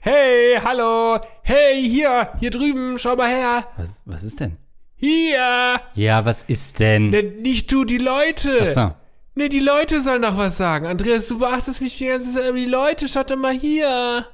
Hey, 0.00 0.58
hallo. 0.64 1.20
Hey, 1.42 1.86
hier, 1.86 2.30
hier 2.40 2.50
drüben, 2.50 2.98
schau 2.98 3.14
mal 3.14 3.28
her. 3.28 3.66
Was, 3.76 4.00
was 4.06 4.22
ist 4.22 4.40
denn? 4.40 4.56
Hier. 4.96 5.80
Ja, 5.94 6.24
was 6.24 6.44
ist 6.44 6.80
denn? 6.80 7.10
Ne, 7.10 7.22
nicht 7.22 7.70
du, 7.70 7.84
die 7.84 7.98
Leute. 7.98 8.60
Ach 8.62 8.66
so. 8.66 8.94
Ne, 9.34 9.50
die 9.50 9.60
Leute 9.60 10.00
sollen 10.00 10.22
noch 10.22 10.38
was 10.38 10.56
sagen. 10.56 10.86
Andreas, 10.86 11.28
du 11.28 11.38
beachtest 11.38 11.82
mich 11.82 11.98
die 11.98 12.06
ganze 12.06 12.32
Zeit, 12.32 12.46
aber 12.46 12.56
die 12.56 12.64
Leute, 12.64 13.06
schaut 13.06 13.30
doch 13.30 13.36
mal 13.36 13.52
hier. 13.52 14.26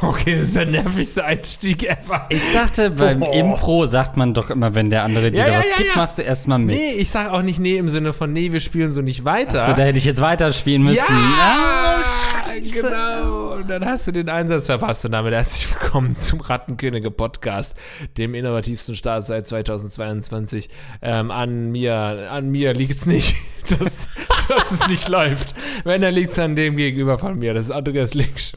Okay, 0.00 0.32
das 0.36 0.48
ist 0.48 0.56
der 0.56 0.66
nervigste 0.66 1.24
Einstieg 1.24 1.84
ever. 1.84 2.26
Ich 2.30 2.52
dachte, 2.52 2.90
beim 2.90 3.22
Oh. 3.22 3.30
Impro 3.30 3.86
sagt 3.86 4.16
man 4.16 4.34
doch 4.34 4.50
immer, 4.50 4.74
wenn 4.74 4.90
der 4.90 5.04
andere 5.04 5.30
dir 5.30 5.46
Ja, 5.46 5.58
was 5.58 5.66
ja, 5.70 5.76
gibt, 5.76 5.88
ja. 5.90 5.96
machst 5.96 6.18
du 6.18 6.22
erstmal 6.22 6.58
mit. 6.58 6.76
Nee, 6.76 6.92
ich 6.94 7.10
sag 7.10 7.30
auch 7.30 7.42
nicht 7.42 7.60
nee 7.60 7.76
im 7.76 7.88
Sinne 7.88 8.12
von 8.12 8.32
nee, 8.32 8.50
wir 8.52 8.58
spielen 8.60 8.90
so 8.90 9.00
nicht 9.02 9.24
weiter. 9.24 9.60
Achso, 9.62 9.74
da 9.74 9.84
hätte 9.84 9.98
ich 9.98 10.04
jetzt 10.04 10.20
weiterspielen 10.20 10.82
müssen. 10.82 10.98
Ja, 10.98 12.02
Ah, 12.44 12.54
genau. 12.60 13.52
Und 13.54 13.68
dann 13.70 13.84
hast 13.84 14.06
du 14.08 14.12
den 14.12 14.28
Einsatz 14.28 14.66
verpasst 14.66 15.04
und 15.04 15.12
damit 15.12 15.32
herzlich 15.34 15.72
willkommen 15.72 16.16
zum 16.16 16.40
Rattenkönige 16.40 17.10
Podcast, 17.10 17.76
dem 18.18 18.34
innovativsten 18.34 18.96
Start 18.96 19.26
seit 19.26 19.46
2022. 19.46 20.68
Ähm, 21.00 21.30
an 21.30 21.70
mir, 21.70 22.28
an 22.30 22.50
mir 22.50 22.72
liegt's 22.74 23.06
nicht, 23.06 23.36
dass, 23.78 24.08
dass 24.48 24.72
es 24.72 24.88
nicht 24.88 25.08
läuft. 25.10 25.54
Wenn, 25.84 26.02
dann 26.02 26.14
liegt's 26.14 26.38
an 26.38 26.56
dem 26.56 26.76
gegenüber 26.76 27.18
von 27.18 27.38
mir. 27.38 27.54
Das 27.54 27.66
ist 27.66 27.70
Andreas 27.70 28.14
Linksch. 28.14 28.52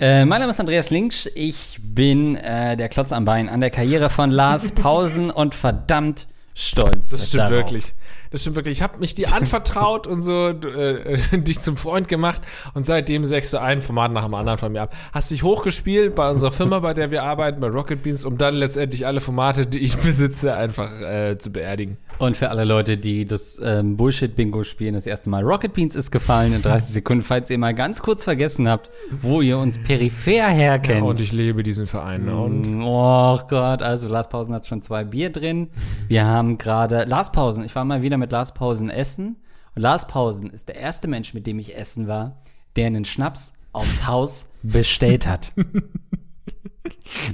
Äh, 0.00 0.24
mein 0.24 0.40
Name 0.40 0.50
ist 0.50 0.58
Andreas 0.58 0.90
Linksch. 0.90 1.28
Ich 1.34 1.78
bin 1.80 2.34
äh, 2.36 2.76
der 2.76 2.88
Klotz 2.88 3.12
am 3.12 3.24
Bein 3.24 3.48
an 3.48 3.60
der 3.60 3.70
Karriere 3.70 4.10
von 4.10 4.30
Lars 4.30 4.72
Pausen 4.74 5.30
und 5.30 5.54
verdammt 5.54 6.26
stolz. 6.54 7.10
Das 7.10 7.28
stimmt 7.28 7.42
darauf. 7.42 7.52
wirklich. 7.52 7.94
Das 8.30 8.40
stimmt 8.40 8.56
wirklich. 8.56 8.78
Ich 8.78 8.82
habe 8.82 8.98
mich 8.98 9.14
dir 9.14 9.32
anvertraut 9.32 10.06
und 10.06 10.22
so 10.22 10.48
äh, 10.48 11.18
dich 11.38 11.60
zum 11.60 11.76
Freund 11.76 12.08
gemacht 12.08 12.42
und 12.74 12.84
seitdem 12.84 13.24
sägst 13.24 13.52
du 13.52 13.60
ein 13.60 13.80
Format 13.80 14.12
nach 14.12 14.24
dem 14.24 14.34
anderen 14.34 14.58
von 14.58 14.72
mir 14.72 14.82
ab. 14.82 14.94
Hast 15.12 15.30
dich 15.30 15.42
hochgespielt 15.42 16.14
bei 16.14 16.28
unserer 16.30 16.52
Firma, 16.52 16.80
bei 16.80 16.94
der 16.94 17.10
wir 17.10 17.22
arbeiten, 17.22 17.60
bei 17.60 17.68
Rocket 17.68 18.02
Beans, 18.02 18.24
um 18.24 18.38
dann 18.38 18.54
letztendlich 18.54 19.06
alle 19.06 19.20
Formate, 19.20 19.66
die 19.66 19.78
ich 19.78 19.96
besitze, 20.04 20.54
einfach 20.54 20.90
äh, 21.00 21.38
zu 21.38 21.50
beerdigen. 21.50 21.96
Und 22.18 22.36
für 22.36 22.50
alle 22.50 22.64
Leute, 22.64 22.96
die 22.96 23.24
das 23.24 23.60
ähm, 23.62 23.96
Bullshit-Bingo 23.96 24.62
spielen, 24.64 24.94
das 24.94 25.06
erste 25.06 25.30
Mal 25.30 25.42
Rocket 25.42 25.72
Beans 25.72 25.96
ist 25.96 26.10
gefallen 26.10 26.52
in 26.54 26.62
30 26.62 26.90
Sekunden, 26.94 27.24
falls 27.24 27.50
ihr 27.50 27.58
mal 27.58 27.74
ganz 27.74 28.02
kurz 28.02 28.22
vergessen 28.24 28.68
habt, 28.68 28.90
wo 29.22 29.40
ihr 29.40 29.58
uns 29.58 29.78
peripher 29.78 30.48
herkennt. 30.48 31.02
Und 31.02 31.20
ich 31.20 31.32
lebe 31.32 31.62
diesen 31.62 31.86
Verein. 31.86 32.24
ne? 32.24 32.36
Und 32.36 32.82
Oh 32.82 33.38
Gott, 33.48 33.82
also 33.82 34.08
Lars 34.08 34.28
Pausen 34.28 34.54
hat 34.54 34.66
schon 34.66 34.82
zwei 34.82 35.04
Bier 35.04 35.30
drin. 35.30 35.68
Wir 36.08 36.24
haben 36.24 36.58
gerade 36.58 37.04
Lars 37.04 37.32
Pausen. 37.32 37.64
Ich 37.64 37.74
war 37.74 37.84
mal 37.84 38.02
wieder 38.04 38.16
mit 38.18 38.30
Lars 38.30 38.54
Pausen 38.54 38.88
essen. 38.90 39.36
Und 39.74 39.82
Lars 39.82 40.06
Pausen 40.06 40.50
ist 40.50 40.68
der 40.68 40.76
erste 40.76 41.08
Mensch, 41.08 41.34
mit 41.34 41.46
dem 41.48 41.58
ich 41.58 41.76
essen 41.76 42.06
war, 42.06 42.36
der 42.76 42.86
einen 42.86 43.04
Schnaps 43.04 43.54
aufs 43.72 44.06
Haus 44.06 44.46
bestellt 44.62 45.26
hat. 45.26 45.52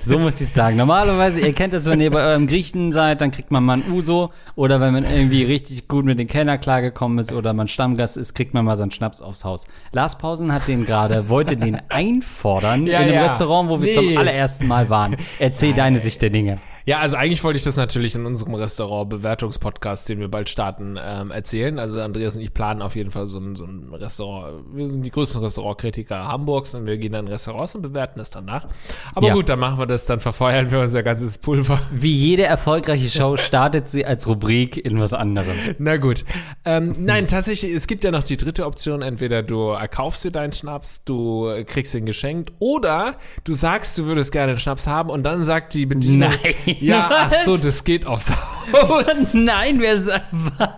So 0.03 0.19
muss 0.19 0.41
ich 0.41 0.49
sagen. 0.49 0.77
Normalerweise, 0.77 1.41
ihr 1.41 1.53
kennt 1.53 1.73
das, 1.73 1.87
wenn 1.87 2.01
ihr 2.01 2.11
bei 2.11 2.23
eurem 2.23 2.47
Griechen 2.47 2.93
seid, 2.93 3.21
dann 3.21 3.31
kriegt 3.31 3.51
man 3.51 3.65
mal 3.65 3.79
ein 3.79 3.93
Uso. 3.93 4.31
Oder 4.55 4.81
wenn 4.81 4.93
man 4.93 5.05
irgendwie 5.05 5.43
richtig 5.45 5.89
gut 5.89 6.05
mit 6.05 6.19
den 6.19 6.27
Kellner 6.27 6.59
klargekommen 6.59 7.19
ist 7.19 7.33
oder 7.33 7.53
man 7.53 7.69
Stammgast 7.69 8.17
ist, 8.17 8.35
kriegt 8.35 8.53
man 8.55 8.65
mal 8.65 8.77
so 8.77 8.83
einen 8.83 8.91
Schnaps 8.91 9.23
aufs 9.23 9.45
Haus. 9.45 9.67
Lars 9.93 10.19
Pausen 10.19 10.53
hat 10.53 10.69
den 10.69 10.87
gerade, 10.87 11.29
wollte 11.29 11.57
den 11.57 11.81
einfordern 11.89 12.87
Ja, 12.87 12.99
in 12.99 13.05
einem 13.07 13.15
ja. 13.15 13.23
Restaurant, 13.23 13.69
wo 13.71 13.81
wir 13.81 13.89
Nee. 13.89 13.95
zum 13.95 14.19
allerersten 14.19 14.67
Mal 14.69 14.89
waren. 14.89 15.17
Erzähl 15.39 15.73
deine 15.73 15.99
Sicht 15.99 16.23
der 16.23 16.31
Dinge. 16.31 16.59
Ja, 16.91 16.99
also 16.99 17.15
eigentlich 17.15 17.45
wollte 17.45 17.57
ich 17.57 17.63
das 17.63 17.77
natürlich 17.77 18.17
in 18.17 18.27
unserem 18.27 18.53
Restaurant-Bewertungspodcast, 18.57 20.09
den 20.09 20.19
wir 20.19 20.27
bald 20.27 20.49
starten, 20.49 20.99
ähm, 21.01 21.31
erzählen. 21.31 21.79
Also 21.79 22.01
Andreas 22.01 22.35
und 22.35 22.43
ich 22.43 22.53
planen 22.53 22.83
auf 22.83 22.97
jeden 22.97 23.13
Fall 23.13 23.29
so 23.29 23.39
ein, 23.39 23.55
so 23.55 23.65
ein 23.65 23.95
Restaurant. 23.95 24.65
Wir 24.75 24.89
sind 24.89 25.03
die 25.03 25.13
größten 25.13 25.41
Restaurantkritiker 25.41 26.27
Hamburgs 26.27 26.75
und 26.75 26.89
wir 26.89 26.99
gehen 26.99 27.13
dann 27.13 27.27
in 27.27 27.33
Restaurants 27.33 27.77
und 27.77 27.83
bewerten 27.83 28.19
das 28.19 28.31
danach. 28.31 28.67
Aber 29.15 29.29
Ja. 29.29 29.35
gut, 29.35 29.49
dann 29.49 29.61
machen 29.61 29.79
wir 29.79 29.87
das, 29.87 30.05
dann 30.07 30.19
verfeuern 30.19 30.73
wir 30.73 30.81
unser 30.81 31.05
ganzes 31.05 31.39
Pulver. 31.39 31.79
Wie 31.93 32.13
jede 32.13 32.43
erfolgreiche 32.43 33.09
Show 33.09 33.37
startet 33.37 33.89
sie 33.89 34.05
als 34.05 34.27
Rubrik 34.27 34.77
in 34.85 34.99
was 34.99 35.13
anderem. 35.13 35.55
Na 35.79 35.97
gut. 35.97 36.25
Ähm, 36.65 36.97
nein, 36.99 37.29
tatsächlich, 37.29 37.73
es 37.73 37.87
gibt 37.87 38.03
ja 38.03 38.11
noch 38.11 38.25
die 38.25 38.37
dritte 38.37 38.67
Option. 38.67 39.03
Entweder 39.03 39.45
du 39.45 39.69
erkaufst 39.69 40.25
dir 40.25 40.33
deinen 40.33 40.53
Schnaps, 40.53 41.05
du 41.05 41.53
kriegst 41.67 41.95
ihn 41.95 42.05
geschenkt, 42.05 42.53
oder 42.59 43.15
du 43.45 43.55
sagst, 43.55 43.97
du 43.97 44.07
würdest 44.07 44.33
gerne 44.33 44.51
einen 44.51 44.61
Schnaps 44.61 44.89
haben 44.89 45.09
und 45.09 45.23
dann 45.23 45.45
sagt 45.45 45.75
die 45.75 45.87
Bedienung, 45.87 46.31
Nein, 46.31 46.77
ja, 46.81 47.09
ach 47.13 47.33
so, 47.33 47.55
was? 47.55 47.63
das 47.63 47.85
geht 47.85 48.07
aufs 48.07 48.31
Haus. 48.31 49.35
Nein, 49.35 49.81
wer 49.81 49.99
sagt 49.99 50.27
was? 50.33 50.69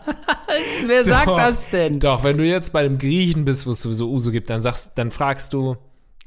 Wer 0.86 1.04
sagt 1.04 1.28
Doch. 1.28 1.36
das 1.36 1.70
denn? 1.70 2.00
Doch, 2.00 2.24
wenn 2.24 2.36
du 2.38 2.44
jetzt 2.44 2.72
bei 2.72 2.80
einem 2.80 2.98
Griechen 2.98 3.44
bist, 3.44 3.66
wo 3.66 3.70
es 3.70 3.82
sowieso 3.82 4.10
Uso 4.10 4.30
gibt, 4.30 4.50
dann 4.50 4.60
sagst, 4.60 4.92
dann 4.96 5.10
fragst 5.10 5.52
du, 5.52 5.76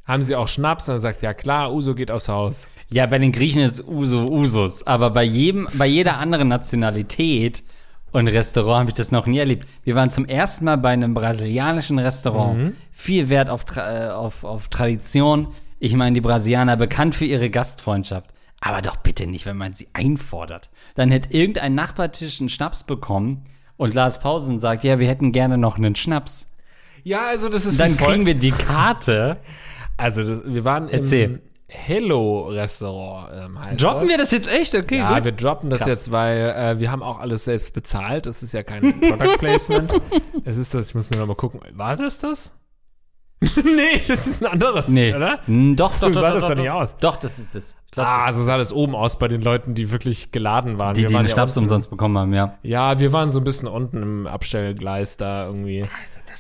haben 0.06 0.24
sie 0.24 0.36
auch 0.36 0.48
Schnaps? 0.48 0.88
Und 0.88 0.96
dann 0.96 1.02
sagt, 1.02 1.22
ja 1.22 1.34
klar, 1.34 1.74
Uso 1.74 1.96
geht 1.96 2.12
aufs 2.12 2.30
Haus. 2.30 2.68
Ja, 2.90 3.06
bei 3.08 3.18
den 3.18 3.32
Griechen 3.32 3.62
ist 3.62 3.88
Uso 3.88 4.28
Usus, 4.28 4.86
aber 4.86 5.10
bei 5.10 5.24
jedem, 5.24 5.68
bei 5.74 5.88
jeder 5.88 6.18
anderen 6.18 6.48
Nationalität 6.48 7.64
und 8.12 8.28
Restaurant 8.28 8.82
habe 8.82 8.90
ich 8.92 8.96
das 8.96 9.12
noch 9.12 9.26
nie 9.26 9.40
erlebt. 9.40 9.68
Wir 9.84 9.96
waren 9.96 10.10
zum 10.10 10.26
ersten 10.26 10.66
Mal 10.66 10.78
bei 10.78 10.92
einem 10.92 11.14
brasilianischen 11.14 12.00
Restaurant. 12.00 12.74
Viel 12.92 13.28
Wert 13.30 13.50
auf, 13.50 13.66
Tra 13.66 14.16
auf, 14.16 14.46
auf 14.46 14.70
Tradition. 14.70 15.50
Ich 15.80 15.94
meine, 15.96 16.14
die 16.14 16.22
Brasilianer 16.22 16.78
bekannt 16.78 17.14
für 17.16 17.26
ihre 17.26 17.50
Gastfreundschaft. 17.50 18.30
Aber 18.62 18.82
doch 18.82 18.96
bitte 18.98 19.28
nicht, 19.28 19.46
wenn 19.46 19.58
man 19.58 19.74
sie 19.74 19.88
einfordert. 19.94 20.70
Dann 20.96 21.12
hätte 21.12 21.36
irgendein 21.38 21.76
Nachbartisch 21.76 22.40
einen 22.40 22.50
Schnaps 22.50 22.84
bekommen 22.84 23.46
und 23.78 23.94
Lars 23.94 24.20
Pausen 24.20 24.60
sagt, 24.60 24.84
ja, 24.84 24.98
wir 25.00 25.08
hätten 25.08 25.32
gerne 25.32 25.58
noch 25.58 25.78
einen 25.78 25.96
Schnaps. 25.96 26.48
Ja, 27.04 27.28
also 27.28 27.50
das 27.50 27.66
ist 27.66 27.80
Dann 27.80 27.96
kriegen 27.98 28.26
wir 28.26 28.34
die 28.36 28.52
Karte. 28.52 29.38
Also 29.98 30.24
das, 30.24 30.42
wir 30.46 30.66
waren 30.66 30.90
Erzähl. 30.90 31.24
im 31.26 31.40
Hello-Restaurant. 31.68 33.30
Ähm, 33.34 33.60
heißt 33.60 33.82
Droppen 33.82 34.02
das. 34.02 34.10
wir 34.10 34.18
das 34.18 34.32
jetzt 34.32 34.48
echt? 34.48 34.76
Okay, 34.76 34.98
Ja, 34.98 35.16
gut. 35.16 35.26
wir 35.26 35.32
droppen 35.32 35.70
das 35.70 35.80
Krass. 35.80 35.88
jetzt, 35.88 36.12
weil 36.12 36.38
äh, 36.56 36.80
wir 36.80 36.92
haben 36.92 37.04
auch 37.04 37.20
alles 37.20 37.44
selbst 37.46 37.74
bezahlt. 37.74 38.26
Das 38.26 38.42
ist 38.44 38.54
ja 38.54 38.64
kein 38.64 39.00
Product 39.00 39.38
Placement. 39.38 39.92
es 40.46 40.58
ist 40.58 40.74
das, 40.74 40.90
ich 40.90 40.96
muss 40.96 41.12
nur 41.12 41.20
noch 41.20 41.28
mal 41.28 41.36
gucken. 41.36 41.60
War 41.74 41.96
das 41.96 42.20
das? 42.20 42.52
nee, 43.64 44.02
das 44.08 44.28
ist 44.28 44.44
ein 44.44 44.52
anderes, 44.52 44.88
Nee. 44.88 45.14
oder? 45.14 45.40
Hm, 45.46 45.76
Doch, 45.76 45.92
doch, 46.00 46.08
doch, 46.12 46.14
sah 46.22 46.22
doch, 46.30 46.34
das 46.36 46.42
doch, 46.44 46.50
doch 46.50 46.56
nicht 46.62 46.70
aus. 46.72 46.96
Doch, 47.00 47.16
das 47.18 47.38
ist 47.38 47.54
das. 47.54 47.76
Ich 47.86 47.92
glaub, 47.92 48.08
Ah, 48.08 48.28
das 48.28 48.38
so 48.38 48.44
sah 48.44 48.58
das 48.58 48.72
oben 48.74 48.96
aus 48.96 49.20
bei 49.20 49.28
den 49.28 49.42
Leuten, 49.42 49.74
die 49.74 49.92
wirklich 49.92 50.32
geladen 50.32 50.80
waren. 50.80 50.94
die, 50.96 51.02
wir 51.02 51.08
die 51.10 51.14
waren 51.14 51.24
den 51.24 51.30
ja 51.30 51.34
Schnaps 51.36 51.56
unten, 51.58 51.66
umsonst 51.66 51.90
bekommen 51.90 52.18
haben, 52.18 52.34
ja. 52.34 52.58
Ja, 52.64 53.00
wir 53.00 53.12
waren 53.14 53.32
so 53.32 53.40
ein 53.40 53.44
bisschen 53.44 53.68
unten 53.68 54.02
im 54.02 54.28
Abstellgleis 54.28 55.18
da 55.18 55.46
irgendwie. 55.48 55.86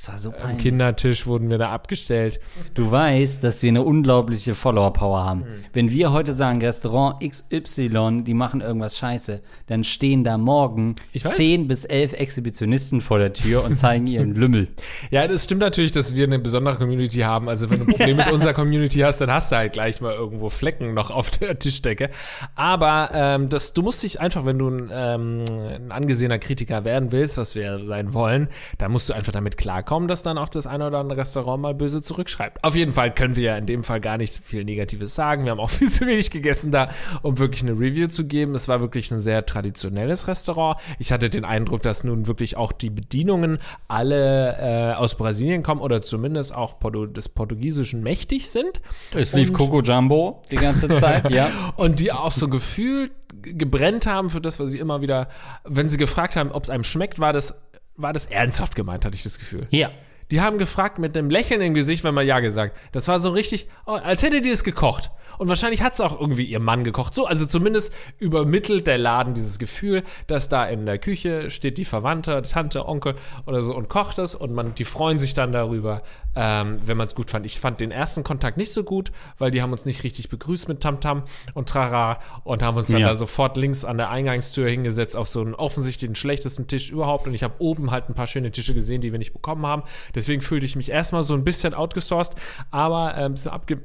Das 0.05 0.11
war 0.11 0.19
so 0.19 0.29
Am 0.29 0.35
peinlich. 0.35 0.63
Kindertisch 0.63 1.25
wurden 1.25 1.49
wir 1.49 1.57
da 1.57 1.71
abgestellt. 1.71 2.39
Du 2.75 2.91
weißt, 2.91 3.43
dass 3.43 3.63
wir 3.63 3.69
eine 3.69 3.81
unglaubliche 3.81 4.53
Follower-Power 4.53 5.25
haben. 5.25 5.41
Hm. 5.41 5.47
Wenn 5.73 5.89
wir 5.89 6.11
heute 6.11 6.31
sagen, 6.31 6.61
Restaurant 6.61 7.27
XY, 7.27 8.21
die 8.23 8.35
machen 8.35 8.61
irgendwas 8.61 8.99
scheiße, 8.99 9.41
dann 9.65 9.83
stehen 9.83 10.23
da 10.23 10.37
morgen. 10.37 10.95
10 11.15 11.67
bis 11.67 11.85
11 11.85 12.13
Exhibitionisten 12.13 13.01
vor 13.01 13.17
der 13.17 13.33
Tür 13.33 13.63
und 13.63 13.75
zeigen 13.75 14.05
ihren 14.05 14.35
Lümmel. 14.35 14.67
Ja, 15.09 15.27
das 15.27 15.45
stimmt 15.45 15.61
natürlich, 15.61 15.91
dass 15.91 16.13
wir 16.13 16.25
eine 16.25 16.37
besondere 16.37 16.75
Community 16.75 17.19
haben. 17.21 17.49
Also 17.49 17.71
wenn 17.71 17.79
du 17.79 17.85
ein 17.85 17.91
Problem 17.91 18.17
mit 18.17 18.27
unserer 18.31 18.53
Community 18.53 18.99
hast, 18.99 19.21
dann 19.21 19.31
hast 19.31 19.51
du 19.51 19.55
halt 19.55 19.73
gleich 19.73 20.01
mal 20.01 20.13
irgendwo 20.13 20.49
Flecken 20.49 20.93
noch 20.93 21.09
auf 21.09 21.31
der 21.31 21.57
Tischdecke. 21.57 22.11
Aber 22.53 23.09
ähm, 23.11 23.49
das, 23.49 23.73
du 23.73 23.81
musst 23.81 24.03
dich 24.03 24.19
einfach, 24.19 24.45
wenn 24.45 24.59
du 24.59 24.69
ein, 24.69 24.91
ähm, 24.93 25.45
ein 25.49 25.91
angesehener 25.91 26.37
Kritiker 26.37 26.85
werden 26.85 27.11
willst, 27.11 27.37
was 27.37 27.55
wir 27.55 27.83
sein 27.83 28.13
wollen, 28.13 28.49
dann 28.77 28.91
musst 28.91 29.09
du 29.09 29.13
einfach 29.13 29.31
damit 29.31 29.57
klarkommen, 29.57 29.94
dass 30.07 30.21
dann 30.21 30.37
auch 30.37 30.49
das 30.49 30.67
eine 30.67 30.87
oder 30.87 30.99
andere 30.99 31.19
Restaurant 31.19 31.61
mal 31.61 31.73
böse 31.73 32.01
zurückschreibt. 32.01 32.63
Auf 32.63 32.75
jeden 32.75 32.93
Fall 32.93 33.13
können 33.13 33.35
wir 33.35 33.43
ja 33.43 33.57
in 33.57 33.65
dem 33.65 33.83
Fall 33.83 33.99
gar 34.01 34.17
nicht 34.17 34.37
viel 34.45 34.63
Negatives 34.63 35.15
sagen. 35.15 35.45
Wir 35.45 35.51
haben 35.51 35.59
auch 35.59 35.69
viel 35.71 35.89
zu 35.89 36.05
wenig 36.05 36.29
gegessen 36.29 36.71
da, 36.71 36.89
um 37.21 37.39
wirklich 37.39 37.63
eine 37.63 37.71
Review 37.71 38.07
zu 38.07 38.25
geben. 38.27 38.53
Es 38.55 38.67
war 38.67 38.81
wirklich 38.81 39.09
ein 39.11 39.19
sehr 39.19 39.45
traditionelles 39.45 40.27
Restaurant. 40.27 40.77
Ich 40.99 41.11
hatte 41.11 41.29
den 41.29 41.45
Eindruck, 41.45 41.81
dass 41.81 42.03
nun 42.03 42.27
wirklich 42.27 42.57
auch 42.57 42.71
die 42.71 42.89
Bedienungen 42.89 43.59
alle 43.87 44.57
äh, 44.59 44.93
aus 44.95 45.15
Brasilien 45.15 45.63
kommen 45.63 45.81
oder 45.81 46.01
zumindest 46.01 46.53
auch 46.53 46.79
Portu 46.79 47.05
des 47.05 47.29
Portugiesischen 47.29 48.03
mächtig 48.03 48.49
sind. 48.49 48.81
Es 49.15 49.33
lief 49.33 49.49
Und- 49.49 49.55
Coco 49.55 49.81
Jumbo 49.81 50.41
die 50.51 50.57
ganze 50.57 50.87
Zeit, 50.89 51.29
ja. 51.31 51.49
Und 51.77 51.99
die 51.99 52.11
auch 52.11 52.31
so 52.31 52.47
gefühlt 52.49 53.11
gebrennt 53.41 54.07
haben 54.07 54.29
für 54.29 54.41
das, 54.41 54.59
was 54.59 54.71
sie 54.71 54.79
immer 54.79 55.01
wieder, 55.01 55.27
wenn 55.63 55.89
sie 55.89 55.97
gefragt 55.97 56.35
haben, 56.35 56.51
ob 56.51 56.63
es 56.63 56.69
einem 56.69 56.83
schmeckt, 56.83 57.19
war 57.19 57.33
das, 57.33 57.61
war 57.97 58.13
das 58.13 58.25
ernsthaft 58.25 58.75
gemeint, 58.75 59.05
hatte 59.05 59.15
ich 59.15 59.23
das 59.23 59.39
Gefühl. 59.39 59.67
Ja. 59.69 59.91
Die 60.31 60.41
haben 60.41 60.57
gefragt 60.57 60.97
mit 60.97 61.15
einem 61.15 61.29
Lächeln 61.29 61.61
im 61.61 61.75
Gesicht, 61.75 62.03
wenn 62.03 62.15
man 62.15 62.25
Ja 62.25 62.39
gesagt. 62.39 62.75
Das 62.91 63.07
war 63.07 63.19
so 63.19 63.29
richtig, 63.29 63.67
oh, 63.85 63.91
als 63.91 64.23
hätte 64.23 64.41
die 64.41 64.49
es 64.49 64.63
gekocht. 64.63 65.11
Und 65.37 65.47
wahrscheinlich 65.49 65.81
hat 65.81 65.93
es 65.93 66.01
auch 66.01 66.19
irgendwie 66.19 66.45
ihr 66.45 66.59
Mann 66.59 66.83
gekocht. 66.83 67.13
So, 67.15 67.25
also 67.25 67.45
zumindest 67.45 67.93
übermittelt 68.19 68.87
der 68.87 68.97
Laden 68.97 69.33
dieses 69.33 69.59
Gefühl, 69.59 70.03
dass 70.27 70.49
da 70.49 70.65
in 70.65 70.85
der 70.85 70.97
Küche 70.97 71.49
steht 71.49 71.77
die 71.77 71.85
Verwandte, 71.85 72.41
Tante, 72.41 72.87
Onkel 72.87 73.15
oder 73.45 73.61
so 73.63 73.75
und 73.75 73.89
kocht 73.89 74.17
es 74.19 74.35
und 74.35 74.53
man, 74.53 74.75
die 74.75 74.85
freuen 74.85 75.19
sich 75.19 75.33
dann 75.33 75.51
darüber, 75.51 76.01
ähm, 76.35 76.79
wenn 76.85 76.97
man 76.97 77.07
es 77.07 77.15
gut 77.15 77.29
fand. 77.29 77.45
Ich 77.45 77.59
fand 77.59 77.79
den 77.79 77.91
ersten 77.91 78.23
Kontakt 78.23 78.57
nicht 78.57 78.73
so 78.73 78.83
gut, 78.83 79.11
weil 79.37 79.51
die 79.51 79.61
haben 79.61 79.71
uns 79.71 79.85
nicht 79.85 80.03
richtig 80.03 80.29
begrüßt 80.29 80.67
mit 80.67 80.81
Tamtam 80.81 81.23
und 81.53 81.69
Trara 81.69 82.19
und 82.43 82.61
haben 82.61 82.77
uns 82.77 82.87
dann 82.87 83.01
Ja. 83.01 83.07
da 83.09 83.15
sofort 83.15 83.57
links 83.57 83.85
an 83.85 83.97
der 83.97 84.09
Eingangstür 84.09 84.69
hingesetzt 84.69 85.15
auf 85.15 85.27
so 85.29 85.41
einen 85.41 85.55
offensichtlich 85.55 86.09
den 86.09 86.15
schlechtesten 86.15 86.67
Tisch 86.67 86.89
überhaupt 86.91 87.27
und 87.27 87.33
ich 87.33 87.43
habe 87.43 87.53
oben 87.59 87.91
halt 87.91 88.09
ein 88.09 88.13
paar 88.13 88.27
schöne 88.27 88.51
Tische 88.51 88.73
gesehen, 88.73 89.01
die 89.01 89.11
wir 89.11 89.19
nicht 89.19 89.33
bekommen 89.33 89.65
haben. 89.65 89.83
Deswegen 90.13 90.41
fühlte 90.41 90.65
ich 90.65 90.75
mich 90.75 90.89
erstmal 90.89 91.23
so 91.23 91.33
ein 91.33 91.43
bisschen 91.43 91.73
outgesourced, 91.73 92.35
aber 92.71 93.15
äh, 93.15 93.25
ein 93.25 93.33
bisschen 93.33 93.51
abge 93.51 93.81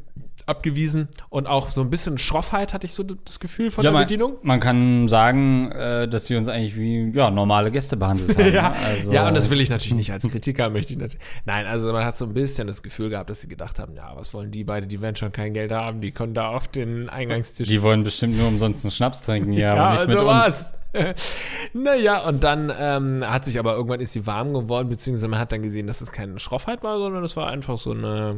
abgewiesen 0.51 1.09
und 1.31 1.47
auch 1.47 1.71
so 1.71 1.81
ein 1.81 1.89
bisschen 1.89 2.19
Schroffheit 2.19 2.75
hatte 2.75 2.87
ich 2.87 2.95
so 2.95 3.03
das 3.03 3.41
Gefühl 3.41 3.71
von 3.71 3.85
Ja, 3.85 3.91
der 3.91 3.99
man, 3.99 4.07
Bedienung. 4.07 4.35
man 4.43 4.61
kann 4.61 5.09
sagen, 5.09 5.73
äh, 5.73 6.07
dass 6.09 6.27
sie 6.27 6.37
uns 6.37 6.49
eigentlich 6.49 6.77
wie 6.77 7.11
ja, 7.15 7.31
normale 7.31 7.71
Gäste 7.71 7.97
behandelt 7.97 8.37
haben. 8.37 8.51
Ja, 8.53 8.71
ne? 8.71 8.77
also, 8.85 9.13
ja, 9.13 9.29
und 9.29 9.35
das 9.35 9.49
will 9.49 9.61
ich 9.61 9.71
natürlich 9.71 9.95
nicht 9.95 10.13
als 10.13 10.29
Kritiker, 10.29 10.69
möchte 10.71 10.95
ich. 10.95 11.19
Nein, 11.45 11.67
also 11.67 11.93
man 11.93 12.05
hat 12.05 12.17
so 12.17 12.27
ein 12.27 12.35
bisschen 12.35 12.67
das 12.67 12.83
Gefühl 12.83 13.11
gehabt, 13.11 13.31
dass 13.31 13.41
sie 13.41 13.49
gedacht 13.49 13.79
haben, 13.79 13.95
ja, 13.95 14.11
was 14.15 14.35
wollen 14.35 14.51
die 14.51 14.65
beide, 14.65 14.87
die 14.87 15.01
werden 15.01 15.17
schon 15.17 15.33
kein 15.33 15.55
Geld 15.55 15.73
haben, 15.73 16.01
die 16.01 16.11
können 16.11 16.35
da 16.35 16.49
auf 16.49 16.69
den 16.69 17.09
Eingangstisch. 17.09 17.69
die 17.69 17.83
wollen 17.83 18.03
bestimmt 18.03 18.37
nur 18.37 18.49
umsonst 18.49 18.85
einen 18.85 18.93
Schnaps 18.93 19.23
trinken, 19.23 19.53
ja, 19.55 19.77
ja, 19.77 19.85
aber 19.85 19.93
nicht 19.93 20.09
mit 20.09 20.19
also 20.19 20.31
uns. 20.31 20.73
Naja, 21.73 22.19
und 22.27 22.43
dann 22.43 22.73
ähm, 22.77 23.25
hat 23.29 23.45
sich 23.45 23.59
aber 23.59 23.75
irgendwann 23.75 24.01
ist 24.01 24.13
sie 24.13 24.27
warm 24.27 24.53
geworden, 24.53 24.89
beziehungsweise 24.89 25.29
man 25.29 25.39
hat 25.39 25.53
dann 25.53 25.63
gesehen, 25.63 25.87
dass 25.87 26.01
es 26.01 26.11
keine 26.13 26.39
Schroffheit 26.39 26.83
war, 26.83 26.99
sondern 26.99 27.23
es 27.25 27.37
war 27.37 27.49
einfach 27.49 27.79
so 27.79 27.93
eine 27.93 28.37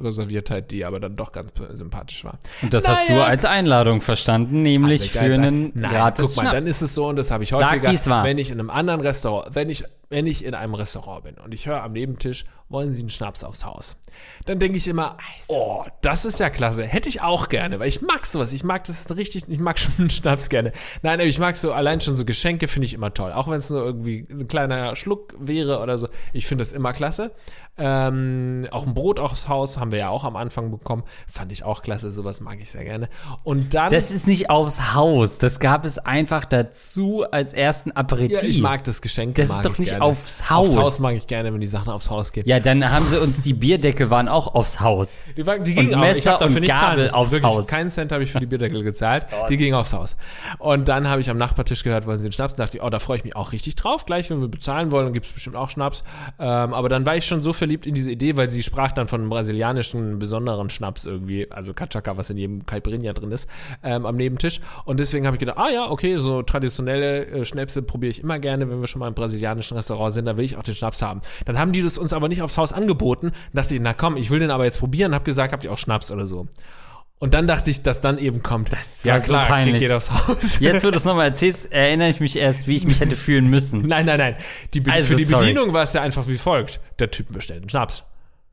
Reserviertheit, 0.00 0.70
die 0.70 0.84
aber 0.84 1.00
dann 1.00 1.16
doch 1.16 1.32
ganz 1.32 1.52
sympathisch 1.72 2.24
war. 2.24 2.38
Und 2.62 2.72
das 2.74 2.86
hast 2.88 3.08
du 3.08 3.14
Naja. 3.14 3.26
als 3.26 3.44
Einladung 3.44 4.00
verstanden, 4.00 4.62
nämlich 4.62 5.12
für 5.12 5.20
einen 5.20 5.72
Nein, 5.74 5.90
gratis 5.92 6.34
guck 6.34 6.36
mal, 6.36 6.50
Schnaps. 6.50 6.58
dann 6.64 6.66
ist 6.70 6.80
es 6.82 6.94
so, 6.94 7.08
und 7.08 7.16
das 7.16 7.30
habe 7.30 7.44
ich 7.44 7.50
Sag, 7.50 7.82
häufiger, 7.82 8.10
war. 8.10 8.24
wenn 8.24 8.38
ich 8.38 8.50
in 8.50 8.58
einem 8.58 8.70
anderen 8.70 9.00
Restaurant, 9.00 9.54
wenn 9.54 9.68
ich, 9.70 9.84
wenn 10.10 10.26
ich 10.26 10.44
in 10.44 10.54
einem 10.54 10.74
Restaurant 10.74 11.22
bin 11.22 11.36
und 11.36 11.54
ich 11.54 11.66
höre 11.66 11.82
am 11.82 11.92
Nebentisch, 11.92 12.44
wollen 12.68 12.92
Sie 12.92 13.00
einen 13.00 13.08
Schnaps 13.08 13.44
aufs 13.44 13.64
Haus? 13.64 14.00
Dann 14.44 14.58
denke 14.58 14.76
ich 14.76 14.86
immer, 14.88 15.16
oh, 15.48 15.84
das 16.02 16.24
ist 16.24 16.40
ja 16.40 16.50
klasse. 16.50 16.84
Hätte 16.84 17.08
ich 17.08 17.20
auch 17.20 17.48
gerne, 17.48 17.78
weil 17.78 17.88
ich 17.88 18.02
mag 18.02 18.26
sowas. 18.26 18.52
Ich 18.52 18.64
mag 18.64 18.84
das 18.84 19.16
richtig, 19.16 19.48
ich 19.48 19.60
mag 19.60 19.78
schon 19.80 19.92
einen 19.98 20.10
Schnaps 20.10 20.48
gerne. 20.48 20.72
Nein, 21.02 21.20
aber 21.20 21.28
ich 21.28 21.38
mag 21.38 21.56
so, 21.56 21.72
allein 21.72 22.00
schon 22.00 22.16
so 22.16 22.24
Geschenke 22.24 22.66
finde 22.66 22.86
ich 22.86 22.94
immer 22.94 23.14
toll. 23.14 23.32
Auch 23.32 23.48
wenn 23.48 23.58
es 23.58 23.70
nur 23.70 23.84
irgendwie 23.84 24.26
ein 24.28 24.48
kleiner 24.48 24.94
Schluck 24.96 25.34
wäre 25.38 25.80
oder 25.80 25.96
so. 25.96 26.08
Ich 26.32 26.46
finde 26.46 26.62
das 26.62 26.72
immer 26.72 26.92
klasse. 26.92 27.30
Ähm, 27.80 28.66
auch 28.70 28.86
ein 28.86 28.94
Brot 28.94 29.18
aufs 29.18 29.48
Haus 29.48 29.78
haben 29.78 29.90
wir 29.92 29.98
ja 29.98 30.08
auch 30.10 30.24
am 30.24 30.36
Anfang 30.36 30.70
bekommen. 30.70 31.02
Fand 31.26 31.50
ich 31.52 31.64
auch 31.64 31.82
klasse. 31.82 32.10
Sowas 32.10 32.40
mag 32.40 32.58
ich 32.60 32.70
sehr 32.70 32.84
gerne. 32.84 33.08
Und 33.42 33.74
dann. 33.74 33.90
das 33.90 34.10
ist 34.10 34.26
nicht 34.26 34.50
aufs 34.50 34.94
Haus, 34.94 35.38
das 35.38 35.58
gab 35.60 35.84
es 35.84 35.98
einfach 35.98 36.44
dazu 36.44 37.24
als 37.30 37.52
ersten 37.52 37.92
Aperitif. 37.92 38.42
Ja, 38.42 38.48
ich 38.48 38.60
mag 38.60 38.84
das 38.84 39.00
Geschenk. 39.02 39.36
Das 39.36 39.50
ist 39.50 39.64
doch 39.64 39.72
ich 39.72 39.78
nicht 39.80 39.90
gerne. 39.90 40.04
aufs 40.04 40.50
Haus. 40.50 40.68
Aufs 40.70 40.76
Haus 40.78 40.98
mag 40.98 41.14
ich 41.14 41.26
gerne, 41.26 41.52
wenn 41.52 41.60
die 41.60 41.66
Sachen 41.66 41.90
aufs 41.90 42.10
Haus 42.10 42.32
gehen. 42.32 42.44
Ja, 42.46 42.60
dann 42.60 42.88
haben 42.90 43.06
sie 43.06 43.20
uns, 43.20 43.40
die 43.40 43.54
Bierdeckel 43.54 44.10
waren 44.10 44.28
auch 44.28 44.54
aufs 44.54 44.80
Haus. 44.80 45.18
Die, 45.36 45.46
waren- 45.46 45.64
die 45.64 45.74
gingen 45.74 45.94
Und 45.94 46.00
auch. 46.00 46.14
Ich 46.14 46.26
habe 46.26 46.44
dafür 46.44 46.60
nicht 46.60 46.70
Gabel 46.72 47.10
aufs 47.10 47.32
Wirklich, 47.32 47.50
Haus. 47.50 47.66
Keinen 47.66 47.90
Cent 47.90 48.12
habe 48.12 48.22
ich 48.22 48.32
für 48.32 48.40
die 48.40 48.46
Bierdeckel 48.46 48.82
gezahlt. 48.82 49.26
Die 49.48 49.56
gingen 49.56 49.74
aufs 49.74 49.92
Haus. 49.92 50.16
Und 50.58 50.88
dann 50.88 51.08
habe 51.08 51.20
ich 51.20 51.30
am 51.30 51.38
Nachbartisch 51.38 51.82
gehört, 51.82 52.06
wollen 52.06 52.18
sie 52.18 52.26
einen 52.26 52.32
Schnaps? 52.32 52.54
Und 52.54 52.60
dachte 52.60 52.76
ich, 52.76 52.82
oh, 52.82 52.90
da 52.90 52.98
freue 52.98 53.16
ich 53.16 53.24
mich 53.24 53.34
auch 53.36 53.52
richtig 53.52 53.74
drauf. 53.76 54.04
Gleich, 54.06 54.28
wenn 54.30 54.40
wir 54.40 54.48
bezahlen 54.48 54.90
wollen, 54.92 55.12
gibt 55.12 55.26
es 55.26 55.32
bestimmt 55.32 55.56
auch 55.56 55.70
Schnaps. 55.70 56.04
Ähm, 56.38 56.74
aber 56.74 56.88
dann 56.88 57.06
war 57.06 57.16
ich 57.16 57.26
schon 57.26 57.42
so 57.42 57.52
verliebt 57.52 57.69
in 57.74 57.94
diese 57.94 58.10
Idee, 58.10 58.36
weil 58.36 58.50
sie 58.50 58.62
sprach 58.62 58.92
dann 58.92 59.08
von 59.08 59.20
einem 59.20 59.30
brasilianischen 59.30 60.18
besonderen 60.18 60.70
Schnaps 60.70 61.06
irgendwie, 61.06 61.50
also 61.50 61.72
Cachaca, 61.72 62.16
was 62.16 62.30
in 62.30 62.36
jedem 62.36 62.66
Caipirinha 62.66 63.12
drin 63.12 63.32
ist, 63.32 63.48
ähm, 63.82 64.06
am 64.06 64.16
Nebentisch. 64.16 64.60
Und 64.84 65.00
deswegen 65.00 65.26
habe 65.26 65.36
ich 65.36 65.40
gedacht, 65.40 65.58
ah 65.58 65.70
ja, 65.70 65.90
okay, 65.90 66.18
so 66.18 66.42
traditionelle 66.42 67.26
äh, 67.26 67.44
Schnäpse 67.44 67.82
probiere 67.82 68.10
ich 68.10 68.22
immer 68.22 68.38
gerne, 68.38 68.68
wenn 68.70 68.80
wir 68.80 68.86
schon 68.86 69.00
mal 69.00 69.08
im 69.08 69.14
brasilianischen 69.14 69.76
Restaurant 69.76 70.12
sind, 70.12 70.26
dann 70.26 70.36
will 70.36 70.44
ich 70.44 70.56
auch 70.56 70.62
den 70.62 70.74
Schnaps 70.74 71.02
haben. 71.02 71.20
Dann 71.44 71.58
haben 71.58 71.72
die 71.72 71.82
das 71.82 71.98
uns 71.98 72.12
aber 72.12 72.28
nicht 72.28 72.42
aufs 72.42 72.58
Haus 72.58 72.72
angeboten. 72.72 73.32
Dachte 73.52 73.74
ich, 73.74 73.80
na 73.80 73.94
komm, 73.94 74.16
ich 74.16 74.30
will 74.30 74.40
den 74.40 74.50
aber 74.50 74.64
jetzt 74.64 74.78
probieren. 74.78 75.14
Hab 75.14 75.24
gesagt, 75.24 75.52
habt 75.52 75.64
ihr 75.64 75.72
auch 75.72 75.78
Schnaps 75.78 76.10
oder 76.10 76.26
so. 76.26 76.48
Und 77.20 77.34
dann 77.34 77.46
dachte 77.46 77.70
ich, 77.70 77.82
dass 77.82 78.00
dann 78.00 78.16
eben 78.18 78.42
kommt, 78.42 78.72
das 78.72 79.04
war 79.06 79.20
so 79.20 79.34
peinlich. 79.34 79.80
geht 79.82 79.92
aufs 79.92 80.10
Haus. 80.10 80.58
Jetzt, 80.60 80.84
wo 80.84 80.90
du 80.90 80.96
es 80.96 81.04
nochmal 81.04 81.26
erzählst, 81.28 81.70
erinnere 81.70 82.08
ich 82.08 82.18
mich 82.18 82.34
erst, 82.34 82.66
wie 82.66 82.74
ich 82.76 82.84
mich 82.86 82.98
hätte 83.00 83.14
fühlen 83.14 83.48
müssen. 83.48 83.82
nein, 83.86 84.06
nein, 84.06 84.18
nein. 84.18 84.36
Die, 84.74 84.80
Be- 84.80 84.90
Also, 84.90 85.08
für 85.10 85.16
die 85.16 85.24
sorry. 85.24 85.44
Bedienung 85.52 85.72
war 85.74 85.82
es 85.82 85.92
ja 85.92 86.00
einfach 86.00 86.26
wie 86.26 86.38
folgt. 86.38 86.80
Der 86.98 87.10
Typ 87.10 87.30
bestellt 87.30 87.60
einen 87.60 87.68
Schnaps. 87.70 88.04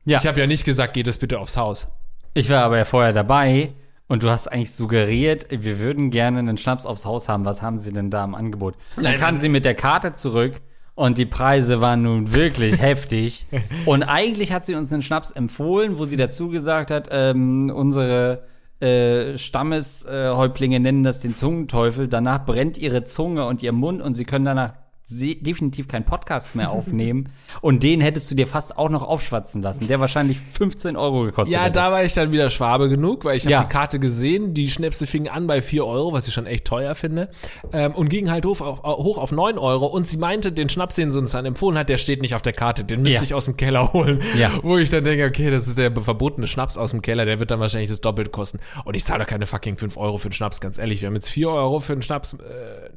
Ja, 0.04 0.18
Ich 0.18 0.26
habe 0.26 0.38
ja 0.38 0.46
nicht 0.46 0.64
gesagt, 0.66 0.92
geht 0.94 1.08
es 1.08 1.16
bitte 1.18 1.38
aufs 1.38 1.56
Haus. 1.56 1.88
ich 2.34 2.50
war 2.50 2.62
aber 2.62 2.76
ja 2.78 2.84
vorher 2.84 3.12
dabei 3.14 3.72
und 4.06 4.22
du 4.22 4.30
hast 4.30 4.48
eigentlich 4.48 4.72
suggeriert, 4.72 5.46
wir 5.50 5.78
würden 5.78 6.10
gerne 6.10 6.38
einen 6.38 6.56
Schnaps 6.58 6.84
aufs 6.86 7.04
Haus 7.06 7.28
haben. 7.28 7.44
Was 7.46 7.62
haben 7.62 7.78
sie 7.78 7.92
denn 7.94 8.10
da 8.10 8.22
im 8.22 8.34
Angebot? 8.34 8.74
Dann 8.96 9.04
Nein, 9.04 9.14
kam 9.18 9.34
nein. 9.34 9.36
sie 9.38 9.48
mit 9.48 9.64
der 9.64 9.74
Karte 9.74 10.12
zurück 10.12 10.60
und 10.94 11.16
die 11.18 11.26
Preise 11.26 11.80
waren 11.80 12.02
nun 12.02 12.32
wirklich 12.34 12.78
heftig. 12.82 13.46
Und 13.86 14.02
eigentlich 14.02 14.52
hat 14.52 14.66
sie 14.66 14.74
uns 14.74 14.92
einen 14.92 15.02
Schnaps 15.02 15.30
empfohlen, 15.30 15.96
wo 15.98 16.04
sie 16.04 16.16
dazu 16.18 16.48
gesagt 16.48 16.90
hat, 16.90 17.08
ähm, 17.10 17.70
unsere 17.74 18.46
äh, 18.80 19.36
Stammeshäuptlinge 19.36 20.80
nennen 20.80 21.02
das 21.02 21.20
den 21.20 21.34
Zungenteufel. 21.34 22.08
Danach 22.08 22.44
brennt 22.44 22.78
ihre 22.78 23.04
Zunge 23.04 23.46
und 23.46 23.62
ihr 23.62 23.72
Mund 23.72 24.00
und 24.02 24.14
sie 24.14 24.24
können 24.24 24.44
danach 24.44 24.74
definitiv 25.10 25.88
keinen 25.88 26.04
Podcast 26.04 26.54
mehr 26.54 26.70
aufnehmen. 26.70 27.28
und 27.62 27.82
den 27.82 28.00
hättest 28.00 28.30
du 28.30 28.34
dir 28.34 28.46
fast 28.46 28.76
auch 28.76 28.90
noch 28.90 29.02
aufschwatzen 29.02 29.62
lassen, 29.62 29.88
der 29.88 30.00
wahrscheinlich 30.00 30.38
15 30.38 30.96
Euro 30.96 31.22
gekostet 31.24 31.54
Ja, 31.54 31.62
hätte. 31.62 31.72
da 31.72 31.92
war 31.92 32.04
ich 32.04 32.12
dann 32.14 32.30
wieder 32.30 32.50
Schwabe 32.50 32.88
genug, 32.88 33.24
weil 33.24 33.36
ich 33.36 33.44
habe 33.44 33.52
Ja. 33.52 33.62
die 33.62 33.68
Karte 33.68 33.98
gesehen. 33.98 34.52
Die 34.54 34.68
Schnäpse 34.68 35.06
fingen 35.06 35.28
an 35.28 35.46
bei 35.46 35.62
4 35.62 35.86
Euro, 35.86 36.12
was 36.12 36.28
ich 36.28 36.34
schon 36.34 36.46
echt 36.46 36.66
teuer 36.66 36.94
finde. 36.94 37.30
Ähm, 37.72 37.94
und 37.94 38.08
gingen 38.10 38.30
halt 38.30 38.44
hoch 38.44 38.60
auf, 38.60 38.82
hoch 38.82 39.18
auf 39.18 39.32
9 39.32 39.56
Euro. 39.58 39.86
Und 39.86 40.06
sie 40.06 40.18
meinte, 40.18 40.52
den 40.52 40.68
Schnaps, 40.68 40.94
den 40.96 41.10
sie 41.10 41.18
uns 41.18 41.32
dann 41.32 41.46
empfohlen 41.46 41.78
hat, 41.78 41.88
der 41.88 41.96
steht 41.98 42.20
nicht 42.20 42.34
auf 42.34 42.42
der 42.42 42.52
Karte. 42.52 42.84
Den 42.84 43.02
müsste 43.02 43.16
Ja. 43.18 43.22
ich 43.22 43.34
aus 43.34 43.46
dem 43.46 43.56
Keller 43.56 43.92
holen. 43.92 44.20
Ja. 44.38 44.50
Wo 44.62 44.76
ich 44.76 44.90
dann 44.90 45.04
denke, 45.04 45.24
okay, 45.26 45.50
das 45.50 45.66
ist 45.68 45.78
der 45.78 45.90
verbotene 45.92 46.46
Schnaps 46.48 46.76
aus 46.76 46.90
dem 46.90 47.00
Keller. 47.02 47.24
Der 47.24 47.38
wird 47.40 47.50
dann 47.50 47.60
wahrscheinlich 47.60 47.88
das 47.90 48.00
Doppelte 48.00 48.30
kosten. 48.30 48.58
Und 48.84 48.94
ich 48.94 49.04
zahle 49.04 49.20
doch 49.24 49.30
keine 49.30 49.46
fucking 49.46 49.78
5 49.78 49.96
Euro 49.96 50.18
für 50.18 50.26
einen 50.26 50.32
Schnaps, 50.34 50.60
ganz 50.60 50.78
ehrlich. 50.78 51.00
Wir 51.00 51.06
haben 51.08 51.14
jetzt 51.14 51.28
4 51.30 51.48
Euro 51.48 51.80
für 51.80 51.94
einen 51.94 52.02
Schnaps. 52.02 52.34
Äh, 52.34 52.90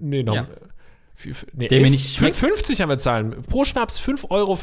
nee, 0.00 0.22
noch. 0.22 0.46
Ja. 1.24 1.34
vier- 1.34 1.48
nee, 1.54 1.68
Der 1.68 1.78
mir 1.78 1.84
elf- 1.86 1.90
nicht 1.92 2.16
schmeckt. 2.16 2.36
50 2.36 2.80
haben 2.80 2.88
wir 2.88 2.98
zahlen. 2.98 3.42
Pro 3.48 3.64
Schnaps 3.64 3.98
5,50 4.00 4.30
Euro. 4.30 4.56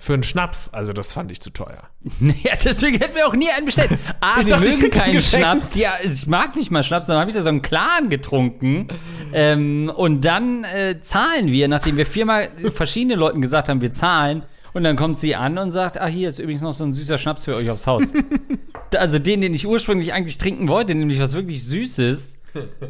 Für 0.00 0.14
einen 0.14 0.22
Schnaps, 0.22 0.68
also 0.72 0.92
das 0.92 1.12
fand 1.12 1.32
ich 1.32 1.40
zu 1.40 1.50
teuer. 1.50 1.88
Ja, 2.44 2.52
deswegen 2.64 2.98
hätten 2.98 3.16
wir 3.16 3.26
auch 3.26 3.34
nie 3.34 3.50
einen 3.50 3.66
bestellt. 3.66 3.90
Ah, 4.20 4.36
Ich 4.40 4.46
wir 4.46 4.52
dachte, 4.54 4.68
mögen 4.68 4.90
keinen 4.90 5.14
geschenkt. 5.14 5.44
Schnaps. 5.46 5.76
Ja, 5.78 5.94
ich 6.02 6.26
mag 6.28 6.54
nicht 6.54 6.70
mal 6.70 6.84
Schnaps. 6.84 7.06
Dann 7.06 7.18
habe 7.18 7.30
ich 7.30 7.34
da 7.36 7.42
so 7.42 7.48
einen 7.48 7.62
Clan 7.62 8.08
getrunken. 8.08 8.86
ähm, 9.32 9.90
und 9.94 10.24
dann 10.24 10.62
äh, 10.64 11.00
zahlen 11.02 11.48
wir, 11.50 11.66
nachdem 11.66 11.96
wir 11.96 12.06
viermal 12.06 12.48
verschiedene 12.74 13.16
Leuten 13.16 13.40
gesagt 13.42 13.68
haben, 13.68 13.80
wir 13.80 13.90
zahlen. 13.90 14.44
Und 14.72 14.84
dann 14.84 14.94
kommt 14.96 15.18
sie 15.18 15.34
an 15.34 15.58
und 15.58 15.72
sagt, 15.72 16.00
ah, 16.00 16.06
hier 16.06 16.28
ist 16.28 16.38
übrigens 16.38 16.62
noch 16.62 16.74
so 16.74 16.84
ein 16.84 16.92
süßer 16.92 17.18
Schnaps 17.18 17.46
für 17.46 17.56
euch 17.56 17.68
aufs 17.70 17.86
Haus. 17.88 18.12
also 18.96 19.18
den, 19.18 19.40
den 19.40 19.52
ich 19.54 19.66
ursprünglich 19.66 20.12
eigentlich 20.12 20.38
trinken 20.38 20.68
wollte, 20.68 20.94
nämlich 20.94 21.18
was 21.20 21.32
wirklich 21.34 21.64
Süßes. 21.64 22.37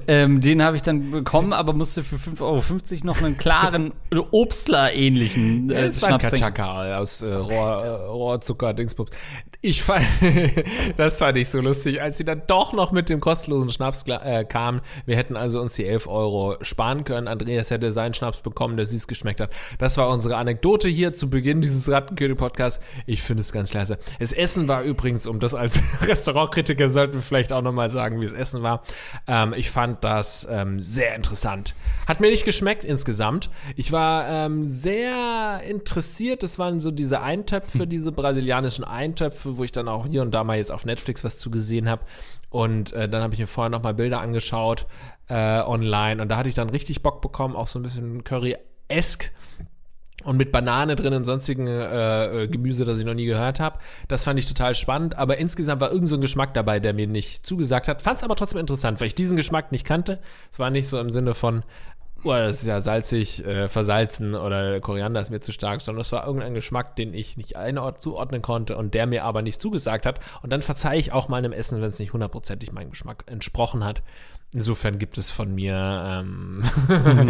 Ähm, 0.06 0.40
den 0.40 0.62
habe 0.62 0.76
ich 0.76 0.82
dann 0.82 1.10
bekommen, 1.10 1.52
aber 1.52 1.72
musste 1.72 2.02
für 2.02 2.16
5,50 2.16 2.42
Euro 2.42 3.06
noch 3.06 3.22
einen 3.22 3.36
klaren 3.36 3.92
Obstler-ähnlichen 4.12 5.70
äh, 5.70 5.86
ein 5.86 5.92
Schnaps 5.92 6.28
trinken. 6.28 6.60
Aus 6.60 7.22
äh, 7.22 7.32
Rohr, 7.32 7.84
äh, 7.84 7.88
Rohrzucker, 7.88 8.74
Dingsbums. 8.74 9.10
Ich 9.60 9.82
fand, 9.82 10.04
das 10.96 11.18
fand 11.18 11.36
ich 11.36 11.48
so 11.48 11.60
lustig, 11.60 12.00
als 12.00 12.16
sie 12.16 12.24
dann 12.24 12.42
doch 12.46 12.72
noch 12.72 12.92
mit 12.92 13.08
dem 13.08 13.20
kostenlosen 13.20 13.70
Schnaps 13.70 14.04
äh, 14.06 14.44
kamen. 14.44 14.80
Wir 15.04 15.16
hätten 15.16 15.36
also 15.36 15.60
uns 15.60 15.74
die 15.74 15.84
11 15.84 16.06
Euro 16.06 16.56
sparen 16.62 17.04
können. 17.04 17.26
Andreas 17.26 17.70
hätte 17.70 17.90
seinen 17.90 18.14
Schnaps 18.14 18.40
bekommen, 18.40 18.76
der 18.76 18.86
süß 18.86 19.08
geschmeckt 19.08 19.40
hat. 19.40 19.50
Das 19.78 19.96
war 19.96 20.10
unsere 20.10 20.36
Anekdote 20.36 20.88
hier 20.88 21.12
zu 21.12 21.28
Beginn 21.28 21.60
dieses 21.60 21.90
Rattenkönig-Podcasts. 21.90 22.80
Ich 23.06 23.22
finde 23.22 23.40
es 23.40 23.52
ganz 23.52 23.70
klasse. 23.70 23.98
Das 24.20 24.32
Essen 24.32 24.68
war 24.68 24.82
übrigens, 24.82 25.26
um 25.26 25.40
das 25.40 25.54
als 25.54 25.80
Restaurantkritiker 26.06 26.88
sollten 26.88 27.14
wir 27.14 27.22
vielleicht 27.22 27.52
auch 27.52 27.62
nochmal 27.62 27.90
sagen, 27.90 28.20
wie 28.20 28.24
das 28.24 28.34
Essen 28.34 28.62
war. 28.62 28.82
Ähm, 29.26 29.54
ich 29.58 29.70
fand 29.70 30.04
das 30.04 30.46
ähm, 30.50 30.80
sehr 30.80 31.14
interessant. 31.14 31.74
Hat 32.06 32.20
mir 32.20 32.30
nicht 32.30 32.44
geschmeckt 32.44 32.84
insgesamt. 32.84 33.50
Ich 33.76 33.92
war 33.92 34.28
ähm, 34.28 34.66
sehr 34.66 35.62
interessiert. 35.68 36.42
Das 36.42 36.58
waren 36.58 36.80
so 36.80 36.90
diese 36.90 37.20
Eintöpfe, 37.20 37.86
diese 37.86 38.12
brasilianischen 38.12 38.84
Eintöpfe, 38.84 39.56
wo 39.56 39.64
ich 39.64 39.72
dann 39.72 39.88
auch 39.88 40.06
hier 40.06 40.22
und 40.22 40.30
da 40.30 40.44
mal 40.44 40.56
jetzt 40.56 40.70
auf 40.70 40.84
Netflix 40.84 41.24
was 41.24 41.38
zu 41.38 41.50
gesehen 41.50 41.88
habe. 41.88 42.02
Und 42.50 42.92
äh, 42.92 43.08
dann 43.08 43.22
habe 43.22 43.34
ich 43.34 43.40
mir 43.40 43.46
vorher 43.46 43.70
noch 43.70 43.82
mal 43.82 43.94
Bilder 43.94 44.20
angeschaut 44.20 44.86
äh, 45.28 45.60
online. 45.60 46.22
Und 46.22 46.28
da 46.28 46.36
hatte 46.36 46.48
ich 46.48 46.54
dann 46.54 46.70
richtig 46.70 47.02
Bock 47.02 47.20
bekommen, 47.20 47.56
auch 47.56 47.66
so 47.66 47.78
ein 47.78 47.82
bisschen 47.82 48.24
Curry-esque 48.24 49.30
und 50.24 50.36
mit 50.36 50.50
Banane 50.50 50.96
drin 50.96 51.14
und 51.14 51.24
sonstigen 51.24 51.66
äh, 51.66 52.44
äh, 52.44 52.48
Gemüse, 52.48 52.84
das 52.84 52.98
ich 52.98 53.04
noch 53.04 53.14
nie 53.14 53.26
gehört 53.26 53.60
habe. 53.60 53.78
Das 54.08 54.24
fand 54.24 54.38
ich 54.38 54.46
total 54.46 54.74
spannend, 54.74 55.16
aber 55.16 55.38
insgesamt 55.38 55.80
war 55.80 55.92
irgend 55.92 56.08
so 56.08 56.16
ein 56.16 56.20
Geschmack 56.20 56.54
dabei, 56.54 56.80
der 56.80 56.92
mir 56.92 57.06
nicht 57.06 57.46
zugesagt 57.46 57.88
hat. 57.88 58.02
Fand 58.02 58.18
es 58.18 58.24
aber 58.24 58.34
trotzdem 58.34 58.58
interessant, 58.58 59.00
weil 59.00 59.06
ich 59.06 59.14
diesen 59.14 59.36
Geschmack 59.36 59.70
nicht 59.70 59.86
kannte. 59.86 60.18
Es 60.52 60.58
war 60.58 60.70
nicht 60.70 60.88
so 60.88 60.98
im 60.98 61.10
Sinne 61.10 61.34
von 61.34 61.62
oh, 62.24 62.30
das 62.30 62.62
ist 62.62 62.66
ja 62.66 62.80
salzig, 62.80 63.44
äh, 63.44 63.68
versalzen 63.68 64.34
oder 64.34 64.80
Koriander 64.80 65.20
ist 65.20 65.30
mir 65.30 65.40
zu 65.40 65.52
stark, 65.52 65.80
sondern 65.80 66.00
es 66.00 66.12
war 66.12 66.26
irgendein 66.26 66.54
Geschmack, 66.54 66.96
den 66.96 67.14
ich 67.14 67.36
nicht 67.36 67.56
einord 67.56 68.02
zuordnen 68.02 68.42
konnte 68.42 68.76
und 68.76 68.94
der 68.94 69.06
mir 69.06 69.24
aber 69.24 69.42
nicht 69.42 69.62
zugesagt 69.62 70.06
hat. 70.06 70.20
Und 70.42 70.52
dann 70.52 70.62
verzeihe 70.62 70.98
ich 70.98 71.12
auch 71.12 71.28
mal 71.28 71.36
einem 71.36 71.52
Essen, 71.52 71.80
wenn 71.80 71.90
es 71.90 71.98
nicht 71.98 72.12
hundertprozentig 72.12 72.72
meinem 72.72 72.90
Geschmack 72.90 73.24
entsprochen 73.26 73.84
hat. 73.84 74.02
Insofern 74.54 74.98
gibt 74.98 75.18
es 75.18 75.30
von 75.30 75.54
mir 75.54 76.24
ähm, 76.24 76.64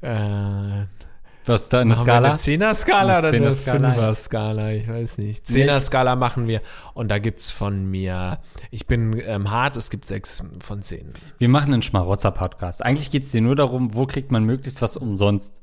äh, 0.00 0.86
was 1.44 1.68
da 1.68 1.80
eine 1.80 1.94
Skala? 1.94 2.28
Eine 2.28 2.38
Zehner-Skala 2.38 3.18
oder 3.18 3.28
eine 3.28 3.50
Fünfer-Skala? 3.50 4.72
Ich 4.72 4.88
weiß 4.88 5.18
nicht. 5.18 5.46
Zehner-Skala 5.46 6.14
machen 6.14 6.46
wir 6.46 6.60
und 6.94 7.08
da 7.08 7.18
gibt 7.18 7.40
es 7.40 7.50
von 7.50 7.86
mir, 7.90 8.38
ich 8.70 8.86
bin 8.86 9.20
ähm, 9.20 9.50
hart, 9.50 9.76
es 9.76 9.90
gibt 9.90 10.06
sechs 10.06 10.42
von 10.60 10.82
zehn. 10.82 11.12
Wir 11.38 11.48
machen 11.48 11.72
einen 11.72 11.82
Schmarotzer-Podcast. 11.82 12.84
Eigentlich 12.84 13.10
geht 13.10 13.24
es 13.24 13.32
dir 13.32 13.40
nur 13.40 13.56
darum, 13.56 13.94
wo 13.94 14.06
kriegt 14.06 14.30
man 14.30 14.44
möglichst 14.44 14.82
was 14.82 14.96
umsonst. 14.96 15.60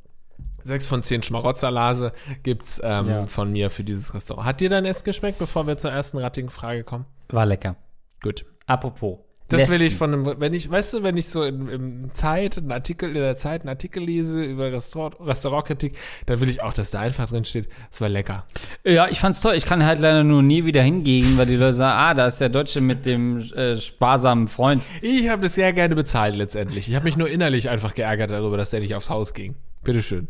Sechs 0.65 0.86
von 0.86 1.01
zehn 1.01 1.24
Schmarotzerlase 1.24 2.12
gibt 2.43 2.63
es 2.63 2.81
ähm, 2.84 3.08
ja. 3.08 3.25
von 3.27 3.50
mir 3.50 3.69
für 3.69 3.86
dieses 3.86 4.13
Restaurant. 4.13 4.46
Hat 4.46 4.60
dir 4.60 4.69
dein 4.69 4.84
Essen 4.84 5.05
geschmeckt, 5.05 5.39
bevor 5.39 5.65
wir 5.65 5.77
zur 5.77 5.91
ersten 5.91 6.17
rattigen 6.17 6.50
Frage 6.50 6.84
kommen? 6.84 7.05
War 7.29 7.46
lecker. 7.46 7.77
Gut. 8.22 8.46
Apropos, 8.67 9.19
das 9.50 9.70
will 9.70 9.82
ich 9.82 9.96
von 9.96 10.13
einem, 10.13 10.39
wenn 10.39 10.53
ich, 10.53 10.70
weißt 10.70 10.94
du, 10.94 11.03
wenn 11.03 11.18
ich 11.18 11.27
so 11.29 11.44
in, 11.44 11.68
in 11.68 12.12
Zeit, 12.12 12.58
einen 12.58 12.72
Artikel, 12.72 13.10
in 13.10 13.15
der 13.15 13.36
Zeit 13.36 13.62
einen 13.62 13.70
Artikel 13.70 14.03
lese 14.03 14.44
über 14.44 14.72
Restaurant, 14.72 15.15
Restaurantkritik, 15.20 15.98
dann 16.25 16.39
will 16.39 16.50
ich 16.50 16.62
auch, 16.62 16.74
dass 16.74 16.91
da 16.91 17.00
einfach 17.00 17.29
drin 17.29 17.46
steht, 17.46 17.68
es 17.91 18.00
war 18.00 18.10
lecker. 18.10 18.46
Ja, 18.86 19.08
ich 19.08 19.20
fand's 19.20 19.41
toll. 19.41 19.56
Ich 19.56 19.65
kann 19.65 19.86
halt 19.86 20.00
leider 20.00 20.24
nur 20.24 20.41
nie 20.41 20.65
wieder 20.65 20.82
hingehen, 20.82 21.38
weil 21.38 21.46
die 21.46 21.56
Leute 21.56 21.74
sagen, 21.74 22.00
ah, 22.00 22.13
da 22.13 22.27
ist 22.27 22.39
der 22.39 22.50
Deutsche 22.50 22.82
mit 22.82 23.06
dem 23.06 23.39
äh, 23.53 23.75
sparsamen 23.75 24.48
Freund. 24.48 24.84
Ich 25.01 25.29
habe 25.29 25.41
das 25.41 25.56
sehr 25.56 25.74
gerne 25.74 25.96
bezahlt 25.96 26.36
letztendlich. 26.36 26.88
Ich 26.88 26.96
habe 26.96 27.06
mich 27.06 27.18
nur 27.18 27.29
innerlich 27.29 27.70
einfach 27.70 27.94
geärgert 27.94 28.32
darüber, 28.32 28.58
dass 28.58 28.70
der 28.70 28.79
nicht 28.79 28.96
aufs 28.96 29.10
Haus 29.10 29.34
ging. 29.34 29.56
Bitteschön. 29.84 30.27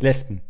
Lesben. 0.00 0.42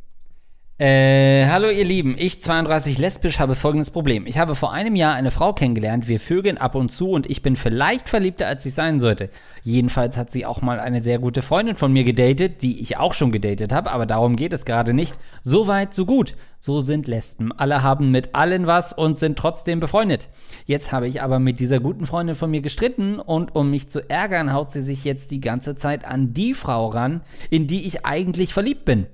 Äh, 0.81 1.45
hallo 1.47 1.69
ihr 1.69 1.85
Lieben, 1.85 2.15
ich 2.17 2.41
32 2.41 2.97
lesbisch 2.97 3.39
habe 3.39 3.55
folgendes 3.55 3.91
Problem. 3.91 4.25
Ich 4.27 4.39
habe 4.39 4.55
vor 4.55 4.73
einem 4.73 4.97
Jahr 4.97 5.13
eine 5.13 5.31
Frau 5.31 5.53
kennengelernt, 5.53 6.09
wir 6.09 6.19
vögeln 6.19 6.57
ab 6.57 6.75
und 6.75 6.91
zu 6.91 7.11
und 7.11 7.29
ich 7.29 7.43
bin 7.43 7.55
vielleicht 7.55 8.09
verliebter, 8.09 8.47
als 8.47 8.65
ich 8.65 8.73
sein 8.73 8.99
sollte. 8.99 9.29
Jedenfalls 9.63 10.17
hat 10.17 10.31
sie 10.31 10.47
auch 10.47 10.63
mal 10.63 10.81
eine 10.81 11.03
sehr 11.03 11.19
gute 11.19 11.43
Freundin 11.43 11.77
von 11.77 11.93
mir 11.93 12.05
gedatet, 12.05 12.63
die 12.63 12.81
ich 12.81 12.97
auch 12.97 13.13
schon 13.13 13.31
gedatet 13.31 13.75
habe, 13.75 13.91
aber 13.91 14.07
darum 14.07 14.37
geht 14.37 14.55
es 14.55 14.65
gerade 14.65 14.95
nicht. 14.95 15.19
So 15.43 15.67
weit, 15.67 15.93
so 15.93 16.07
gut. 16.07 16.35
So 16.61 16.81
sind 16.81 17.07
Lesben. 17.07 17.53
Alle 17.53 17.83
haben 17.83 18.11
mit 18.11 18.35
allen 18.35 18.67
was 18.67 18.95
und 18.95 19.19
sind 19.19 19.39
trotzdem 19.39 19.81
befreundet. 19.81 20.31
Jetzt 20.65 20.93
habe 20.93 21.09
ich 21.09 21.21
aber 21.21 21.41
mit 21.41 21.61
dieser 21.61 21.81
guten 21.81 22.07
Freundin 22.07 22.37
von 22.37 22.51
mir 22.51 22.63
gestritten 22.63 23.19
und 23.19 23.55
um 23.55 23.71
mich 23.71 23.91
zu 23.91 24.09
ärgern, 24.09 24.55
haut 24.55 24.71
sie 24.71 24.81
sich 24.81 25.05
jetzt 25.05 25.31
die 25.31 25.43
ganze 25.43 25.77
Zeit 25.77 26.07
an 26.07 26.33
die 26.33 26.55
Frau 26.55 26.87
ran, 26.87 27.21
in 27.51 27.67
die 27.67 27.85
ich 27.85 28.07
eigentlich 28.07 28.55
verliebt 28.55 28.87
bin. 28.87 29.09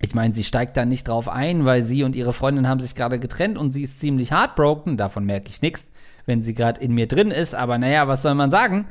Ich 0.00 0.14
meine, 0.14 0.34
sie 0.34 0.44
steigt 0.44 0.76
da 0.76 0.84
nicht 0.84 1.08
drauf 1.08 1.28
ein, 1.28 1.64
weil 1.64 1.82
sie 1.82 2.02
und 2.02 2.16
ihre 2.16 2.32
Freundin 2.32 2.68
haben 2.68 2.80
sich 2.80 2.94
gerade 2.94 3.18
getrennt 3.18 3.56
und 3.56 3.70
sie 3.70 3.82
ist 3.82 4.00
ziemlich 4.00 4.32
heartbroken. 4.32 4.96
Davon 4.96 5.24
merke 5.24 5.48
ich 5.48 5.62
nichts, 5.62 5.90
wenn 6.26 6.42
sie 6.42 6.54
gerade 6.54 6.80
in 6.80 6.92
mir 6.92 7.08
drin 7.08 7.30
ist. 7.30 7.54
Aber 7.54 7.78
naja, 7.78 8.08
was 8.08 8.22
soll 8.22 8.34
man 8.34 8.50
sagen? 8.50 8.86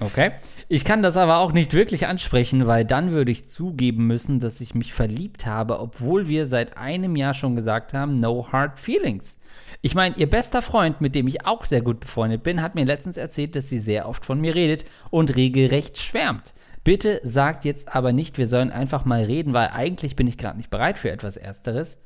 Okay. 0.00 0.32
Ich 0.68 0.84
kann 0.84 1.02
das 1.02 1.16
aber 1.16 1.36
auch 1.38 1.52
nicht 1.52 1.72
wirklich 1.72 2.06
ansprechen, 2.08 2.66
weil 2.66 2.84
dann 2.84 3.12
würde 3.12 3.30
ich 3.30 3.46
zugeben 3.46 4.06
müssen, 4.06 4.40
dass 4.40 4.60
ich 4.60 4.74
mich 4.74 4.92
verliebt 4.92 5.46
habe, 5.46 5.78
obwohl 5.78 6.26
wir 6.26 6.46
seit 6.46 6.76
einem 6.76 7.14
Jahr 7.14 7.34
schon 7.34 7.54
gesagt 7.54 7.94
haben, 7.94 8.16
no 8.16 8.48
hard 8.50 8.80
feelings. 8.80 9.38
Ich 9.82 9.94
meine, 9.94 10.16
ihr 10.16 10.28
bester 10.28 10.62
Freund, 10.62 11.00
mit 11.00 11.14
dem 11.14 11.28
ich 11.28 11.46
auch 11.46 11.64
sehr 11.64 11.82
gut 11.82 12.00
befreundet 12.00 12.42
bin, 12.42 12.60
hat 12.60 12.74
mir 12.74 12.84
letztens 12.84 13.16
erzählt, 13.16 13.54
dass 13.54 13.68
sie 13.68 13.78
sehr 13.78 14.08
oft 14.08 14.24
von 14.26 14.40
mir 14.40 14.54
redet 14.54 14.84
und 15.10 15.36
regelrecht 15.36 15.98
schwärmt. 15.98 16.54
Bitte 16.84 17.20
sagt 17.24 17.64
jetzt 17.64 17.94
aber 17.94 18.12
nicht, 18.12 18.36
wir 18.36 18.46
sollen 18.46 18.70
einfach 18.70 19.06
mal 19.06 19.24
reden, 19.24 19.54
weil 19.54 19.68
eigentlich 19.68 20.16
bin 20.16 20.26
ich 20.26 20.36
gerade 20.36 20.58
nicht 20.58 20.68
bereit 20.68 20.98
für 20.98 21.10
etwas 21.10 21.38
Ersteres, 21.38 21.98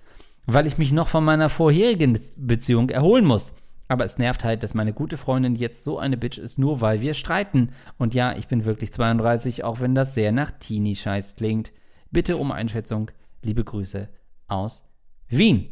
weil 0.47 0.69
ich 0.69 0.79
mich 0.79 0.93
noch 0.93 1.09
von 1.09 1.25
meiner 1.25 1.49
vorherigen 1.49 2.19
Beziehung 2.37 2.89
erholen 2.89 3.25
muss. 3.25 3.53
Aber 3.89 4.05
es 4.05 4.19
nervt 4.19 4.45
halt, 4.45 4.63
dass 4.63 4.75
meine 4.75 4.93
gute 4.93 5.17
Freundin 5.17 5.57
jetzt 5.57 5.83
so 5.83 5.99
eine 5.99 6.17
Bitch 6.17 6.39
ist, 6.39 6.59
nur 6.59 6.81
weil 6.81 7.01
wir 7.01 7.15
streiten. 7.15 7.73
Und 7.97 8.15
ja, 8.15 8.37
ich 8.37 8.47
bin 8.47 8.65
wirklich 8.65 8.93
32, 8.93 9.65
auch 9.65 9.81
wenn 9.81 9.95
das 9.95 10.15
sehr 10.15 10.31
nach 10.31 10.53
Teenie-Scheiß 10.53 11.37
klingt. 11.37 11.73
Bitte 12.11 12.37
um 12.37 12.53
Einschätzung. 12.53 13.11
Liebe 13.43 13.65
Grüße 13.65 14.09
aus 14.47 14.85
Wien. 15.29 15.69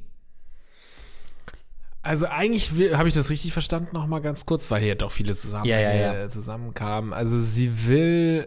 Also 2.02 2.26
eigentlich 2.26 2.70
habe 2.94 3.08
ich 3.08 3.14
das 3.14 3.30
richtig 3.30 3.52
verstanden, 3.52 3.90
noch 3.92 4.06
mal 4.06 4.20
ganz 4.20 4.46
kurz, 4.46 4.70
weil 4.70 4.80
hier 4.80 4.94
doch 4.94 5.10
viele 5.10 5.34
zusammen, 5.34 5.66
ja, 5.66 5.80
ja, 5.80 6.14
ja. 6.14 6.28
zusammenkamen. 6.28 7.12
Also 7.12 7.38
sie 7.38 7.86
will 7.86 8.46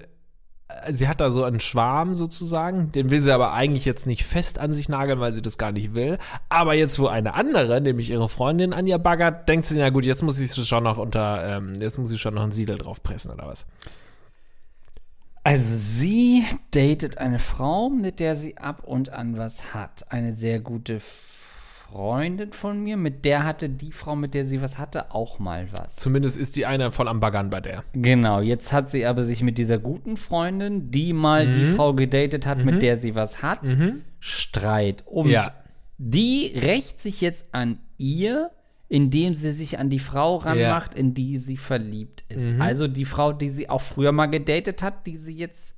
sie 0.89 1.07
hat 1.07 1.19
da 1.19 1.31
so 1.31 1.43
einen 1.43 1.59
Schwarm 1.59 2.15
sozusagen, 2.15 2.91
den 2.91 3.09
will 3.09 3.21
sie 3.21 3.33
aber 3.33 3.53
eigentlich 3.53 3.85
jetzt 3.85 4.05
nicht 4.05 4.23
fest 4.23 4.59
an 4.59 4.73
sich 4.73 4.89
nageln, 4.89 5.19
weil 5.19 5.31
sie 5.31 5.41
das 5.41 5.57
gar 5.57 5.71
nicht 5.71 5.93
will. 5.93 6.17
Aber 6.47 6.73
jetzt, 6.73 6.99
wo 6.99 7.07
eine 7.07 7.33
andere, 7.33 7.81
nämlich 7.81 8.09
ihre 8.09 8.29
Freundin 8.29 8.73
an 8.73 8.87
ihr 8.87 8.99
baggert, 8.99 9.49
denkt 9.49 9.65
sie, 9.65 9.79
ja 9.79 9.89
gut, 9.89 10.05
jetzt 10.05 10.23
muss 10.23 10.35
sie 10.35 10.47
schon 10.47 10.83
noch 10.83 10.97
unter, 10.97 11.57
ähm, 11.57 11.81
jetzt 11.81 11.97
muss 11.97 12.09
sie 12.09 12.17
schon 12.17 12.35
noch 12.35 12.43
ein 12.43 12.51
Siegel 12.51 12.77
drauf 12.77 13.01
pressen 13.03 13.31
oder 13.31 13.47
was? 13.47 13.65
Also 15.43 15.69
sie 15.73 16.45
datet 16.71 17.17
eine 17.17 17.39
Frau, 17.39 17.89
mit 17.89 18.19
der 18.19 18.35
sie 18.35 18.57
ab 18.57 18.83
und 18.83 19.11
an 19.11 19.37
was 19.37 19.73
hat. 19.73 20.11
Eine 20.11 20.33
sehr 20.33 20.59
gute 20.59 20.99
Freundin 21.91 22.53
von 22.53 22.83
mir, 22.83 22.97
mit 22.97 23.25
der 23.25 23.43
hatte 23.43 23.67
die 23.67 23.91
Frau, 23.91 24.15
mit 24.15 24.33
der 24.33 24.45
sie 24.45 24.61
was 24.61 24.77
hatte, 24.77 25.11
auch 25.11 25.39
mal 25.39 25.69
was. 25.71 25.95
Zumindest 25.95 26.37
ist 26.37 26.55
die 26.55 26.65
eine 26.65 26.91
voll 26.91 27.07
am 27.07 27.19
Baggern 27.19 27.49
bei 27.49 27.61
der. 27.61 27.83
Genau, 27.93 28.41
jetzt 28.41 28.71
hat 28.71 28.89
sie 28.89 29.05
aber 29.05 29.25
sich 29.25 29.41
mit 29.41 29.57
dieser 29.57 29.79
guten 29.79 30.15
Freundin, 30.15 30.91
die 30.91 31.13
mal 31.13 31.47
mhm. 31.47 31.53
die 31.53 31.65
Frau 31.65 31.93
gedatet 31.93 32.45
hat, 32.45 32.59
mhm. 32.59 32.65
mit 32.65 32.81
der 32.83 32.97
sie 32.97 33.15
was 33.15 33.41
hat, 33.41 33.63
mhm. 33.63 34.03
Streit. 34.19 35.03
Und 35.07 35.29
ja. 35.29 35.51
die 35.97 36.53
rächt 36.55 37.01
sich 37.01 37.21
jetzt 37.21 37.55
an 37.55 37.79
ihr, 37.97 38.51
indem 38.87 39.33
sie 39.33 39.51
sich 39.51 39.79
an 39.79 39.89
die 39.89 39.99
Frau 39.99 40.37
ranmacht, 40.37 40.93
ja. 40.93 40.99
in 40.99 41.13
die 41.13 41.39
sie 41.39 41.57
verliebt 41.57 42.23
ist. 42.29 42.51
Mhm. 42.51 42.61
Also 42.61 42.87
die 42.87 43.05
Frau, 43.05 43.33
die 43.33 43.49
sie 43.49 43.69
auch 43.69 43.81
früher 43.81 44.11
mal 44.11 44.27
gedatet 44.27 44.83
hat, 44.83 45.07
die 45.07 45.17
sie 45.17 45.35
jetzt 45.35 45.75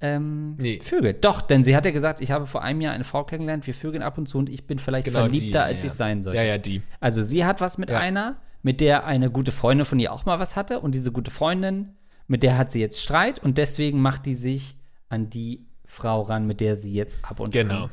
ähm, 0.00 0.54
nee. 0.56 0.80
Vögel. 0.80 1.12
Doch, 1.14 1.40
denn 1.40 1.64
sie 1.64 1.74
hat 1.74 1.84
ja 1.84 1.90
gesagt, 1.90 2.20
ich 2.20 2.30
habe 2.30 2.46
vor 2.46 2.62
einem 2.62 2.80
Jahr 2.80 2.92
eine 2.92 3.04
Frau 3.04 3.24
kennengelernt, 3.24 3.66
wir 3.66 3.74
vögeln 3.74 4.02
ab 4.02 4.16
und 4.18 4.26
zu 4.28 4.38
und 4.38 4.48
ich 4.48 4.66
bin 4.66 4.78
vielleicht 4.78 5.06
genau 5.06 5.20
verliebter, 5.20 5.60
die, 5.60 5.64
als 5.64 5.82
ja. 5.82 5.86
ich 5.88 5.92
sein 5.92 6.22
sollte. 6.22 6.38
Ja, 6.38 6.44
ja, 6.44 6.58
die. 6.58 6.82
Also 7.00 7.22
sie 7.22 7.44
hat 7.44 7.60
was 7.60 7.78
mit 7.78 7.90
ja. 7.90 7.98
einer, 7.98 8.36
mit 8.62 8.80
der 8.80 9.06
eine 9.06 9.30
gute 9.30 9.50
Freundin 9.50 9.84
von 9.84 9.98
ihr 9.98 10.12
auch 10.12 10.24
mal 10.24 10.38
was 10.38 10.56
hatte 10.56 10.80
und 10.80 10.94
diese 10.94 11.10
gute 11.10 11.30
Freundin, 11.30 11.96
mit 12.28 12.42
der 12.42 12.56
hat 12.56 12.70
sie 12.70 12.80
jetzt 12.80 13.02
Streit 13.02 13.42
und 13.42 13.58
deswegen 13.58 14.00
macht 14.00 14.26
die 14.26 14.34
sich 14.34 14.76
an 15.08 15.30
die 15.30 15.66
Frau 15.84 16.22
ran, 16.22 16.46
mit 16.46 16.60
der 16.60 16.76
sie 16.76 16.92
jetzt 16.92 17.18
ab 17.22 17.40
und 17.40 17.50
genau. 17.50 17.84
an 17.84 17.90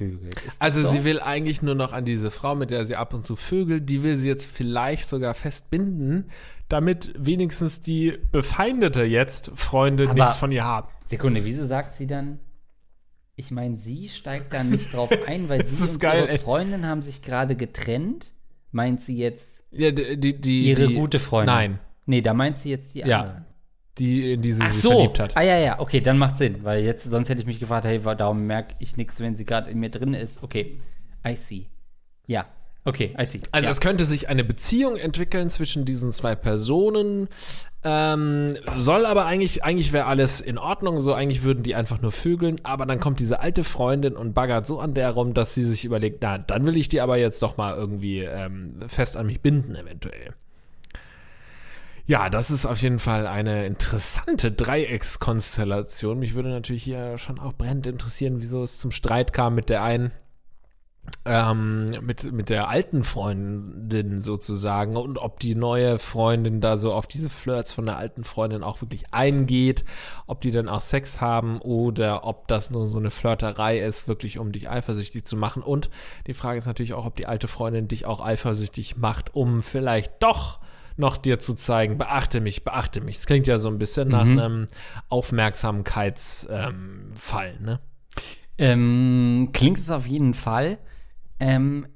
vögelt. 0.00 0.36
Also 0.58 0.82
so? 0.82 0.90
sie 0.90 1.04
will 1.04 1.20
eigentlich 1.20 1.60
nur 1.62 1.74
noch 1.74 1.92
an 1.92 2.04
diese 2.04 2.30
Frau, 2.30 2.54
mit 2.54 2.70
der 2.70 2.84
sie 2.84 2.96
ab 2.96 3.12
und 3.14 3.26
zu 3.26 3.36
vögelt, 3.36 3.88
die 3.88 4.02
will 4.02 4.16
sie 4.16 4.28
jetzt 4.28 4.46
vielleicht 4.46 5.08
sogar 5.08 5.34
festbinden, 5.34 6.30
damit 6.68 7.12
wenigstens 7.18 7.80
die 7.80 8.18
befeindete 8.32 9.02
jetzt 9.02 9.50
Freunde 9.54 10.04
Aber 10.04 10.14
nichts 10.14 10.36
von 10.36 10.52
ihr 10.52 10.64
haben. 10.64 10.88
Sekunde, 11.10 11.44
wieso 11.44 11.64
sagt 11.64 11.94
sie 11.94 12.06
dann, 12.06 12.38
ich 13.34 13.50
meine, 13.50 13.76
sie 13.76 14.08
steigt 14.08 14.52
da 14.52 14.62
nicht 14.62 14.94
drauf 14.94 15.10
ein, 15.26 15.48
weil 15.48 15.66
sie 15.66 15.82
und 15.82 15.98
geil, 15.98 16.26
ihre 16.28 16.38
Freundin 16.38 16.86
haben 16.86 17.02
sich 17.02 17.20
gerade 17.20 17.56
getrennt. 17.56 18.32
Meint 18.70 19.02
sie 19.02 19.16
jetzt 19.16 19.62
ja, 19.72 19.90
die, 19.90 20.40
die, 20.40 20.68
ihre 20.68 20.86
die, 20.86 20.94
gute 20.94 21.18
Freundin? 21.18 21.54
Nein. 21.54 21.78
Nee, 22.06 22.20
da 22.22 22.32
meint 22.34 22.58
sie 22.58 22.70
jetzt 22.70 22.94
die 22.94 23.02
andere. 23.02 23.20
Ja, 23.20 23.44
die, 23.98 24.34
in 24.34 24.42
die 24.42 24.52
sie 24.52 24.62
Ach 24.62 24.70
sich 24.70 24.82
so. 24.82 24.90
verliebt 24.90 25.18
hat. 25.18 25.36
Ah 25.36 25.42
ja, 25.42 25.58
ja, 25.58 25.80
okay, 25.80 26.00
dann 26.00 26.16
macht 26.18 26.36
Sinn, 26.36 26.62
weil 26.62 26.84
jetzt, 26.84 27.04
sonst 27.04 27.28
hätte 27.28 27.40
ich 27.40 27.46
mich 27.46 27.58
gefragt, 27.58 27.84
hey, 27.84 28.00
darum 28.16 28.46
merke 28.46 28.76
ich 28.78 28.96
nichts, 28.96 29.18
wenn 29.20 29.34
sie 29.34 29.44
gerade 29.44 29.68
in 29.68 29.80
mir 29.80 29.90
drin 29.90 30.14
ist. 30.14 30.44
Okay, 30.44 30.80
I 31.26 31.34
see. 31.34 31.66
Ja, 32.28 32.46
Okay, 32.84 33.14
I 33.20 33.26
see. 33.26 33.40
Also 33.52 33.66
ja. 33.66 33.70
es 33.70 33.80
könnte 33.80 34.04
sich 34.04 34.28
eine 34.28 34.42
Beziehung 34.42 34.96
entwickeln 34.96 35.50
zwischen 35.50 35.84
diesen 35.84 36.12
zwei 36.12 36.34
Personen. 36.34 37.28
Ähm, 37.82 38.56
soll 38.76 39.06
aber 39.06 39.26
eigentlich, 39.26 39.64
eigentlich 39.64 39.92
wäre 39.92 40.06
alles 40.06 40.40
in 40.40 40.58
Ordnung, 40.58 41.00
so 41.00 41.14
eigentlich 41.14 41.42
würden 41.42 41.62
die 41.62 41.74
einfach 41.74 42.02
nur 42.02 42.12
vögeln, 42.12 42.60
aber 42.62 42.84
dann 42.84 43.00
kommt 43.00 43.20
diese 43.20 43.40
alte 43.40 43.64
Freundin 43.64 44.16
und 44.16 44.34
baggert 44.34 44.66
so 44.66 44.80
an 44.80 44.92
der 44.92 45.10
rum, 45.10 45.32
dass 45.32 45.54
sie 45.54 45.64
sich 45.64 45.86
überlegt, 45.86 46.18
na, 46.20 46.36
dann 46.36 46.66
will 46.66 46.76
ich 46.76 46.90
die 46.90 47.00
aber 47.00 47.16
jetzt 47.16 47.42
doch 47.42 47.56
mal 47.56 47.74
irgendwie 47.74 48.20
ähm, 48.20 48.74
fest 48.88 49.16
an 49.16 49.26
mich 49.26 49.40
binden, 49.40 49.76
eventuell. 49.76 50.34
Ja, 52.04 52.28
das 52.28 52.50
ist 52.50 52.66
auf 52.66 52.82
jeden 52.82 52.98
Fall 52.98 53.26
eine 53.26 53.66
interessante 53.66 54.52
Dreieckskonstellation. 54.52 56.18
Mich 56.18 56.34
würde 56.34 56.50
natürlich 56.50 56.82
hier 56.82 57.16
schon 57.16 57.38
auch 57.38 57.52
brennend 57.54 57.86
interessieren, 57.86 58.40
wieso 58.40 58.62
es 58.62 58.78
zum 58.78 58.90
Streit 58.90 59.32
kam 59.32 59.54
mit 59.54 59.68
der 59.68 59.82
einen 59.82 60.10
ähm, 61.24 61.86
mit, 62.02 62.32
mit 62.32 62.48
der 62.50 62.68
alten 62.68 63.02
Freundin 63.04 64.20
sozusagen 64.20 64.96
und 64.96 65.18
ob 65.18 65.38
die 65.40 65.54
neue 65.54 65.98
Freundin 65.98 66.60
da 66.60 66.76
so 66.76 66.92
auf 66.94 67.06
diese 67.06 67.28
Flirts 67.28 67.72
von 67.72 67.84
der 67.86 67.96
alten 67.98 68.24
Freundin 68.24 68.62
auch 68.62 68.80
wirklich 68.80 69.12
eingeht, 69.12 69.84
ob 70.26 70.40
die 70.40 70.50
dann 70.50 70.68
auch 70.68 70.80
Sex 70.80 71.20
haben 71.20 71.58
oder 71.60 72.24
ob 72.24 72.48
das 72.48 72.70
nur 72.70 72.88
so 72.88 72.98
eine 72.98 73.10
Flirterei 73.10 73.80
ist, 73.80 74.08
wirklich 74.08 74.38
um 74.38 74.52
dich 74.52 74.70
eifersüchtig 74.70 75.24
zu 75.26 75.36
machen. 75.36 75.62
Und 75.62 75.90
die 76.26 76.34
Frage 76.34 76.58
ist 76.58 76.66
natürlich 76.66 76.94
auch, 76.94 77.06
ob 77.06 77.16
die 77.16 77.26
alte 77.26 77.48
Freundin 77.48 77.88
dich 77.88 78.06
auch 78.06 78.20
eifersüchtig 78.24 78.96
macht, 78.96 79.34
um 79.34 79.62
vielleicht 79.62 80.22
doch 80.22 80.60
noch 80.96 81.16
dir 81.16 81.38
zu 81.38 81.54
zeigen, 81.54 81.96
beachte 81.98 82.40
mich, 82.40 82.62
beachte 82.64 83.00
mich. 83.00 83.16
Das 83.16 83.26
klingt 83.26 83.46
ja 83.46 83.58
so 83.58 83.68
ein 83.68 83.78
bisschen 83.78 84.08
nach 84.08 84.24
Mhm. 84.24 84.38
einem 84.38 84.66
Aufmerksamkeitsfall, 85.08 86.74
ähm, 87.58 87.64
ne? 87.64 87.80
Ähm, 88.60 89.48
klingt 89.54 89.78
es 89.78 89.90
auf 89.90 90.06
jeden 90.06 90.34
Fall. 90.34 90.78
Ähm, 91.38 91.86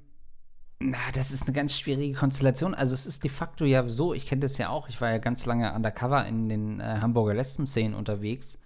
na, 0.81 0.97
das 1.13 1.31
ist 1.31 1.43
eine 1.43 1.53
ganz 1.53 1.75
schwierige 1.79 2.17
Konstellation. 2.17 2.75
Also 2.75 2.95
es 2.95 3.05
ist 3.05 3.23
de 3.23 3.31
facto 3.31 3.67
ja 3.67 3.87
so, 3.87 4.15
ich 4.15 4.27
kenne 4.27 4.41
das 4.41 4.57
ja 4.57 4.71
auch, 4.71 4.89
ich 4.89 4.99
war 5.03 5.11
ja 5.11 5.19
ganz 5.19 5.45
lange 5.45 5.75
undercover 5.75 6.27
in 6.27 6.49
den 6.49 6.81
äh, 6.81 7.01
Hamburger 7.03 7.35
Lesben-Szenen 7.35 7.95
unterwegs 7.95 8.59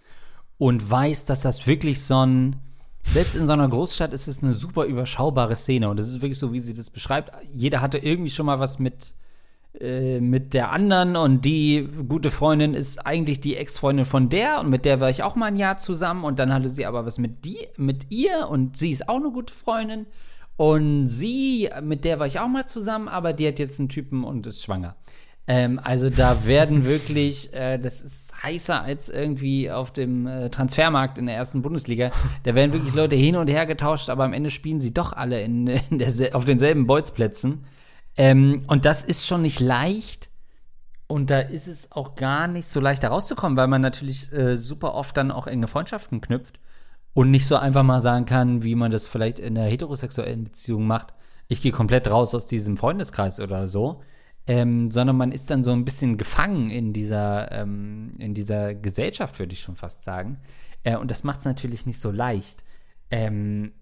und 0.58 0.88
weiß, 0.88 1.26
dass 1.26 1.40
das 1.40 1.66
wirklich 1.66 2.00
so 2.04 2.24
ein, 2.24 2.60
selbst 3.02 3.34
in 3.34 3.48
so 3.48 3.52
einer 3.52 3.68
Großstadt 3.68 4.14
ist 4.14 4.28
es 4.28 4.44
eine 4.44 4.52
super 4.52 4.84
überschaubare 4.84 5.56
Szene 5.56 5.88
und 5.88 5.98
es 5.98 6.08
ist 6.08 6.22
wirklich 6.22 6.38
so, 6.38 6.52
wie 6.52 6.60
sie 6.60 6.74
das 6.74 6.90
beschreibt. 6.90 7.32
Jeder 7.52 7.80
hatte 7.80 7.98
irgendwie 7.98 8.30
schon 8.30 8.46
mal 8.46 8.60
was 8.60 8.78
mit 8.78 9.12
äh, 9.80 10.20
mit 10.20 10.54
der 10.54 10.72
anderen. 10.72 11.16
Und 11.16 11.44
die 11.44 11.88
gute 12.08 12.30
Freundin 12.30 12.74
ist 12.74 13.06
eigentlich 13.06 13.40
die 13.40 13.56
Ex-Freundin 13.56 14.04
von 14.04 14.28
der. 14.28 14.60
Und 14.60 14.70
mit 14.70 14.84
der 14.84 15.00
war 15.00 15.10
ich 15.10 15.22
auch 15.22 15.36
mal 15.36 15.46
ein 15.46 15.56
Jahr 15.56 15.78
zusammen. 15.78 16.24
Und 16.24 16.38
dann 16.38 16.52
hatte 16.52 16.68
sie 16.68 16.86
aber 16.86 17.06
was 17.06 17.18
mit 17.18 17.44
die 17.44 17.58
mit 17.76 18.10
ihr. 18.10 18.48
Und 18.48 18.76
sie 18.76 18.90
ist 18.90 19.08
auch 19.08 19.16
eine 19.16 19.30
gute 19.30 19.54
Freundin. 19.54 20.06
Und 20.56 21.06
sie 21.06 21.70
mit 21.82 22.04
der 22.04 22.18
war 22.18 22.26
ich 22.26 22.40
auch 22.40 22.48
mal 22.48 22.66
zusammen, 22.66 23.06
aber 23.06 23.32
die 23.32 23.46
hat 23.46 23.60
jetzt 23.60 23.78
einen 23.78 23.88
Typen 23.88 24.24
und 24.24 24.46
ist 24.46 24.64
schwanger. 24.64 24.96
Ähm, 25.46 25.80
also 25.82 26.10
da 26.10 26.46
werden 26.46 26.84
wirklich, 26.84 27.52
äh, 27.54 27.78
das 27.78 28.02
ist 28.02 28.42
heißer 28.42 28.82
als 28.82 29.08
irgendwie 29.08 29.70
auf 29.70 29.92
dem 29.92 30.26
äh, 30.26 30.50
Transfermarkt 30.50 31.16
in 31.16 31.26
der 31.26 31.36
ersten 31.36 31.62
Bundesliga. 31.62 32.10
Da 32.42 32.54
werden 32.54 32.72
wirklich 32.72 32.94
Leute 32.94 33.16
hin 33.16 33.36
und 33.36 33.48
her 33.48 33.66
getauscht, 33.66 34.10
aber 34.10 34.24
am 34.24 34.32
Ende 34.32 34.50
spielen 34.50 34.80
sie 34.80 34.92
doch 34.92 35.12
alle 35.12 35.40
in, 35.42 35.66
in 35.90 35.98
der, 35.98 36.34
auf 36.34 36.44
denselben 36.44 36.86
Bolzplätzen. 36.86 37.64
Ähm, 38.18 38.62
und 38.66 38.84
das 38.84 39.04
ist 39.04 39.26
schon 39.26 39.42
nicht 39.42 39.60
leicht. 39.60 40.28
Und 41.06 41.30
da 41.30 41.40
ist 41.40 41.68
es 41.68 41.90
auch 41.90 42.16
gar 42.16 42.48
nicht 42.48 42.68
so 42.68 42.80
leicht, 42.80 43.02
da 43.02 43.08
rauszukommen, 43.08 43.56
weil 43.56 43.68
man 43.68 43.80
natürlich 43.80 44.30
äh, 44.30 44.58
super 44.58 44.92
oft 44.92 45.16
dann 45.16 45.30
auch 45.30 45.46
enge 45.46 45.66
Freundschaften 45.66 46.20
knüpft 46.20 46.60
und 47.14 47.30
nicht 47.30 47.46
so 47.46 47.56
einfach 47.56 47.82
mal 47.82 48.00
sagen 48.00 48.26
kann, 48.26 48.62
wie 48.62 48.74
man 48.74 48.90
das 48.90 49.06
vielleicht 49.06 49.38
in 49.38 49.56
einer 49.56 49.66
heterosexuellen 49.66 50.44
Beziehung 50.44 50.86
macht. 50.86 51.14
Ich 51.46 51.62
gehe 51.62 51.72
komplett 51.72 52.10
raus 52.10 52.34
aus 52.34 52.44
diesem 52.44 52.76
Freundeskreis 52.76 53.40
oder 53.40 53.66
so. 53.68 54.02
Ähm, 54.46 54.90
sondern 54.90 55.16
man 55.16 55.32
ist 55.32 55.50
dann 55.50 55.62
so 55.62 55.72
ein 55.72 55.84
bisschen 55.84 56.16
gefangen 56.16 56.70
in 56.70 56.92
dieser, 56.92 57.52
ähm, 57.52 58.12
in 58.18 58.34
dieser 58.34 58.74
Gesellschaft, 58.74 59.38
würde 59.38 59.52
ich 59.52 59.60
schon 59.60 59.76
fast 59.76 60.04
sagen. 60.04 60.38
Äh, 60.82 60.96
und 60.96 61.10
das 61.10 61.22
macht 61.22 61.40
es 61.40 61.44
natürlich 61.44 61.86
nicht 61.86 62.00
so 62.00 62.10
leicht. 62.10 62.64
Ähm, 63.10 63.72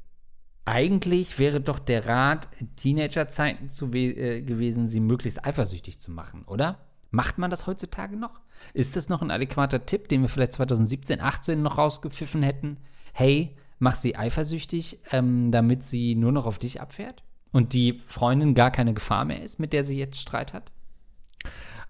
eigentlich 0.66 1.38
wäre 1.38 1.60
doch 1.60 1.78
der 1.78 2.06
Rat 2.06 2.48
Teenagerzeiten 2.76 3.70
zu 3.70 3.92
äh, 3.92 4.42
gewesen, 4.42 4.88
sie 4.88 5.00
möglichst 5.00 5.44
eifersüchtig 5.44 6.00
zu 6.00 6.10
machen, 6.10 6.42
oder? 6.46 6.80
Macht 7.10 7.38
man 7.38 7.50
das 7.50 7.66
heutzutage 7.66 8.16
noch? 8.16 8.40
Ist 8.74 8.96
das 8.96 9.08
noch 9.08 9.22
ein 9.22 9.30
adäquater 9.30 9.86
Tipp, 9.86 10.08
den 10.08 10.22
wir 10.22 10.28
vielleicht 10.28 10.54
2017, 10.54 11.20
18 11.20 11.62
noch 11.62 11.78
rausgepfiffen 11.78 12.42
hätten? 12.42 12.78
Hey, 13.12 13.56
mach 13.78 13.94
sie 13.94 14.16
eifersüchtig, 14.16 14.98
ähm, 15.12 15.52
damit 15.52 15.84
sie 15.84 16.16
nur 16.16 16.32
noch 16.32 16.46
auf 16.46 16.58
dich 16.58 16.80
abfährt? 16.80 17.22
Und 17.52 17.72
die 17.72 18.00
Freundin 18.06 18.54
gar 18.54 18.72
keine 18.72 18.92
Gefahr 18.92 19.24
mehr 19.24 19.42
ist, 19.42 19.60
mit 19.60 19.72
der 19.72 19.84
sie 19.84 19.98
jetzt 19.98 20.20
Streit 20.20 20.52
hat? 20.52 20.72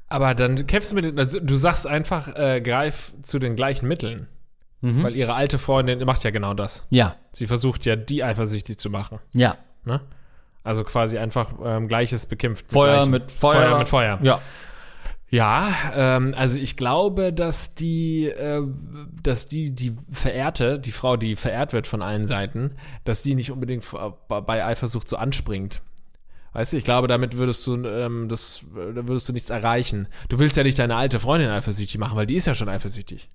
Aber 0.09 0.35
dann 0.35 0.67
kämpfst 0.67 0.93
du 0.93 0.95
mit 0.95 1.05
den, 1.05 1.19
also 1.19 1.41
du 1.41 1.57
sagst 1.57 1.87
einfach, 1.87 2.29
äh, 2.37 2.61
greif 2.61 3.15
zu 3.23 3.39
den 3.39 3.57
gleichen 3.57 3.89
Mitteln. 3.89 4.29
Mhm. 4.87 5.03
Weil 5.03 5.17
ihre 5.17 5.35
alte 5.35 5.59
Freundin 5.59 6.05
macht 6.05 6.23
ja 6.25 6.31
genau 6.31 6.55
das. 6.55 6.87
Ja, 6.91 7.17
Sie 7.33 7.47
versucht 7.47 7.85
ja, 7.87 7.97
die 7.97 8.23
eifersüchtig 8.23 8.79
zu 8.79 8.91
machen. 8.91 9.19
ja. 9.33 9.57
Ne? 9.85 10.01
Also 10.65 10.83
quasi 10.83 11.17
einfach 11.17 11.53
ähm, 11.65 11.87
Gleiches 11.87 12.27
bekämpft. 12.27 12.67
Feuer 12.73 12.95
Gleichem. 12.95 13.11
mit 13.13 13.31
Feuer. 13.31 13.55
Feuer 13.55 13.79
mit 13.79 13.89
Feuer. 13.89 14.19
Ja. 14.23 14.41
Ja, 15.29 15.73
ähm, 15.95 16.35
also 16.37 16.59
ich 16.59 16.77
glaube, 16.77 17.33
dass 17.33 17.75
die, 17.75 18.27
äh, 18.27 18.63
dass 19.23 19.47
die, 19.49 19.71
die 19.71 19.97
Verehrte, 20.11 20.79
die 20.81 20.93
Frau, 20.93 21.17
die 21.17 21.37
verehrt 21.37 21.73
wird 21.73 21.87
von 21.87 22.03
allen 22.03 22.27
Seiten, 22.27 22.73
dass 23.05 23.23
die 23.23 23.35
nicht 23.35 23.51
unbedingt 23.53 23.85
bei 24.29 24.65
Eifersucht 24.65 25.07
so 25.09 25.17
anspringt. 25.17 25.83
Weißt 26.53 26.73
du, 26.73 26.77
ich 26.79 26.85
glaube, 26.85 27.07
damit 27.07 27.39
würdest 27.39 27.67
du, 27.67 27.85
ähm, 27.85 28.29
das, 28.29 28.65
äh, 28.77 28.95
da 28.95 29.07
würdest 29.07 29.29
du 29.29 29.33
nichts 29.33 29.51
erreichen. 29.51 30.09
Du 30.29 30.39
willst 30.39 30.57
ja 30.57 30.63
nicht 30.63 30.79
deine 30.79 30.97
alte 30.97 31.21
Freundin 31.21 31.51
eifersüchtig 31.51 31.99
machen, 31.99 32.17
weil 32.17 32.27
die 32.27 32.37
ist 32.37 32.47
ja 32.47 32.55
schon 32.55 32.69
eifersüchtig. 32.69 33.29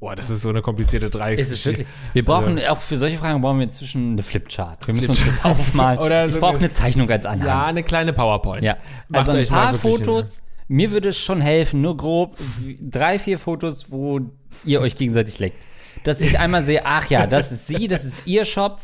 Boah, 0.00 0.14
das 0.14 0.30
ist 0.30 0.42
so 0.42 0.48
eine 0.50 0.62
komplizierte 0.62 1.10
Dreiecksgeschichte. 1.10 1.84
Wir 2.12 2.24
brauchen 2.24 2.56
Also- 2.58 2.68
auch 2.70 2.78
für 2.80 2.96
solche 2.96 3.18
Fragen 3.18 3.40
brauchen 3.40 3.58
wir 3.58 3.64
inzwischen 3.64 4.12
eine 4.12 4.22
Flipchart. 4.22 4.86
Wir 4.86 4.94
müssen 4.94 5.10
uns 5.10 5.24
das 5.24 5.44
aufmalen. 5.44 5.98
Oder 6.04 6.26
ich 6.26 6.34
so 6.34 6.40
brauche 6.40 6.58
eine- 6.58 6.70
Zeichnung 6.70 7.10
als 7.10 7.26
Anhang. 7.26 7.48
Ja, 7.48 7.66
eine 7.66 7.82
kleine 7.82 8.12
PowerPoint. 8.12 8.62
Ja, 8.62 8.76
Macht 9.08 9.28
also 9.28 9.38
ein 9.38 9.46
paar 9.48 9.74
Fotos. 9.74 10.42
Mir 10.68 10.92
würde 10.92 11.08
es 11.08 11.18
schon 11.18 11.40
helfen, 11.40 11.80
nur 11.80 11.96
grob 11.96 12.36
drei, 12.80 13.18
vier 13.18 13.38
Fotos, 13.38 13.90
wo 13.90 14.20
ihr 14.64 14.80
euch 14.80 14.94
gegenseitig 14.96 15.38
leckt. 15.38 15.56
Dass 16.04 16.20
ich 16.20 16.38
einmal 16.38 16.62
sehe, 16.62 16.82
ach 16.84 17.08
ja, 17.10 17.26
das 17.26 17.50
ist 17.50 17.66
sie, 17.66 17.88
das 17.88 18.04
ist 18.04 18.26
ihr 18.26 18.44
Schopf 18.44 18.82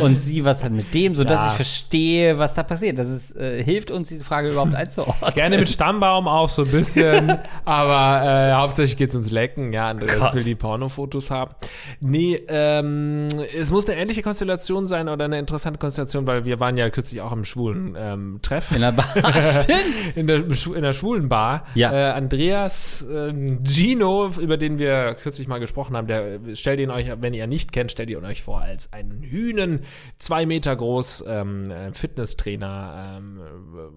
und 0.00 0.20
sie 0.20 0.44
was 0.44 0.64
hat 0.64 0.72
mit 0.72 0.94
dem, 0.94 1.14
sodass 1.14 1.40
Ja. 1.40 1.50
ich 1.50 1.56
verstehe, 1.56 2.38
was 2.38 2.54
da 2.54 2.62
passiert. 2.62 2.98
Das 2.98 3.08
ist, 3.08 3.36
äh, 3.36 3.62
hilft 3.62 3.90
uns, 3.90 4.08
diese 4.08 4.24
Frage 4.24 4.50
überhaupt 4.50 4.74
einzuordnen. 4.74 5.32
Gerne 5.34 5.58
mit 5.58 5.68
Stammbaum 5.68 6.28
auch 6.28 6.48
so 6.48 6.62
ein 6.62 6.70
bisschen, 6.70 7.38
aber 7.64 8.24
äh, 8.24 8.52
hauptsächlich 8.54 8.96
geht's 8.96 9.14
ums 9.14 9.30
Lecken. 9.30 9.72
Ja, 9.72 9.88
Andreas 9.90 10.18
Gott. 10.20 10.34
will 10.34 10.44
die 10.44 10.54
Pornofotos 10.54 11.30
haben. 11.30 11.54
Nee, 12.00 12.40
ähm, 12.48 13.28
es 13.58 13.70
muss 13.70 13.88
eine 13.88 14.00
ähnliche 14.00 14.22
Konstellation 14.22 14.86
sein 14.86 15.08
oder 15.08 15.24
eine 15.26 15.38
interessante 15.38 15.78
Konstellation, 15.78 16.26
weil 16.26 16.44
wir 16.44 16.60
waren 16.60 16.76
ja 16.76 16.88
kürzlich 16.90 17.20
auch 17.20 17.32
im 17.32 17.44
schwulen 17.44 17.94
ähm, 17.98 18.38
Treff. 18.42 18.70
In 18.72 18.80
der 18.80 18.92
Bar, 18.92 19.06
stimmt. 19.42 20.16
in 20.16 20.26
der, 20.26 20.36
in 20.44 20.82
der 20.82 20.92
schwulen 20.92 21.28
Bar. 21.28 21.64
Ja. 21.74 21.92
Äh, 21.92 22.12
Andreas 22.12 23.06
ähm, 23.12 23.62
Gino, 23.64 24.30
über 24.40 24.56
den 24.56 24.78
wir 24.78 25.14
kürzlich 25.14 25.48
mal 25.48 25.58
gesprochen 25.60 25.96
haben, 25.96 26.06
der 26.06 26.38
stellt 26.54 26.80
ihn 26.80 26.90
euch, 26.90 27.06
wenn 27.20 27.34
ihr 27.34 27.44
ihn 27.44 27.50
nicht 27.50 27.72
kennt, 27.72 27.92
stellt 27.92 28.10
ihr 28.10 28.18
ihn 28.18 28.24
euch 28.24 28.42
vor 28.42 28.60
als 28.60 28.92
einen 28.92 29.22
Hühnen, 29.66 29.84
zwei 30.18 30.46
Meter 30.46 30.74
groß, 30.74 31.24
ähm, 31.26 31.70
äh, 31.70 31.92
Fitnesstrainer, 31.92 33.18
ähm, 33.18 33.40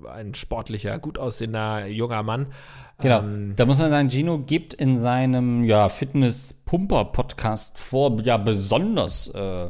äh, 0.06 0.10
ein 0.10 0.34
sportlicher, 0.34 1.00
gut 1.00 1.18
aussehender 1.18 1.88
junger 1.88 2.24
Mann. 2.24 2.48
Genau. 3.02 3.20
Ähm, 3.20 3.54
da 3.56 3.66
muss 3.66 3.80
man 3.80 3.92
sagen, 3.92 4.10
Gino 4.10 4.40
gibt 4.40 4.74
in 4.74 4.98
seinem 4.98 5.64
ja, 5.64 5.90
Fitness-Pumper-Podcast 5.90 7.80
vor, 7.80 8.20
ja, 8.24 8.38
besonders 8.38 9.30
äh, 9.30 9.70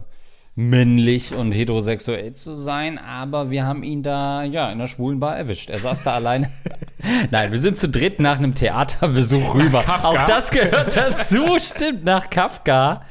männlich 0.59 1.33
und 1.33 1.53
heterosexuell 1.53 2.33
zu 2.33 2.57
sein, 2.57 2.97
aber 2.97 3.49
wir 3.49 3.65
haben 3.65 3.81
ihn 3.81 4.03
da 4.03 4.43
ja 4.43 4.69
in 4.69 4.77
der 4.77 4.87
schwulen 4.87 5.21
Bar 5.21 5.37
erwischt. 5.37 5.69
Er 5.69 5.79
saß 5.79 6.03
da 6.03 6.15
alleine. 6.15 6.51
Nein, 7.31 7.53
wir 7.53 7.59
sind 7.59 7.77
zu 7.77 7.87
dritt 7.87 8.19
nach 8.19 8.39
einem 8.39 8.53
Theaterbesuch 8.53 9.55
rüber. 9.55 9.85
Auch 10.03 10.25
das 10.25 10.51
gehört 10.51 10.97
dazu, 10.97 11.45
stimmt, 11.59 12.03
nach 12.03 12.29
Kafka, 12.29 13.03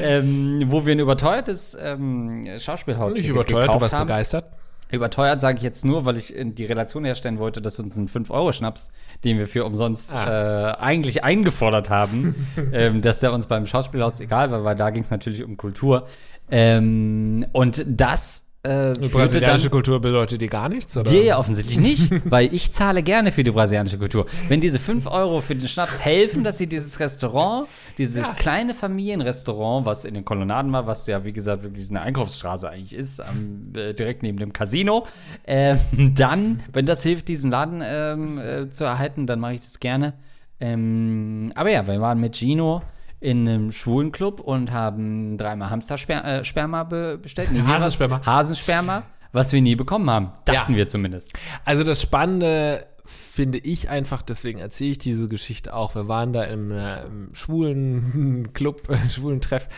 ähm, 0.00 0.64
wo 0.68 0.86
wir 0.86 0.94
ein 0.94 0.98
überteuertes 0.98 1.76
ähm, 1.78 2.48
Schauspielhaus 2.58 3.14
nicht 3.14 3.28
überteuert, 3.28 3.74
du 3.74 3.80
warst 3.82 3.98
begeistert. 3.98 4.46
Überteuert 4.90 5.40
sage 5.40 5.58
ich 5.58 5.64
jetzt 5.64 5.84
nur, 5.84 6.04
weil 6.04 6.16
ich 6.16 6.34
die 6.36 6.64
Relation 6.64 7.04
herstellen 7.04 7.38
wollte, 7.38 7.60
dass 7.60 7.78
uns 7.80 7.96
ein 7.96 8.08
5-Euro-Schnaps, 8.08 8.92
den 9.24 9.38
wir 9.38 9.48
für 9.48 9.64
umsonst 9.64 10.14
Ah. 10.14 10.70
äh, 10.70 10.76
eigentlich 10.76 11.24
eingefordert 11.24 11.90
haben, 11.90 12.46
ähm, 12.72 13.02
dass 13.02 13.20
der 13.20 13.32
uns 13.32 13.46
beim 13.46 13.66
Schauspielhaus 13.66 14.20
egal 14.20 14.50
war, 14.50 14.64
weil 14.64 14.76
da 14.76 14.90
ging 14.90 15.02
es 15.02 15.10
natürlich 15.10 15.42
um 15.42 15.56
Kultur. 15.56 16.06
Ähm, 16.50 17.46
und 17.52 17.84
das 17.88 18.43
äh, 18.64 18.94
Die 18.94 19.08
brasilianische 19.08 19.70
Kultur 19.70 20.00
bedeutet 20.00 20.40
dir 20.40 20.48
gar 20.48 20.68
nichts, 20.68 20.96
oder? 20.96 21.10
Dir 21.10 21.22
ja 21.22 21.38
offensichtlich 21.38 21.78
nicht, 21.78 22.12
weil 22.30 22.52
ich 22.52 22.72
zahle 22.72 23.02
gerne 23.02 23.30
für 23.30 23.44
die 23.44 23.50
brasilianische 23.50 23.98
Kultur. 23.98 24.26
Wenn 24.48 24.60
diese 24.60 24.78
5 24.78 25.06
Euro 25.06 25.40
für 25.40 25.54
den 25.54 25.68
Schnaps 25.68 26.00
helfen, 26.04 26.44
dass 26.44 26.58
sie 26.58 26.66
dieses 26.66 26.98
Restaurant, 26.98 27.68
dieses 27.98 28.24
kleine 28.36 28.74
Familienrestaurant, 28.74 29.86
was 29.86 30.04
in 30.04 30.14
den 30.14 30.24
Kolonnaden 30.24 30.72
war, 30.72 30.86
was 30.86 31.06
ja, 31.06 31.24
wie 31.24 31.32
gesagt, 31.32 31.62
wirklich 31.62 31.90
eine 31.90 32.00
Einkaufsstraße 32.00 32.68
eigentlich 32.68 32.94
ist, 32.94 33.20
am, 33.20 33.72
äh, 33.76 33.92
direkt 33.92 34.22
neben 34.22 34.38
dem 34.38 34.52
Casino, 34.52 35.06
ähm, 35.46 35.78
dann, 36.14 36.60
wenn 36.72 36.86
das 36.86 37.02
hilft, 37.02 37.28
diesen 37.28 37.50
Laden 37.50 37.82
ähm, 37.84 38.38
äh, 38.38 38.70
zu 38.70 38.84
erhalten, 38.84 39.26
dann 39.26 39.40
mache 39.40 39.54
ich 39.54 39.60
das 39.60 39.78
gerne. 39.78 40.14
Ähm, 40.58 41.52
aber 41.54 41.70
ja, 41.70 41.86
wir 41.86 42.00
waren 42.00 42.20
mit 42.20 42.36
Gino 42.36 42.82
in 43.24 43.48
einem 43.48 43.72
schwulen 43.72 44.12
Club 44.12 44.40
und 44.40 44.70
haben 44.70 45.38
dreimal 45.38 45.70
Hamstersperma 45.70 46.82
äh, 46.90 47.16
bestellt. 47.16 47.50
Nee? 47.52 47.62
Hasensperma. 47.62 48.20
Hasensperma, 48.24 49.02
was 49.32 49.52
wir 49.52 49.62
nie 49.62 49.76
bekommen 49.76 50.10
haben. 50.10 50.32
Dachten 50.44 50.72
Ja. 50.72 50.76
wir 50.78 50.86
zumindest. 50.88 51.32
Also 51.64 51.84
das 51.84 52.02
Spannende 52.02 52.86
finde 53.06 53.58
ich 53.58 53.88
einfach, 53.88 54.22
deswegen 54.22 54.58
erzähle 54.58 54.90
ich 54.92 54.98
diese 54.98 55.28
Geschichte 55.28 55.74
auch. 55.74 55.94
Wir 55.94 56.06
waren 56.06 56.32
da 56.32 56.44
im, 56.44 56.70
äh, 56.70 57.04
im 57.04 57.34
schwulen 57.34 58.50
Club, 58.54 58.88
äh, 58.90 59.08
schwulen 59.08 59.40
Treff. 59.40 59.68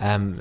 ähm, 0.00 0.40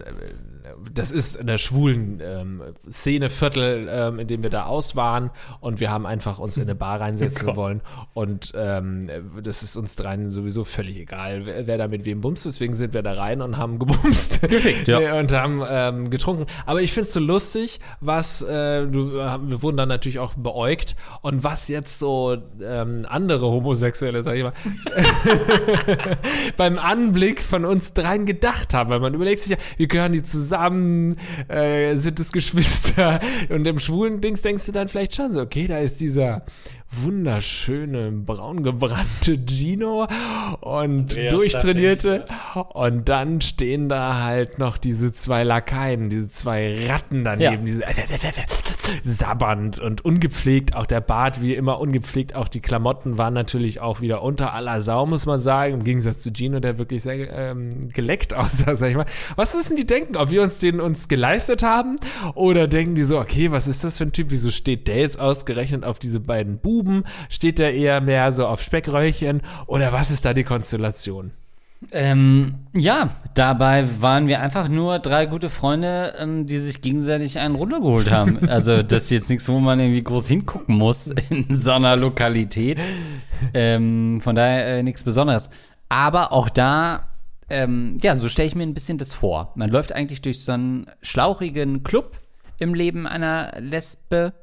das 0.94 1.12
ist 1.12 1.36
in 1.36 1.48
der 1.48 1.58
schwulen 1.58 2.22
ähm, 2.24 2.62
Szeneviertel, 2.90 3.88
ähm, 3.90 4.20
in 4.20 4.28
dem 4.28 4.44
wir 4.44 4.50
da 4.50 4.66
aus 4.66 4.96
waren. 4.96 5.32
Und 5.60 5.80
wir 5.80 5.92
haben 5.92 6.06
einfach 6.06 6.40
uns 6.40 6.58
in 6.58 6.64
eine 6.64 6.76
Bar 6.76 7.00
reinsetzen 7.00 7.50
Oh 7.50 7.56
wollen. 7.56 7.82
Und 8.14 8.54
ähm, 8.56 9.10
das 9.42 9.64
ist 9.64 9.76
uns 9.76 9.96
dreien 9.96 10.30
sowieso 10.30 10.64
völlig 10.64 10.98
egal, 10.98 11.46
wer, 11.46 11.68
wer 11.68 11.78
da 11.78 11.88
mit 11.88 12.06
wem 12.06 12.22
bumst, 12.22 12.46
deswegen 12.46 12.74
sind 12.74 12.94
wir 12.94 13.02
da 13.02 13.14
rein 13.14 13.42
und 13.42 13.58
haben 13.58 13.80
gebumst. 13.80 14.42
Gefickt, 14.42 14.88
ja. 14.88 15.20
und 15.20 15.32
haben 15.32 15.64
ähm, 15.68 16.10
getrunken. 16.10 16.46
Aber 16.66 16.82
ich 16.82 16.92
finde 16.92 17.08
es 17.08 17.14
so 17.14 17.20
lustig, 17.20 17.80
was 18.02 18.42
äh, 18.42 18.86
du, 18.88 19.18
äh, 19.18 19.38
wir 19.42 19.62
wurden 19.62 19.78
dann 19.78 19.90
natürlich 19.90 20.20
auch 20.20 20.34
beäugt. 20.36 20.96
Und 21.22 21.44
was 21.44 21.68
jetzt 21.68 22.00
so 22.00 22.38
ähm, 22.62 23.06
andere 23.08 23.48
Homosexuelle, 23.48 24.24
sag 24.24 24.36
ich 24.36 24.44
mal, 24.44 24.54
beim 26.58 26.78
Anblick 26.78 27.42
von 27.42 27.66
uns 27.66 27.94
dreien 27.94 28.26
gedacht 28.26 28.74
haben, 28.74 28.90
weil 28.90 29.00
man 29.00 29.14
überlegt 29.14 29.42
sich 29.42 29.52
ja, 29.52 29.58
wie 29.78 29.88
gehören 29.88 30.14
die 30.14 30.24
zusammen, 30.24 30.63
äh, 31.48 31.96
sind 31.96 32.20
es 32.20 32.32
Geschwister. 32.32 33.20
Und 33.50 33.66
im 33.68 33.80
schwulen 33.80 34.22
Dings 34.22 34.42
denkst 34.42 34.66
du 34.66 34.72
dann 34.72 34.88
vielleicht 34.88 35.16
schon 35.16 35.34
so, 35.34 35.42
okay, 35.42 35.68
da 35.68 35.80
ist 35.80 36.00
dieser 36.00 36.44
wunderschöne, 37.02 38.12
braungebrannte 38.12 39.38
Gino 39.46 40.08
und 40.62 41.12
Andreas 41.12 41.32
durchtrainierte. 41.34 42.26
und 42.74 43.10
dann 43.10 43.42
stehen 43.42 43.90
da 43.90 44.22
halt 44.24 44.60
noch 44.60 44.78
diese 44.78 45.12
zwei 45.12 45.44
Lakaien, 45.44 46.10
diese 46.10 46.28
zwei 46.28 46.88
Ratten 46.88 47.24
daneben, 47.24 47.68
Ja. 47.68 47.74
diese 47.74 47.84
sabbernd 49.04 49.80
und 49.80 50.04
ungepflegt, 50.06 50.76
auch 50.76 50.86
der 50.86 51.02
Bart 51.02 51.42
wie 51.42 51.54
immer 51.56 51.80
ungepflegt, 51.80 52.36
auch 52.36 52.48
die 52.48 52.60
Klamotten 52.60 53.18
waren 53.18 53.34
natürlich 53.34 53.80
auch 53.82 54.02
wieder 54.02 54.22
unter 54.22 54.54
aller 54.54 54.82
Sau, 54.82 55.06
muss 55.06 55.26
man 55.26 55.40
sagen, 55.40 55.74
im 55.76 55.84
Gegensatz 55.84 56.24
zu 56.24 56.32
Gino, 56.32 56.60
der 56.60 56.78
wirklich 56.78 57.04
sehr 57.04 57.32
ähm, 57.32 57.90
geleckt 57.94 58.34
aussah, 58.36 58.76
sag 58.76 58.90
ich 58.90 58.96
mal. 58.96 59.06
Was 59.36 59.54
müssen 59.56 59.78
die 59.78 59.86
denken, 59.88 60.16
ob 60.16 60.32
wir 60.32 60.42
uns 60.42 60.60
den 60.60 60.80
uns 60.80 61.08
geleistet 61.08 61.64
haben? 61.64 61.96
Oder 62.36 62.68
denken 62.68 62.96
die 62.96 63.04
so, 63.04 63.20
okay, 63.20 63.52
was 63.52 63.68
ist 63.68 63.84
das 63.84 63.98
für 63.98 64.04
ein 64.06 64.12
Typ, 64.12 64.28
wieso 64.30 64.52
steht 64.52 64.88
der 64.88 64.98
jetzt 64.98 65.20
ausgerechnet 65.20 65.84
auf 65.84 66.00
diese 66.00 66.20
beiden 66.20 66.58
Buben, 66.58 66.83
steht 67.30 67.60
der 67.60 67.74
eher 67.74 68.02
mehr 68.02 68.32
so 68.32 68.48
auf 68.48 68.62
Speckröllchen 68.62 69.42
oder 69.68 69.92
was 69.92 70.12
ist 70.12 70.26
da 70.26 70.34
die 70.34 70.44
Konstellation? 70.44 71.32
Ähm, 71.92 72.56
ja, 72.74 73.10
dabei 73.34 73.88
waren 74.00 74.28
wir 74.28 74.40
einfach 74.40 74.70
nur 74.70 75.00
drei 75.00 75.26
gute 75.26 75.50
Freunde, 75.50 76.14
ähm, 76.18 76.48
die 76.48 76.60
sich 76.60 76.82
gegenseitig 76.82 77.40
einen 77.40 77.56
runtergeholt 77.56 78.12
haben. 78.12 78.40
Also 78.54 78.84
das 78.84 79.04
ist 79.04 79.10
jetzt 79.10 79.30
nichts, 79.30 79.50
wo 79.50 79.60
man 79.60 79.80
irgendwie 79.80 80.04
groß 80.04 80.28
hingucken 80.28 80.76
muss 80.76 81.08
in 81.30 81.48
so 81.56 81.72
einer 81.72 81.96
Lokalität. 81.96 82.78
Ähm, 83.54 84.22
von 84.22 84.36
daher 84.36 84.78
äh, 84.78 84.84
nichts 84.84 85.04
Besonderes. 85.04 85.50
Aber 85.90 86.32
auch 86.32 86.50
da, 86.50 87.08
ähm, 87.50 87.98
ja, 88.02 88.16
so 88.16 88.30
stelle 88.30 88.48
ich 88.48 88.56
mir 88.56 88.64
ein 88.64 88.74
bisschen 88.74 88.98
das 88.98 89.14
vor. 89.14 89.54
Man 89.56 89.70
läuft 89.70 89.92
eigentlich 89.92 90.22
durch 90.22 90.44
so 90.44 90.52
einen 90.52 90.88
schlauchigen 91.02 91.84
Club 91.84 92.20
im 92.60 92.74
Leben 92.74 93.08
einer 93.08 93.54
Lesbe 93.60 94.34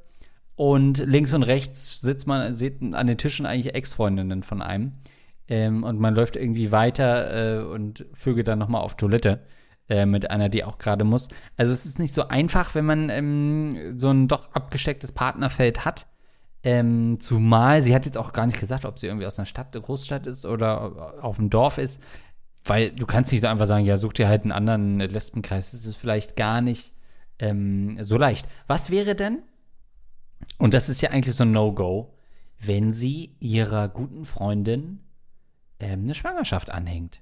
und 0.61 0.99
links 0.99 1.33
und 1.33 1.43
rechts 1.43 2.03
sitzt 2.03 2.27
man, 2.27 2.53
sieht 2.53 2.83
an 2.93 3.07
den 3.07 3.17
Tischen 3.17 3.47
eigentlich 3.47 3.75
Ex-Freundinnen 3.75 4.43
von 4.43 4.61
einem. 4.61 4.93
Ähm, 5.49 5.85
und 5.85 5.99
man 5.99 6.15
läuft 6.15 6.37
irgendwie 6.37 6.71
weiter 6.71 7.61
äh, 7.61 7.65
und 7.65 8.05
vögelt 8.13 8.47
dann 8.47 8.59
nochmal 8.59 8.83
auf 8.83 8.95
Toilette 8.95 9.41
äh, 9.89 10.05
mit 10.05 10.31
einer, 10.31 10.51
die 10.51 10.63
auch 10.65 10.77
gerade 10.77 11.05
muss. 11.05 11.29
Also 11.57 11.73
es 11.73 11.87
ist 11.87 11.99
nicht 11.99 12.13
so 12.13 12.29
einfach, 12.29 12.75
wenn 12.75 12.85
man 12.85 13.09
ähm, 13.09 13.99
so 13.99 14.11
ein 14.11 14.29
doch 14.29 14.53
abgestecktes 14.53 15.13
Partnerfeld 15.13 15.87
hat. 15.87 16.07
Ähm, 16.63 17.17
zumal, 17.21 17.81
sie 17.81 17.95
hat 17.95 18.05
jetzt 18.05 18.19
auch 18.19 18.35
gar 18.35 18.45
nicht 18.45 18.61
gesagt, 18.61 18.85
ob 18.85 18.99
sie 18.99 19.07
irgendwie 19.07 19.25
aus 19.25 19.39
einer 19.39 19.47
Stadt, 19.47 19.73
Großstadt 19.73 20.27
ist 20.27 20.45
oder 20.45 21.25
auf 21.25 21.37
dem 21.37 21.49
Dorf 21.49 21.79
ist. 21.79 22.03
Weil 22.65 22.91
du 22.91 23.07
kannst 23.07 23.33
nicht 23.33 23.41
so 23.41 23.47
einfach 23.47 23.65
sagen, 23.65 23.87
ja, 23.87 23.97
such 23.97 24.13
dir 24.13 24.29
halt 24.29 24.43
einen 24.43 24.53
anderen 24.53 25.01
Lesbenkreis. 25.01 25.71
Das 25.71 25.87
ist 25.87 25.97
vielleicht 25.97 26.37
gar 26.37 26.61
nicht 26.61 26.93
ähm, 27.39 27.97
so 28.05 28.19
leicht. 28.19 28.47
Was 28.67 28.91
wäre 28.91 29.15
denn, 29.15 29.39
und 30.59 30.75
das 30.75 30.89
ist 30.89 31.01
ja 31.01 31.11
eigentlich 31.11 31.37
so 31.37 31.45
ein 31.45 31.53
No-Go, 31.53 32.15
wenn 32.59 32.93
sie 32.93 33.37
ihrer 33.41 33.89
guten 33.89 34.25
Freundin 34.25 35.01
ähm, 35.79 36.05
eine 36.05 36.15
Schwangerschaft 36.15 36.71
anhängt? 36.71 37.21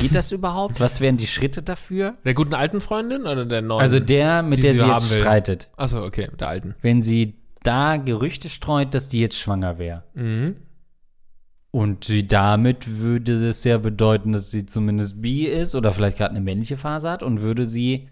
Geht 0.00 0.14
das 0.14 0.32
überhaupt? 0.32 0.80
Was 0.80 1.00
wären 1.00 1.16
die 1.16 1.26
Schritte 1.26 1.62
dafür? 1.62 2.16
Der 2.24 2.34
guten 2.34 2.54
alten 2.54 2.80
Freundin 2.80 3.22
oder 3.22 3.46
der 3.46 3.62
neuen? 3.62 3.80
Also 3.80 4.00
der, 4.00 4.42
mit 4.42 4.62
der 4.62 4.72
sie 4.72 4.80
sie 4.80 4.86
jetzt 4.86 5.14
will. 5.14 5.20
streitet. 5.20 5.70
Achso, 5.76 6.04
okay, 6.04 6.28
der 6.38 6.48
alten. 6.48 6.74
Wenn 6.82 7.02
sie 7.02 7.36
da 7.62 7.96
Gerüchte 7.96 8.48
streut, 8.48 8.94
dass 8.94 9.08
die 9.08 9.20
jetzt 9.20 9.38
schwanger 9.38 9.78
wäre. 9.78 10.04
Mhm. 10.14 10.56
Und 11.70 12.04
sie 12.04 12.26
damit 12.26 12.98
würde 13.00 13.32
es 13.32 13.62
ja 13.62 13.78
bedeuten, 13.78 14.32
dass 14.32 14.50
sie 14.50 14.66
zumindest 14.66 15.22
bi 15.22 15.44
ist 15.44 15.76
oder 15.76 15.92
vielleicht 15.92 16.18
gerade 16.18 16.30
eine 16.30 16.40
männliche 16.40 16.76
Phase 16.76 17.08
hat 17.08 17.22
und 17.22 17.42
würde 17.42 17.64
sie 17.64 18.08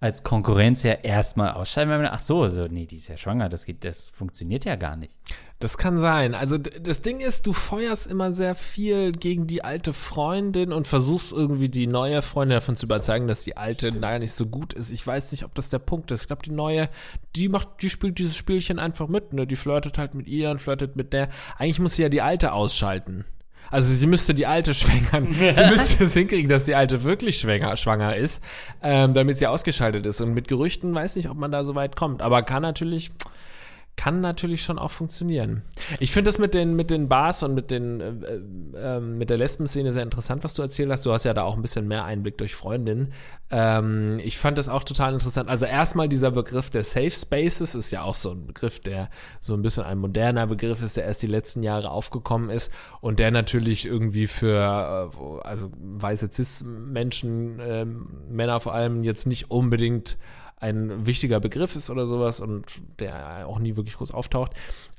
als 0.00 0.22
Konkurrenz 0.22 0.82
ja 0.82 0.92
erstmal 0.94 1.52
ausscheiden, 1.52 1.90
weil 1.90 1.98
man, 1.98 2.10
ach 2.10 2.20
so, 2.20 2.48
so, 2.48 2.66
nee, 2.66 2.86
die 2.86 2.96
ist 2.96 3.08
ja 3.08 3.18
schwanger, 3.18 3.50
das 3.50 3.66
geht, 3.66 3.84
das 3.84 4.08
funktioniert 4.08 4.64
ja 4.64 4.76
gar 4.76 4.96
nicht. 4.96 5.12
Das 5.58 5.76
kann 5.76 5.98
sein. 5.98 6.34
Also 6.34 6.56
das 6.56 7.02
Ding 7.02 7.20
ist, 7.20 7.46
du 7.46 7.52
feuerst 7.52 8.06
immer 8.06 8.32
sehr 8.32 8.54
viel 8.54 9.12
gegen 9.12 9.46
die 9.46 9.62
alte 9.62 9.92
Freundin 9.92 10.72
und 10.72 10.86
versuchst 10.86 11.32
irgendwie 11.32 11.68
die 11.68 11.86
neue 11.86 12.22
Freundin 12.22 12.56
davon 12.56 12.78
zu 12.78 12.86
überzeugen, 12.86 13.28
dass 13.28 13.44
die 13.44 13.58
alte 13.58 13.92
da 13.92 14.18
nicht 14.18 14.32
so 14.32 14.46
gut 14.46 14.72
ist. 14.72 14.90
Ich 14.90 15.06
weiß 15.06 15.32
nicht, 15.32 15.44
ob 15.44 15.54
das 15.54 15.68
der 15.68 15.80
Punkt 15.80 16.10
ist. 16.12 16.22
Ich 16.22 16.26
glaube, 16.28 16.42
die 16.42 16.50
neue, 16.50 16.88
die 17.36 17.50
macht, 17.50 17.82
die 17.82 17.90
spielt 17.90 18.18
dieses 18.18 18.36
Spielchen 18.36 18.78
einfach 18.78 19.06
mit. 19.06 19.34
Ne? 19.34 19.46
Die 19.46 19.56
flirtet 19.56 19.98
halt 19.98 20.14
mit 20.14 20.28
ihr 20.28 20.50
und 20.50 20.62
flirtet 20.62 20.96
mit 20.96 21.12
der. 21.12 21.28
Eigentlich 21.58 21.78
muss 21.78 21.96
sie 21.96 22.02
ja 22.02 22.08
die 22.08 22.22
alte 22.22 22.52
ausschalten. 22.52 23.26
Also 23.70 23.94
sie 23.94 24.06
müsste 24.06 24.34
die 24.34 24.46
alte 24.46 24.74
schwängern. 24.74 25.28
Sie 25.32 25.70
müsste 25.70 26.04
es 26.04 26.14
hinkriegen, 26.14 26.48
dass 26.48 26.64
die 26.64 26.74
alte 26.74 27.04
wirklich 27.04 27.38
schwanger, 27.38 27.76
schwanger 27.76 28.16
ist, 28.16 28.42
ähm, 28.82 29.14
damit 29.14 29.38
sie 29.38 29.46
ausgeschaltet 29.46 30.06
ist. 30.06 30.20
Und 30.20 30.34
mit 30.34 30.48
Gerüchten 30.48 30.94
weiß 30.94 31.16
nicht, 31.16 31.30
ob 31.30 31.36
man 31.36 31.52
da 31.52 31.64
so 31.64 31.74
weit 31.74 31.96
kommt. 31.96 32.20
Aber 32.22 32.42
kann 32.42 32.62
natürlich, 32.62 33.10
kann 34.00 34.22
natürlich 34.22 34.62
schon 34.62 34.78
auch 34.78 34.90
funktionieren. 34.90 35.60
Ich 35.98 36.10
finde 36.10 36.30
das 36.30 36.38
mit 36.38 36.54
den, 36.54 36.74
mit 36.74 36.88
den 36.88 37.10
Bars 37.10 37.42
und 37.42 37.52
mit 37.54 37.70
den, 37.70 38.00
äh, 38.00 38.96
äh, 38.96 38.98
mit 38.98 39.28
der 39.28 39.36
Lesben-Szene 39.36 39.92
sehr 39.92 40.04
interessant, 40.04 40.42
was 40.42 40.54
du 40.54 40.62
erzählt 40.62 40.90
hast. 40.90 41.04
Du 41.04 41.12
hast 41.12 41.26
ja 41.26 41.34
da 41.34 41.42
auch 41.42 41.54
ein 41.54 41.60
bisschen 41.60 41.86
mehr 41.86 42.06
Einblick 42.06 42.38
durch 42.38 42.54
Freundinnen. 42.54 43.12
Ähm, 43.50 44.18
ich 44.24 44.38
fand 44.38 44.56
das 44.56 44.70
auch 44.70 44.84
total 44.84 45.12
interessant. 45.12 45.50
Also 45.50 45.66
erstmal 45.66 46.08
dieser 46.08 46.30
Begriff 46.30 46.70
der 46.70 46.82
Safe 46.82 47.10
Spaces 47.10 47.74
ist 47.74 47.90
ja 47.90 48.02
auch 48.02 48.14
so 48.14 48.30
ein 48.30 48.46
Begriff, 48.46 48.80
der 48.80 49.10
so 49.42 49.52
ein 49.52 49.60
bisschen 49.60 49.82
ein 49.82 49.98
moderner 49.98 50.46
Begriff 50.46 50.80
ist, 50.80 50.96
der 50.96 51.04
erst 51.04 51.22
die 51.22 51.26
letzten 51.26 51.62
Jahre 51.62 51.90
aufgekommen 51.90 52.48
ist 52.48 52.72
und 53.02 53.18
der 53.18 53.30
natürlich 53.30 53.84
irgendwie 53.84 54.28
für, 54.28 55.10
äh, 55.12 55.46
also 55.46 55.70
weiße 55.78 56.30
Cis-Menschen, 56.32 57.60
ähm, 57.62 58.08
Männer 58.30 58.60
vor 58.60 58.72
allem 58.72 59.04
jetzt 59.04 59.26
nicht 59.26 59.50
unbedingt 59.50 60.16
ein 60.60 61.06
wichtiger 61.06 61.40
Begriff 61.40 61.74
ist 61.74 61.90
oder 61.90 62.06
sowas 62.06 62.40
und 62.40 62.66
der 62.98 63.46
auch 63.46 63.58
nie 63.58 63.76
wirklich 63.76 63.96
groß 63.96 64.12
auftaucht. 64.12 64.52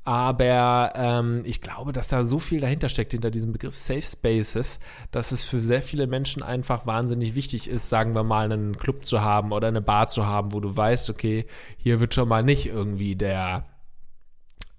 Aber 0.03 0.93
ähm, 0.95 1.43
ich 1.45 1.61
glaube, 1.61 1.93
dass 1.93 2.07
da 2.07 2.23
so 2.23 2.39
viel 2.39 2.59
dahinter 2.59 2.89
steckt, 2.89 3.11
hinter 3.11 3.29
diesem 3.29 3.51
Begriff 3.51 3.77
Safe 3.77 4.01
Spaces, 4.01 4.79
dass 5.11 5.31
es 5.31 5.43
für 5.43 5.59
sehr 5.59 5.83
viele 5.83 6.07
Menschen 6.07 6.41
einfach 6.41 6.87
wahnsinnig 6.87 7.35
wichtig 7.35 7.69
ist, 7.69 7.89
sagen 7.89 8.15
wir 8.15 8.23
mal, 8.23 8.51
einen 8.51 8.77
Club 8.77 9.05
zu 9.05 9.21
haben 9.21 9.51
oder 9.51 9.67
eine 9.67 9.81
Bar 9.81 10.07
zu 10.07 10.25
haben, 10.25 10.53
wo 10.53 10.59
du 10.59 10.75
weißt, 10.75 11.11
okay, 11.11 11.45
hier 11.77 11.99
wird 11.99 12.15
schon 12.15 12.27
mal 12.27 12.41
nicht 12.41 12.65
irgendwie 12.65 13.15
der 13.15 13.65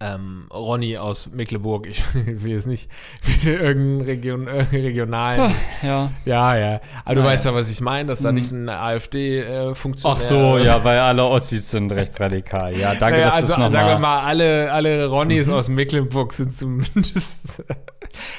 ähm, 0.02 0.46
Ronny 0.52 0.96
aus 0.98 1.30
Mecklenburg, 1.32 1.86
ich 1.90 2.02
will 2.14 2.52
jetzt 2.52 2.66
nicht 2.66 2.90
wieder 3.22 3.60
irgendeinen 3.60 4.00
Region, 4.02 4.46
äh, 4.48 4.62
regionalen 4.72 5.54
Ja. 5.82 6.10
ja, 6.24 6.56
ja. 6.56 6.80
Aber 7.04 7.14
du 7.14 7.20
Naja. 7.20 7.32
weißt 7.32 7.44
ja, 7.46 7.54
was 7.54 7.70
ich 7.70 7.80
meine, 7.80 8.08
dass 8.08 8.22
da 8.22 8.32
nicht 8.32 8.50
ein 8.52 8.68
AfD-Funktionär. 8.68 10.16
Ach 10.16 10.20
so, 10.20 10.58
ja, 10.58 10.82
weil 10.84 10.98
alle 10.98 11.24
Ossis 11.24 11.70
sind 11.70 11.92
rechtsradikal. 11.92 12.76
Ja, 12.76 12.94
danke, 12.94 13.18
Naja, 13.18 13.24
dass 13.26 13.34
also 13.34 13.46
du 13.46 13.52
es 13.52 13.58
nochmal. 13.58 13.70
sagen 13.72 13.88
wir 13.88 13.98
mal, 13.98 14.20
alle, 14.22 14.72
alle 14.72 15.06
Ronnys 15.06 15.48
aus 15.48 15.68
Mecklenburg 15.68 16.32
sind 16.32 16.54
zumindest. 16.56 17.62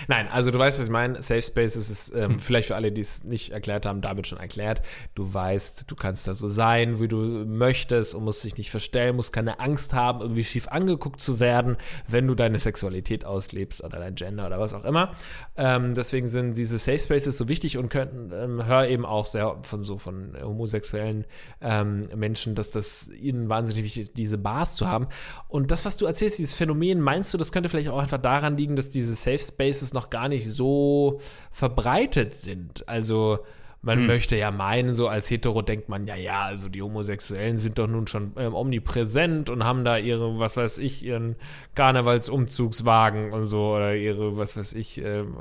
Nein, 0.08 0.28
also 0.28 0.52
du 0.52 0.60
weißt, 0.60 0.80
was 0.80 0.86
ich 0.86 0.92
meine. 0.92 1.22
Safe 1.22 1.42
Spaces 1.42 1.90
ist 1.90 2.16
ähm, 2.16 2.40
vielleicht 2.40 2.68
für 2.68 2.76
alle, 2.76 2.92
die 2.92 3.02
es 3.02 3.24
nicht 3.24 3.52
erklärt 3.52 3.86
haben, 3.86 4.02
damit 4.02 4.28
schon 4.28 4.40
erklärt. 4.40 4.82
Du 5.16 5.34
weißt, 5.34 5.90
du 5.90 5.96
kannst 5.96 6.28
da 6.28 6.36
so 6.36 6.50
sein, 6.50 7.00
wie 7.00 7.08
du 7.08 7.18
möchtest 7.18 8.16
und 8.16 8.24
musst 8.24 8.44
dich 8.44 8.58
nicht 8.58 8.72
verstellen, 8.72 9.16
musst 9.16 9.34
keine 9.34 9.60
Angst 9.60 9.94
haben, 9.94 10.22
irgendwie 10.22 10.44
schief 10.44 10.68
angeguckt 10.68 11.22
zu 11.22 11.40
werden, 11.40 11.78
wenn 12.08 12.28
du 12.28 12.36
deine 12.36 12.60
Sexualität 12.60 13.26
auslebst 13.26 13.84
oder 13.84 14.00
dein 14.00 14.16
Gender 14.16 14.48
oder 14.48 14.60
was 14.60 14.74
auch 14.74 14.86
immer. 14.86 15.14
Ähm, 15.56 15.94
deswegen 15.94 16.28
sind 16.28 16.56
diese 16.56 16.78
Safe 16.78 17.00
Spaces 17.00 17.38
so 17.38 17.48
wichtig 17.48 17.78
und 17.78 17.90
könnten, 17.90 18.32
ähm, 18.34 18.66
hör 18.66 18.88
eben 18.88 19.06
auch 19.06 19.26
sehr 19.26 19.58
von 19.64 19.84
so 19.84 19.98
von 19.98 20.34
homosexuellen 20.42 21.26
ähm, 21.62 22.10
Menschen, 22.16 22.56
dass 22.56 22.72
das 22.72 23.10
ihnen 23.10 23.50
wahnsinnig 23.50 23.84
wichtig 23.84 24.04
ist, 24.04 24.18
diese 24.18 24.38
Bars 24.38 24.76
zu 24.76 24.88
haben. 24.88 25.08
Und 25.48 25.72
das, 25.72 25.86
was 25.86 25.98
du 25.98 26.06
erzählst, 26.06 26.40
dieses 26.40 26.54
Phänomen, 26.54 27.00
meinst 27.00 27.34
du, 27.34 27.38
das 27.38 27.52
könnte 27.52 27.70
vielleicht 27.70 27.90
auch 27.90 28.00
einfach 28.00 28.22
daran 28.22 28.58
liegen, 28.58 28.76
dass 28.76 28.90
diese 28.90 29.14
Safe 29.16 29.40
Spaces 29.40 29.63
noch 29.94 30.10
gar 30.10 30.30
nicht 30.30 30.50
so 30.52 31.20
verbreitet 31.52 32.36
sind? 32.36 32.88
Also 32.88 33.40
Man 33.86 34.00
Hm. 34.00 34.06
möchte 34.08 34.38
ja 34.38 34.50
meinen, 34.50 34.94
so 34.94 35.10
als 35.10 35.30
Hetero 35.30 35.62
denkt 35.62 35.90
man, 35.90 36.08
ja, 36.08 36.16
ja, 36.16 36.44
also 36.44 36.70
die 36.70 36.82
Homosexuellen 36.82 37.58
sind 37.58 37.78
doch 37.80 37.88
nun 37.88 38.08
schon 38.08 38.32
ähm, 38.38 38.54
omnipräsent 38.56 39.50
und 39.50 39.66
haben 39.66 39.84
da 39.84 39.98
ihre, 39.98 40.40
was 40.40 40.56
weiß 40.56 40.78
ich, 40.78 41.04
ihren 41.04 41.36
Karnevalsumzugswagen 41.76 43.32
und 43.34 43.46
so 43.46 43.76
oder 43.76 43.96
ihre, 43.96 44.38
was 44.38 44.56
weiß 44.58 44.74
ich, 44.74 45.00
ähm, 45.04 45.36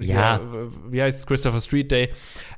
äh, 0.00 0.04
Ja. 0.04 0.36
äh, 0.36 0.40
wie 0.90 1.02
heißt 1.02 1.20
es, 1.20 1.26
Christopher 1.26 1.60
Street 1.60 1.90
Day. 1.90 2.10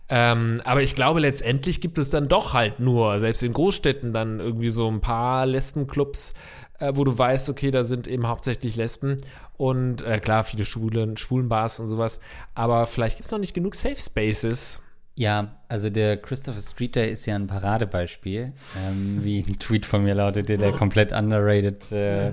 Ähm, 0.08 0.60
aber 0.64 0.82
ich 0.82 0.94
glaube, 0.94 1.20
letztendlich 1.20 1.80
gibt 1.80 1.98
es 1.98 2.10
dann 2.10 2.28
doch 2.28 2.52
halt 2.52 2.80
nur, 2.80 3.18
selbst 3.18 3.42
in 3.42 3.52
Großstädten, 3.52 4.12
dann 4.12 4.40
irgendwie 4.40 4.68
so 4.70 4.88
ein 4.90 5.00
paar 5.00 5.46
Lesbenclubs, 5.46 6.34
äh, 6.80 6.92
wo 6.94 7.04
du 7.04 7.16
weißt, 7.16 7.48
okay, 7.48 7.70
da 7.70 7.82
sind 7.82 8.06
eben 8.08 8.26
hauptsächlich 8.26 8.76
Lesben 8.76 9.16
und 9.56 10.02
äh, 10.02 10.18
klar, 10.18 10.44
viele 10.44 10.64
Schwulen, 10.64 11.16
Schwulenbars 11.16 11.80
und 11.80 11.88
sowas, 11.88 12.20
aber 12.54 12.86
vielleicht 12.86 13.16
gibt 13.16 13.26
es 13.26 13.32
noch 13.32 13.38
nicht 13.38 13.54
genug 13.54 13.74
Safe 13.74 13.96
Spaces. 13.96 14.80
Ja, 15.16 15.60
also 15.68 15.90
der 15.90 16.16
Christopher 16.16 16.60
Street 16.60 16.96
Day 16.96 17.12
ist 17.12 17.24
ja 17.26 17.36
ein 17.36 17.46
Paradebeispiel, 17.46 18.48
ähm, 18.88 19.20
wie 19.22 19.44
ein 19.46 19.58
Tweet 19.60 19.86
von 19.86 20.02
mir 20.02 20.14
lautete, 20.14 20.58
der 20.58 20.72
komplett 20.72 21.12
underrated 21.12 21.92
äh, 21.92 22.32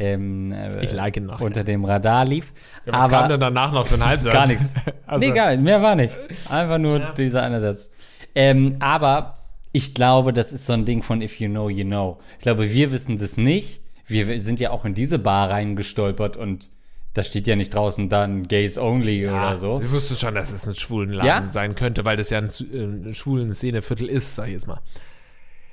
ähm, 0.00 0.50
äh, 0.50 0.82
Ich 0.82 0.92
like 0.92 1.18
ihn 1.18 1.26
noch, 1.26 1.40
unter 1.40 1.62
dem 1.62 1.84
Radar 1.84 2.24
lief. 2.24 2.52
Ja, 2.86 2.94
was 2.94 3.08
kam 3.10 3.28
denn 3.28 3.38
danach 3.38 3.70
noch 3.70 3.86
für 3.86 3.94
ein 3.94 4.04
Halbsatz? 4.04 4.32
Gar 4.32 4.46
nichts. 4.46 4.72
Also, 5.06 5.26
nee, 5.26 5.32
gar 5.32 5.50
nicht. 5.50 5.62
Mehr 5.64 5.82
war 5.82 5.96
nicht. 5.96 6.16
Einfach 6.48 6.78
nur 6.78 7.00
dieser 7.16 7.42
eine 7.42 7.60
Satz. 7.60 7.90
Ähm, 8.36 8.76
aber 8.78 9.38
ich 9.72 9.92
glaube, 9.92 10.32
das 10.32 10.52
ist 10.52 10.66
so 10.66 10.72
ein 10.72 10.84
Ding 10.84 11.02
von 11.02 11.20
if 11.20 11.40
you 11.40 11.48
know, 11.48 11.68
you 11.68 11.84
know. 11.84 12.18
Ich 12.38 12.44
glaube, 12.44 12.72
wir 12.72 12.92
wissen 12.92 13.18
das 13.18 13.36
nicht. 13.36 13.82
Wir 14.10 14.40
sind 14.40 14.60
ja 14.60 14.70
auch 14.70 14.84
in 14.84 14.94
diese 14.94 15.18
Bar 15.18 15.50
reingestolpert 15.50 16.36
und 16.36 16.68
da 17.14 17.24
steht 17.24 17.46
ja 17.48 17.56
nicht 17.56 17.74
draußen 17.74 18.08
dann 18.08 18.44
Gays 18.46 18.78
Only 18.78 19.26
oder 19.26 19.58
so. 19.58 19.80
Ich 19.82 19.90
wusste 19.90 20.14
schon, 20.14 20.34
dass 20.34 20.52
es 20.52 20.66
ein 20.68 20.74
schwulen 20.76 21.10
Laden 21.10 21.26
Ja? 21.26 21.50
sein 21.52 21.74
könnte, 21.74 22.04
weil 22.04 22.16
das 22.16 22.30
ja 22.30 22.38
ein, 22.38 22.48
äh, 22.72 22.76
ein 23.08 23.14
schwulen 23.14 23.52
Szeneviertel 23.54 24.08
ist, 24.08 24.36
sag 24.36 24.46
ich 24.46 24.54
jetzt 24.54 24.68
mal. 24.68 24.80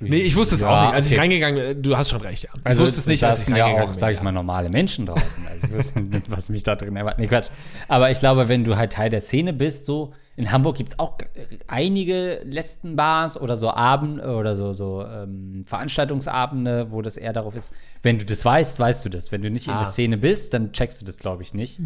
Nee, 0.00 0.18
ich 0.18 0.36
wusste 0.36 0.54
es 0.54 0.60
Ja, 0.60 0.68
auch 0.68 0.84
nicht. 0.86 0.94
Als 0.94 1.06
ich 1.06 1.12
okay. 1.12 1.20
reingegangen 1.20 1.74
bin, 1.74 1.82
du 1.82 1.96
hast 1.96 2.10
schon 2.10 2.20
recht, 2.20 2.44
ja. 2.44 2.50
Also 2.64 2.82
ich 2.82 2.86
wusste 2.88 3.00
es 3.00 3.06
nicht, 3.08 3.24
als 3.24 3.40
ich 3.40 3.44
saßen 3.46 3.56
ja 3.56 3.64
reingegangen 3.64 3.88
auch, 3.88 3.92
bin. 3.92 4.00
sag 4.00 4.12
ich 4.14 4.22
mal, 4.22 4.32
normale 4.32 4.68
Menschen 4.70 5.06
draußen. 5.06 5.44
Also 5.48 5.66
ich 5.66 5.72
wusste 5.74 6.00
nicht, 6.00 6.30
was 6.30 6.48
mich 6.48 6.62
da 6.62 6.76
drin 6.76 6.94
erwartet. 6.96 7.20
Nee, 7.20 7.26
Quatsch. 7.26 7.48
Aber 7.88 8.10
ich 8.10 8.18
glaube, 8.20 8.48
wenn 8.48 8.64
du 8.64 8.76
halt 8.76 8.92
Teil 8.92 9.10
der 9.10 9.20
Szene 9.20 9.52
bist, 9.52 9.86
so, 9.86 10.12
in 10.36 10.52
Hamburg 10.52 10.76
gibt 10.76 10.90
es 10.92 10.98
auch 11.00 11.18
einige 11.66 12.40
Lesbenbars 12.44 13.40
oder 13.40 13.56
so 13.56 13.70
Abend 13.72 14.22
oder 14.22 14.54
so, 14.54 14.72
so 14.72 15.04
ähm, 15.04 15.64
Veranstaltungsabende, 16.08 16.90
wo 16.90 17.02
das 17.02 17.16
eher 17.16 17.32
darauf 17.32 17.54
ist. 17.56 17.72
Wenn 18.02 18.18
du 18.18 18.24
das 18.24 18.44
weißt, 18.44 18.78
weißt 18.78 19.04
du 19.04 19.08
das. 19.08 19.32
Wenn 19.32 19.42
du 19.42 19.50
nicht 19.50 19.66
in 19.66 19.72
Ah. 19.74 19.78
der 19.80 19.88
Szene 19.88 20.16
bist, 20.16 20.54
dann 20.54 20.72
checkst 20.72 21.00
du 21.00 21.04
das, 21.04 21.18
glaube 21.18 21.42
ich, 21.42 21.54
nicht, 21.54 21.80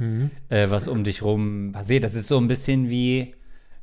äh, 0.48 0.70
was 0.70 0.88
um 0.88 1.04
dich 1.04 1.22
rum 1.22 1.70
passiert. 1.72 2.04
Das 2.04 2.14
ist 2.14 2.28
so 2.28 2.38
ein 2.38 2.48
bisschen 2.48 2.88
wie. 2.90 3.34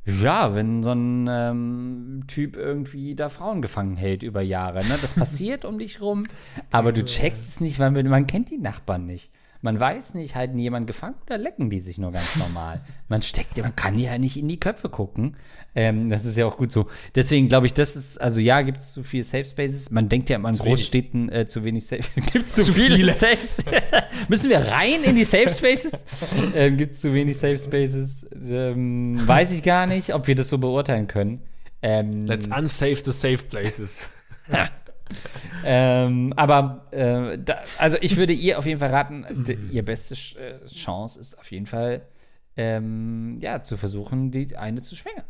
Ja, 0.06 0.54
wenn 0.54 0.82
so 0.82 0.92
ein 0.92 1.28
ähm, 1.28 2.24
Typ 2.26 2.56
irgendwie 2.56 3.14
da 3.14 3.28
Frauen 3.28 3.60
gefangen 3.60 3.96
hält 3.96 4.22
über 4.22 4.40
Jahre, 4.40 4.84
ne? 4.84 4.98
Das 5.00 5.12
passiert 5.14 5.64
um 5.64 5.78
dich 5.78 6.00
rum, 6.00 6.24
aber 6.70 6.92
du 6.92 7.04
checkst 7.04 7.48
es 7.48 7.60
nicht, 7.60 7.78
weil 7.78 7.90
man, 7.90 8.08
man 8.08 8.26
kennt 8.26 8.50
die 8.50 8.58
Nachbarn 8.58 9.04
nicht. 9.04 9.30
Man 9.62 9.78
weiß 9.78 10.14
nicht, 10.14 10.36
halten 10.36 10.56
die 10.56 10.62
jemanden 10.62 10.86
gefangen 10.86 11.16
oder 11.26 11.36
lecken 11.36 11.68
die 11.68 11.80
sich 11.80 11.98
nur 11.98 12.12
ganz 12.12 12.36
normal. 12.36 12.80
Man 13.08 13.20
steckt, 13.20 13.58
man 13.58 13.76
kann 13.76 13.98
ja 13.98 14.16
nicht 14.16 14.38
in 14.38 14.48
die 14.48 14.58
Köpfe 14.58 14.88
gucken. 14.88 15.36
Ähm, 15.74 16.08
das 16.08 16.24
ist 16.24 16.36
ja 16.38 16.46
auch 16.46 16.56
gut 16.56 16.72
so. 16.72 16.86
Deswegen 17.14 17.48
glaube 17.48 17.66
ich, 17.66 17.74
das 17.74 17.94
ist, 17.94 18.18
also 18.18 18.40
ja, 18.40 18.62
gibt 18.62 18.78
es 18.78 18.92
zu 18.92 19.02
viele 19.02 19.24
Safe 19.24 19.44
Spaces. 19.44 19.90
Man 19.90 20.08
denkt 20.08 20.30
ja 20.30 20.36
immer 20.36 20.48
in 20.48 20.54
wenig. 20.54 20.66
Großstädten 20.66 21.30
äh, 21.30 21.46
zu 21.46 21.62
wenig 21.62 21.86
Safe. 21.86 22.02
gibt 22.32 22.46
es 22.46 22.54
zu, 22.54 22.64
Zu 22.64 22.72
viele, 22.72 22.96
viele. 22.96 23.12
Safe 23.12 23.36
Müssen 24.28 24.48
wir 24.48 24.60
rein 24.60 25.02
in 25.04 25.14
die 25.14 25.24
Safe 25.24 25.50
Spaces? 25.50 25.92
ähm, 26.54 26.78
gibt 26.78 26.92
es 26.92 27.00
zu 27.00 27.12
wenig 27.12 27.36
Safe 27.36 27.58
Spaces? 27.58 28.26
Ähm, 28.42 29.20
weiß 29.26 29.52
ich 29.52 29.62
gar 29.62 29.86
nicht, 29.86 30.14
ob 30.14 30.26
wir 30.26 30.34
das 30.34 30.48
so 30.48 30.56
beurteilen 30.56 31.06
können. 31.06 31.42
Ähm, 31.82 32.26
Let's 32.26 32.46
unsafe 32.46 33.02
the 33.04 33.12
safe 33.12 33.44
places. 33.44 34.08
ähm, 35.64 36.32
aber 36.36 36.86
äh, 36.90 37.38
da, 37.38 37.58
also 37.78 37.96
ich 38.00 38.16
würde 38.16 38.32
ihr 38.32 38.58
auf 38.58 38.66
jeden 38.66 38.80
Fall 38.80 38.90
raten, 38.90 39.24
d- 39.44 39.58
ihr 39.70 39.84
beste 39.84 40.16
Sch 40.16 40.36
äh, 40.36 40.66
Chance 40.66 41.20
ist 41.20 41.38
auf 41.38 41.50
jeden 41.50 41.66
Fall 41.66 42.02
ähm, 42.56 43.38
ja 43.40 43.62
zu 43.62 43.76
versuchen, 43.76 44.30
die 44.30 44.56
eine 44.56 44.80
zu 44.80 44.96
schwängern. 44.96 45.24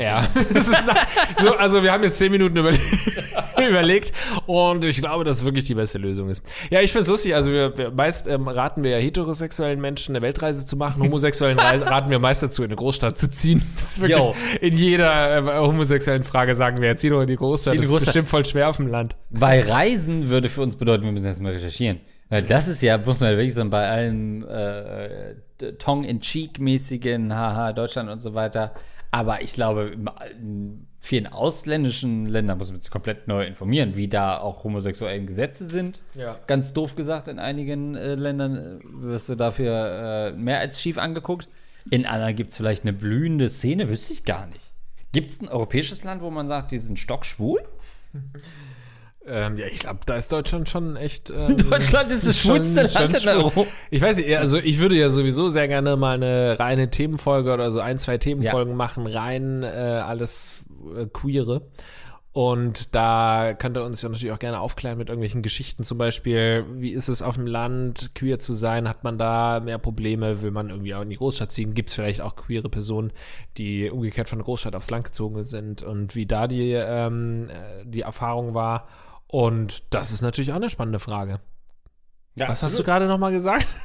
Ja, 0.00 0.26
das 0.52 0.68
ist 0.68 0.84
na- 0.86 1.42
so, 1.42 1.56
also 1.56 1.82
wir 1.82 1.92
haben 1.92 2.02
jetzt 2.02 2.18
zehn 2.18 2.30
Minuten 2.32 2.56
überle 2.56 2.78
überlegt 3.68 4.12
und 4.46 4.84
ich 4.84 5.00
glaube, 5.00 5.24
dass 5.24 5.38
es 5.38 5.44
wirklich 5.44 5.64
die 5.66 5.74
beste 5.74 5.98
Lösung 5.98 6.28
ist. 6.28 6.42
Ja, 6.70 6.80
ich 6.80 6.92
finde 6.92 7.02
es 7.02 7.08
lustig, 7.08 7.34
also 7.34 7.50
wir, 7.50 7.76
wir 7.76 7.90
meist 7.90 8.26
ähm, 8.26 8.48
raten 8.48 8.84
wir 8.84 8.92
ja 8.92 8.98
heterosexuellen 8.98 9.80
Menschen 9.80 10.14
eine 10.14 10.22
Weltreise 10.22 10.66
zu 10.66 10.76
machen, 10.76 11.02
homosexuellen 11.02 11.58
Reise, 11.58 11.86
raten 11.90 12.10
wir 12.10 12.18
meist 12.18 12.42
dazu, 12.42 12.62
in 12.62 12.68
eine 12.68 12.76
Großstadt 12.76 13.18
zu 13.18 13.30
ziehen. 13.30 13.62
Das 13.76 13.96
ist 13.96 14.00
wirklich 14.00 14.34
in 14.60 14.76
jeder 14.76 15.38
äh, 15.38 15.58
homosexuellen 15.58 16.24
Frage 16.24 16.54
sagen 16.54 16.80
wir, 16.80 16.96
zieh 16.96 17.10
doch 17.10 17.20
in 17.22 17.26
die 17.28 17.36
Großstadt, 17.36 17.74
in 17.74 17.80
die 17.80 17.86
das 17.86 17.86
ist 17.86 17.92
Großstadt. 17.92 18.14
bestimmt 18.14 18.28
voll 18.28 18.44
schwer 18.44 18.68
auf 18.68 18.76
dem 18.76 18.88
Land. 18.88 19.16
Weil 19.30 19.60
Reisen 19.62 20.30
würde 20.30 20.48
für 20.48 20.62
uns 20.62 20.76
bedeuten, 20.76 21.04
wir 21.04 21.12
müssen 21.12 21.26
erstmal 21.26 21.52
recherchieren. 21.52 22.00
Weil 22.30 22.42
das 22.42 22.68
ist 22.68 22.82
ja, 22.82 22.98
muss 22.98 23.20
man 23.20 23.30
ja 23.30 23.36
wirklich 23.36 23.54
sagen, 23.54 23.70
bei 23.70 23.88
allen 23.88 24.44
äh, 24.48 25.34
Tongue-in-Cheek-mäßigen, 25.72 27.34
haha, 27.34 27.72
Deutschland 27.72 28.10
und 28.10 28.20
so 28.20 28.34
weiter. 28.34 28.72
Aber 29.10 29.42
ich 29.42 29.54
glaube, 29.54 29.96
in 30.38 30.86
vielen 30.98 31.26
ausländischen 31.26 32.26
Ländern 32.26 32.58
muss 32.58 32.70
man 32.70 32.80
sich 32.80 32.90
komplett 32.90 33.28
neu 33.28 33.44
informieren, 33.44 33.94
wie 33.94 34.08
da 34.08 34.38
auch 34.38 34.64
homosexuellen 34.64 35.26
Gesetze 35.26 35.66
sind. 35.66 36.02
Ja. 36.14 36.38
Ganz 36.46 36.72
doof 36.72 36.96
gesagt, 36.96 37.28
in 37.28 37.38
einigen 37.38 37.94
äh, 37.94 38.14
Ländern 38.14 38.56
äh, 38.56 38.80
wirst 38.84 39.28
du 39.28 39.34
dafür 39.34 40.32
äh, 40.32 40.32
mehr 40.32 40.60
als 40.60 40.80
schief 40.80 40.98
angeguckt. 40.98 41.48
In 41.90 42.06
anderen 42.06 42.34
gibt 42.34 42.50
es 42.50 42.56
vielleicht 42.56 42.82
eine 42.82 42.92
blühende 42.92 43.48
Szene, 43.48 43.88
wüsste 43.88 44.14
ich 44.14 44.24
gar 44.24 44.46
nicht. 44.46 44.72
Gibt 45.12 45.30
es 45.30 45.40
ein 45.40 45.48
europäisches 45.48 46.02
Land, 46.04 46.22
wo 46.22 46.30
man 46.30 46.48
sagt, 46.48 46.72
die 46.72 46.78
sind 46.78 46.98
stockschwul? 46.98 47.62
Ähm, 49.26 49.56
ja, 49.56 49.66
ich 49.66 49.78
glaube, 49.78 50.00
da 50.04 50.16
ist 50.16 50.30
Deutschland 50.32 50.68
schon 50.68 50.96
echt. 50.96 51.30
Ähm, 51.34 51.56
Deutschland 51.56 52.10
ist 52.12 52.26
das 52.26 52.38
schwulste 52.38 52.82
Land 52.82 53.22
in. 53.22 53.28
Europa. 53.28 53.66
Ich 53.90 54.00
weiß 54.00 54.18
nicht, 54.18 54.36
also 54.38 54.58
ich 54.58 54.78
würde 54.78 54.94
ja 54.94 55.08
sowieso 55.08 55.48
sehr 55.48 55.66
gerne 55.68 55.96
mal 55.96 56.14
eine 56.14 56.58
reine 56.58 56.90
Themenfolge 56.90 57.52
oder 57.52 57.72
so 57.72 57.80
ein, 57.80 57.98
zwei 57.98 58.18
Themenfolgen 58.18 58.76
machen, 58.76 59.06
rein 59.06 59.62
äh, 59.62 59.66
alles 59.66 60.64
äh, 60.96 61.06
queere. 61.06 61.62
Und 62.34 62.96
da 62.96 63.54
könnt 63.54 63.76
ihr 63.76 63.84
uns 63.84 64.02
ja 64.02 64.08
natürlich 64.08 64.32
auch 64.32 64.40
gerne 64.40 64.58
aufklären 64.58 64.98
mit 64.98 65.08
irgendwelchen 65.08 65.42
Geschichten, 65.42 65.84
zum 65.84 65.98
Beispiel, 65.98 66.64
wie 66.74 66.90
ist 66.90 67.06
es 67.06 67.22
auf 67.22 67.36
dem 67.36 67.46
Land, 67.46 68.10
queer 68.16 68.40
zu 68.40 68.54
sein? 68.54 68.88
Hat 68.88 69.04
man 69.04 69.18
da 69.18 69.60
mehr 69.60 69.78
Probleme? 69.78 70.42
Will 70.42 70.50
man 70.50 70.70
irgendwie 70.70 70.96
auch 70.96 71.02
in 71.02 71.10
die 71.10 71.16
Großstadt 71.16 71.52
ziehen? 71.52 71.74
Gibt 71.74 71.90
es 71.90 71.94
vielleicht 71.94 72.20
auch 72.20 72.34
queere 72.34 72.68
Personen, 72.68 73.12
die 73.56 73.88
umgekehrt 73.88 74.28
von 74.28 74.38
der 74.40 74.44
Großstadt 74.44 74.74
aufs 74.74 74.90
Land 74.90 75.04
gezogen 75.04 75.44
sind 75.44 75.82
und 75.82 76.16
wie 76.16 76.26
da 76.26 76.48
die, 76.48 76.72
ähm, 76.72 77.50
äh, 77.50 77.84
die 77.84 78.00
Erfahrung 78.00 78.52
war? 78.52 78.88
Und 79.26 79.82
das 79.94 80.12
ist 80.12 80.22
natürlich 80.22 80.52
auch 80.52 80.56
eine 80.56 80.70
spannende 80.70 80.98
Frage. 81.00 81.40
Was 82.36 82.64
hast 82.64 82.76
du 82.78 82.82
gerade 82.82 83.06
nochmal 83.06 83.32
gesagt? 83.32 83.66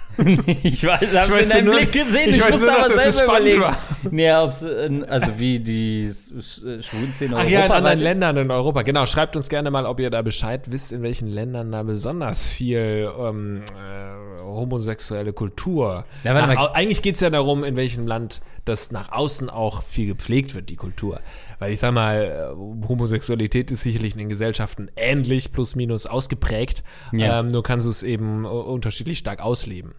Ich 0.63 0.83
weiß, 0.85 1.15
hab's 1.15 1.29
weiß 1.31 1.47
in 1.47 1.49
deinem 1.53 1.65
nur- 1.65 1.75
Blick 1.75 1.91
gesehen. 1.91 2.31
ich 2.31 2.37
Ich, 2.39 2.49
musste 2.49 2.65
noch, 2.65 2.79
aber 2.79 2.95
es 2.95 3.15
selber 3.15 3.33
überlegen. 3.37 3.61
war. 3.61 3.77
Nee, 4.11 4.25
äh, 4.27 5.05
also 5.07 5.39
wie 5.39 5.59
die 5.59 6.05
äh, 6.07 6.81
Schwulenszene 6.81 7.37
Ach 7.37 7.43
ja, 7.47 7.65
in 7.67 7.71
anderen 7.71 7.99
ist. 7.99 8.03
Ländern 8.03 8.37
in 8.37 8.49
Europa. 8.51 8.81
Genau, 8.81 9.05
schreibt 9.05 9.35
uns 9.35 9.49
gerne 9.49 9.69
mal, 9.69 9.85
ob 9.85 9.99
ihr 9.99 10.09
da 10.09 10.23
Bescheid 10.23 10.71
wisst, 10.71 10.91
in 10.91 11.03
welchen 11.03 11.27
Ländern 11.27 11.71
da 11.71 11.83
besonders 11.83 12.43
viel 12.43 13.09
ähm, 13.19 13.61
äh, 13.77 14.41
homosexuelle 14.41 15.31
Kultur. 15.31 16.05
Ja, 16.23 16.33
nach, 16.33 16.73
eigentlich 16.73 17.03
geht 17.03 17.15
es 17.15 17.21
ja 17.21 17.29
darum, 17.29 17.63
in 17.63 17.75
welchem 17.75 18.07
Land 18.07 18.41
das 18.65 18.91
nach 18.91 19.11
außen 19.11 19.49
auch 19.49 19.83
viel 19.83 20.07
gepflegt 20.07 20.55
wird, 20.55 20.69
die 20.69 20.75
Kultur. 20.75 21.21
Weil 21.59 21.73
ich 21.73 21.79
sag 21.79 21.93
mal, 21.93 22.23
äh, 22.55 22.87
Homosexualität 22.87 23.69
ist 23.69 23.83
sicherlich 23.83 24.13
in 24.13 24.19
den 24.19 24.29
Gesellschaften 24.29 24.89
ähnlich, 24.95 25.51
plus 25.51 25.75
minus 25.75 26.05
ausgeprägt. 26.05 26.83
Ja. 27.11 27.41
Ähm, 27.41 27.47
nur 27.47 27.63
kannst 27.63 27.85
du 27.85 27.91
es 27.91 28.01
eben 28.01 28.45
äh, 28.45 28.47
unterschiedlich 28.47 29.17
stark 29.19 29.41
ausleben. 29.41 29.93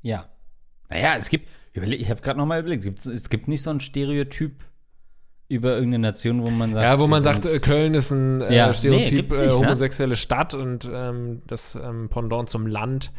Ja. 0.00 0.28
Naja, 0.88 1.16
es 1.18 1.28
gibt, 1.28 1.48
ich 1.74 2.08
habe 2.10 2.20
gerade 2.20 2.38
nochmal 2.38 2.60
überlegt, 2.60 2.84
gibt's, 2.84 3.06
es 3.06 3.28
gibt 3.30 3.48
nicht 3.48 3.62
so 3.62 3.70
ein 3.70 3.80
Stereotyp 3.80 4.64
über 5.48 5.74
irgendeine 5.74 6.02
Nation, 6.08 6.44
wo 6.44 6.50
man 6.50 6.72
sagt. 6.72 6.84
Ja, 6.84 6.98
wo 7.00 7.08
man 7.08 7.22
sind- 7.22 7.42
sagt, 7.42 7.52
äh, 7.52 7.58
Köln 7.58 7.94
ist 7.94 8.12
ein 8.12 8.40
äh, 8.40 8.54
Ja, 8.56 8.68
nee, 8.68 8.74
Stereotyp 8.74 9.32
äh, 9.32 9.36
nicht, 9.36 9.46
ne? 9.46 9.54
homosexuelle 9.56 10.16
Stadt 10.16 10.54
und 10.54 10.88
ähm, 10.92 11.42
das 11.48 11.74
ähm, 11.74 12.08
Pendant 12.08 12.48
zum 12.48 12.66
Land 12.68 13.12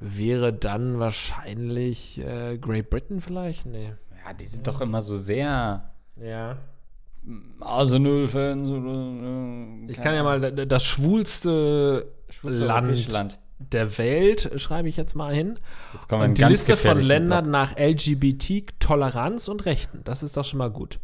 wäre 0.00 0.52
dann 0.54 0.98
wahrscheinlich 0.98 2.18
äh, 2.18 2.56
Great 2.58 2.88
Britain 2.88 3.20
vielleicht? 3.20 3.66
Nee. 3.66 3.92
ja, 4.26 4.32
die 4.32 4.46
sind 4.46 4.66
doch 4.66 4.80
immer 4.80 5.02
so 5.02 5.16
sehr 5.16 5.90
Ja. 6.16 6.56
Arsenal-Fans 7.60 8.68
oder. 8.70 9.86
äh, 9.88 9.90
Ich 9.90 10.00
kann 10.00 10.14
ja 10.14 10.22
mal 10.22 10.40
das 10.66 10.84
schwulste 10.84 12.12
europäische 12.42 12.64
Land, 12.64 13.08
Land. 13.12 13.38
der 13.58 13.96
Welt, 13.98 14.50
schreibe 14.56 14.88
ich 14.88 14.96
jetzt 14.96 15.14
mal 15.14 15.34
hin. 15.34 15.58
Jetzt 15.92 16.08
kommen 16.08 16.20
wir 16.20 16.24
in 16.26 16.30
Und 16.32 16.38
die 16.38 16.44
Liste 16.44 16.76
von 16.76 17.00
Ländern 17.00 17.44
Block. 17.44 17.52
nach 17.52 17.78
LGBT, 17.78 18.66
Toleranz 18.78 19.48
und 19.48 19.64
Rechten. 19.66 20.02
Das 20.04 20.22
ist 20.22 20.36
doch 20.36 20.44
schon 20.44 20.58
mal 20.58 20.70
gut. 20.70 20.98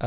Äh, 0.00 0.06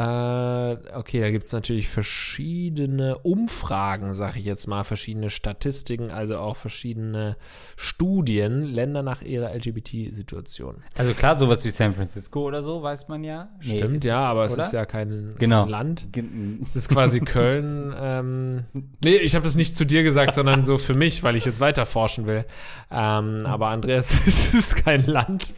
okay, 0.96 1.22
da 1.22 1.32
gibt 1.32 1.46
es 1.46 1.54
natürlich 1.54 1.88
verschiedene 1.88 3.18
Umfragen, 3.20 4.14
sag 4.14 4.36
ich 4.36 4.44
jetzt 4.46 4.68
mal, 4.68 4.84
verschiedene 4.84 5.30
Statistiken, 5.30 6.12
also 6.12 6.38
auch 6.38 6.56
verschiedene 6.58 7.38
Studien, 7.78 8.64
Länder 8.64 9.02
nach 9.02 9.22
ihrer 9.22 9.56
LGBT-Situation. 9.56 10.84
Also 10.98 11.14
klar, 11.14 11.38
sowas 11.38 11.64
wie 11.66 11.72
San 11.72 11.94
Francisco 11.94 12.42
oder 12.46 12.62
so, 12.64 12.84
weiß 12.84 13.08
man 13.08 13.24
ja. 13.24 13.50
Nee, 13.64 13.78
Stimmt, 13.78 14.04
ja, 14.04 14.24
es- 14.26 14.30
aber 14.30 14.46
es 14.46 14.54
oder? 14.54 14.66
ist 14.66 14.74
ja 14.74 14.86
kein, 14.86 15.36
Genau. 15.40 15.62
kein 15.64 15.70
Land. 15.72 16.08
Gen- 16.12 16.60
Es 16.66 16.76
ist 16.76 16.90
quasi 16.90 17.22
Köln. 17.22 17.94
Ähm, 17.98 18.66
nee, 19.04 19.16
ich 19.16 19.36
habe 19.36 19.46
das 19.46 19.56
nicht 19.56 19.78
zu 19.78 19.86
dir 19.86 20.04
gesagt, 20.04 20.34
sondern 20.34 20.66
so 20.66 20.78
für 20.78 20.94
mich, 20.96 21.24
weil 21.24 21.38
ich 21.38 21.46
jetzt 21.46 21.60
weiter 21.62 21.86
forschen 21.86 22.28
will. 22.28 22.46
Ähm, 22.92 23.44
aber 23.46 23.68
Andreas, 23.70 24.12
es 24.28 24.54
ist 24.54 24.76
kein 24.84 25.06
Land. 25.06 25.54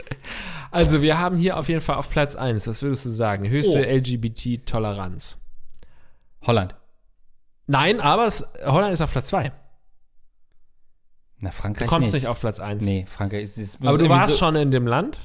Also, 0.71 1.01
wir 1.01 1.17
haben 1.19 1.37
hier 1.37 1.57
auf 1.57 1.67
jeden 1.69 1.81
Fall 1.81 1.95
auf 1.95 2.09
Platz 2.09 2.35
1, 2.35 2.67
was 2.67 2.81
würdest 2.81 3.05
du 3.05 3.09
sagen? 3.09 3.47
Höchste 3.49 3.79
Oh. 3.87 3.91
LGBT-Toleranz. 3.97 5.39
Holland. 6.45 6.75
Nein, 7.67 7.99
aber 7.99 8.25
es, 8.25 8.47
Holland 8.65 8.93
ist 8.93 9.01
auf 9.01 9.11
Platz 9.11 9.27
2. 9.27 9.51
Na, 11.41 11.49
Du 11.49 11.55
Frankreich 11.55 11.87
kommst 11.87 12.13
nicht. 12.13 12.27
auf 12.27 12.39
Platz 12.39 12.59
1. 12.59 12.83
Nee, 12.83 13.05
Frankreich 13.07 13.43
ist, 13.43 13.57
ist 13.57 13.81
Aber 13.85 13.97
du 13.97 14.09
warst 14.09 14.31
so, 14.31 14.37
schon 14.37 14.55
in 14.55 14.71
dem 14.71 14.87
Land 14.87 15.19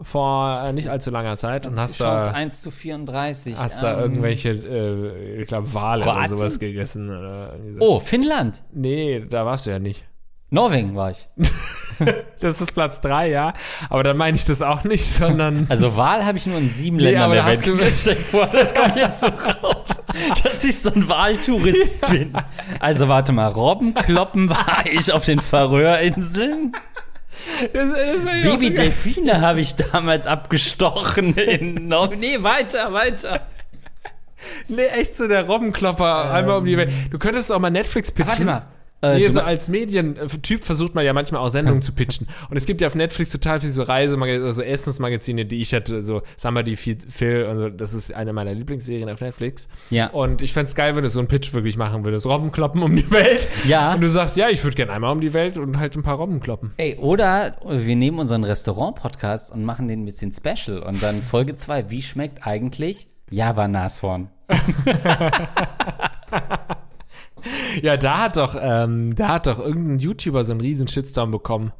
vor 0.00 0.62
äh, 0.64 0.72
nicht 0.72 0.88
allzu 0.88 1.10
langer 1.10 1.36
Zeit 1.36 1.66
und 1.66 1.78
hast 1.78 1.96
Chance 1.98 2.26
da, 2.26 2.32
1 2.32 2.60
zu 2.60 2.70
34. 2.70 3.56
hast 3.56 3.82
da 3.82 3.94
ähm, 3.94 3.98
irgendwelche, 4.12 4.50
äh, 4.50 5.42
ich 5.42 5.48
glaube, 5.48 5.72
Wale 5.74 6.02
oder 6.04 6.12
Kroatien? 6.12 6.36
sowas 6.36 6.58
gegessen. 6.60 7.08
Oder 7.10 7.56
so. 7.72 7.80
Oh, 7.80 8.00
Finnland. 8.00 8.62
Nee, 8.72 9.24
da 9.28 9.44
warst 9.46 9.66
du 9.66 9.70
ja 9.70 9.78
nicht. 9.80 10.04
Norwegen 10.50 10.94
war 10.96 11.10
ich. 11.10 11.26
Das 12.38 12.60
ist 12.60 12.74
Platz 12.74 13.00
3, 13.00 13.28
ja. 13.28 13.54
Aber 13.90 14.04
dann 14.04 14.16
meine 14.16 14.36
ich 14.36 14.44
das 14.44 14.62
auch 14.62 14.84
nicht, 14.84 15.04
sondern. 15.04 15.66
Also 15.68 15.96
Wahl 15.96 16.24
habe 16.24 16.38
ich 16.38 16.46
nur 16.46 16.56
in 16.58 16.70
sieben 16.70 16.98
Nee, 16.98 17.02
Ländern 17.06 17.22
aber 17.24 17.34
der 17.34 17.46
Welt 17.46 17.56
hast 17.56 17.66
du- 17.66 17.76
dir 17.76 18.14
vor, 18.16 18.46
das 18.52 18.72
kommt 18.72 18.94
jetzt 18.94 19.18
so 19.18 19.26
raus, 19.26 19.88
dass 20.44 20.62
ich 20.62 20.78
so 20.78 20.92
ein 20.92 21.08
Wahltourist 21.08 22.00
bin. 22.08 22.34
Also 22.78 23.08
warte 23.08 23.32
mal, 23.32 23.48
Robbenkloppen 23.48 24.48
war 24.48 24.84
ich 24.88 25.10
auf 25.12 25.24
den 25.24 25.40
Färöerinseln. 25.40 26.70
Das, 27.72 27.88
das 27.90 28.24
geil. 28.24 28.42
Baby-Delfine 28.44 29.40
habe 29.40 29.58
ich 29.60 29.74
damals 29.74 30.28
abgestochen 30.28 31.34
in 31.36 31.88
Nor 31.88 32.14
Nee, 32.14 32.40
weiter, 32.44 32.92
weiter. 32.92 33.40
nee, 34.68 34.86
echt 34.86 35.16
so 35.16 35.26
der 35.26 35.46
Robbenklopper 35.48 36.30
einmal 36.32 36.58
um 36.58 36.64
die 36.64 36.76
Welt. 36.76 36.92
Du 37.10 37.18
könntest 37.18 37.50
auch 37.50 37.58
mal 37.58 37.70
Netflix 37.70 38.12
pitchen. 38.12 38.28
Warte 38.30 38.44
mal. 38.44 38.62
Äh, 39.02 39.18
Nee, 39.18 39.28
so 39.28 39.40
als 39.40 39.68
Medientyp 39.68 40.64
versucht 40.64 40.94
man 40.94 41.04
ja 41.04 41.12
manchmal 41.12 41.40
auch 41.40 41.48
Sendungen 41.48 41.82
zu 41.82 41.92
pitchen. 41.92 42.26
Und 42.50 42.56
es 42.56 42.66
gibt 42.66 42.80
ja 42.80 42.86
auf 42.86 42.94
Netflix 42.94 43.30
total 43.30 43.60
viele 43.60 43.72
so 43.72 43.82
Reisemagazine, 43.82 44.46
also 44.46 44.62
Essensmagazine, 44.62 45.44
die 45.44 45.60
ich 45.60 45.72
hatte, 45.72 46.02
so 46.02 46.22
Somebody 46.36 46.76
Phil 46.76 47.44
und 47.44 47.56
so. 47.56 47.68
Das 47.68 47.94
ist 47.94 48.12
eine 48.12 48.32
meiner 48.32 48.54
Lieblingsserien 48.54 49.08
auf 49.08 49.20
Netflix. 49.20 49.68
Ja. 49.90 50.08
Und 50.08 50.42
ich 50.42 50.52
fänd's 50.52 50.74
geil, 50.74 50.96
wenn 50.96 51.02
du 51.02 51.08
so 51.08 51.20
einen 51.20 51.28
Pitch 51.28 51.52
wirklich 51.52 51.76
machen 51.76 52.04
würdest. 52.04 52.26
Robbenkloppen 52.26 52.82
um 52.82 52.94
die 52.94 53.10
Welt. 53.10 53.48
Ja. 53.66 53.94
Und 53.94 54.00
du 54.00 54.08
sagst, 54.08 54.36
ja, 54.36 54.48
ich 54.48 54.62
würde 54.64 54.76
gerne 54.76 54.92
einmal 54.92 55.12
um 55.12 55.20
die 55.20 55.34
Welt 55.34 55.58
und 55.58 55.78
halt 55.78 55.96
ein 55.96 56.02
paar 56.02 56.16
Robben 56.16 56.40
kloppen. 56.40 56.72
Ey, 56.76 56.96
oder 56.96 57.56
wir 57.68 57.96
nehmen 57.96 58.18
unseren 58.18 58.44
Restaurant-Podcast 58.44 59.52
und 59.52 59.64
machen 59.64 59.88
den 59.88 60.02
ein 60.02 60.04
bisschen 60.04 60.32
special. 60.32 60.80
Und 60.80 61.02
dann 61.02 61.22
Folge 61.22 61.54
2, 61.54 61.90
wie 61.90 62.02
schmeckt 62.02 62.46
eigentlich 62.46 63.08
Java-Nashorn? 63.30 64.28
Ja, 67.82 67.96
da 67.96 68.18
hat 68.22 68.36
doch, 68.36 68.56
ähm, 68.60 69.14
da 69.14 69.28
hat 69.28 69.46
doch 69.46 69.58
irgendein 69.58 69.98
YouTuber 69.98 70.44
so 70.44 70.52
einen 70.52 70.60
riesen 70.60 70.88
Shitstorm 70.88 71.30
bekommen. 71.30 71.72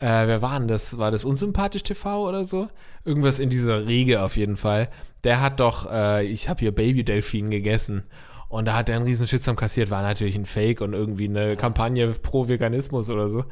Äh, 0.00 0.26
wer 0.28 0.42
war 0.42 0.58
denn 0.58 0.68
das? 0.68 0.98
War 0.98 1.10
das 1.10 1.24
Unsympathisch 1.24 1.82
TV 1.82 2.28
oder 2.28 2.44
so? 2.44 2.68
Irgendwas 3.04 3.38
in 3.40 3.50
dieser 3.50 3.86
Riege 3.86 4.22
auf 4.22 4.36
jeden 4.36 4.56
Fall. 4.56 4.88
Der 5.24 5.40
hat 5.40 5.58
doch, 5.60 5.90
äh, 5.90 6.24
ich 6.24 6.48
habe 6.48 6.60
hier 6.60 6.72
Baby-Delfin 6.74 7.50
gegessen. 7.50 8.04
Und 8.48 8.64
da 8.66 8.74
hat 8.74 8.88
er 8.88 8.96
einen 8.96 9.04
riesen 9.04 9.26
Shitstorm 9.26 9.56
kassiert, 9.56 9.90
war 9.90 10.00
natürlich 10.02 10.34
ein 10.36 10.46
Fake 10.46 10.80
und 10.80 10.94
irgendwie 10.94 11.28
eine 11.28 11.56
Kampagne 11.56 12.08
pro 12.12 12.48
Veganismus 12.48 13.10
oder 13.10 13.28
so. 13.28 13.44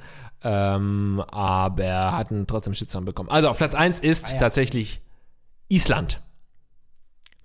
Ähm, 0.42 1.22
aber 1.28 1.84
er 1.84 2.16
hat 2.16 2.30
einen 2.30 2.46
trotzdem 2.46 2.72
Shitstorm 2.74 3.04
bekommen. 3.04 3.28
Also 3.28 3.48
auf 3.48 3.58
Platz 3.58 3.74
1 3.74 4.00
ist 4.00 4.28
Ah, 4.28 4.32
ja. 4.34 4.38
tatsächlich 4.38 5.02
Island. 5.68 6.22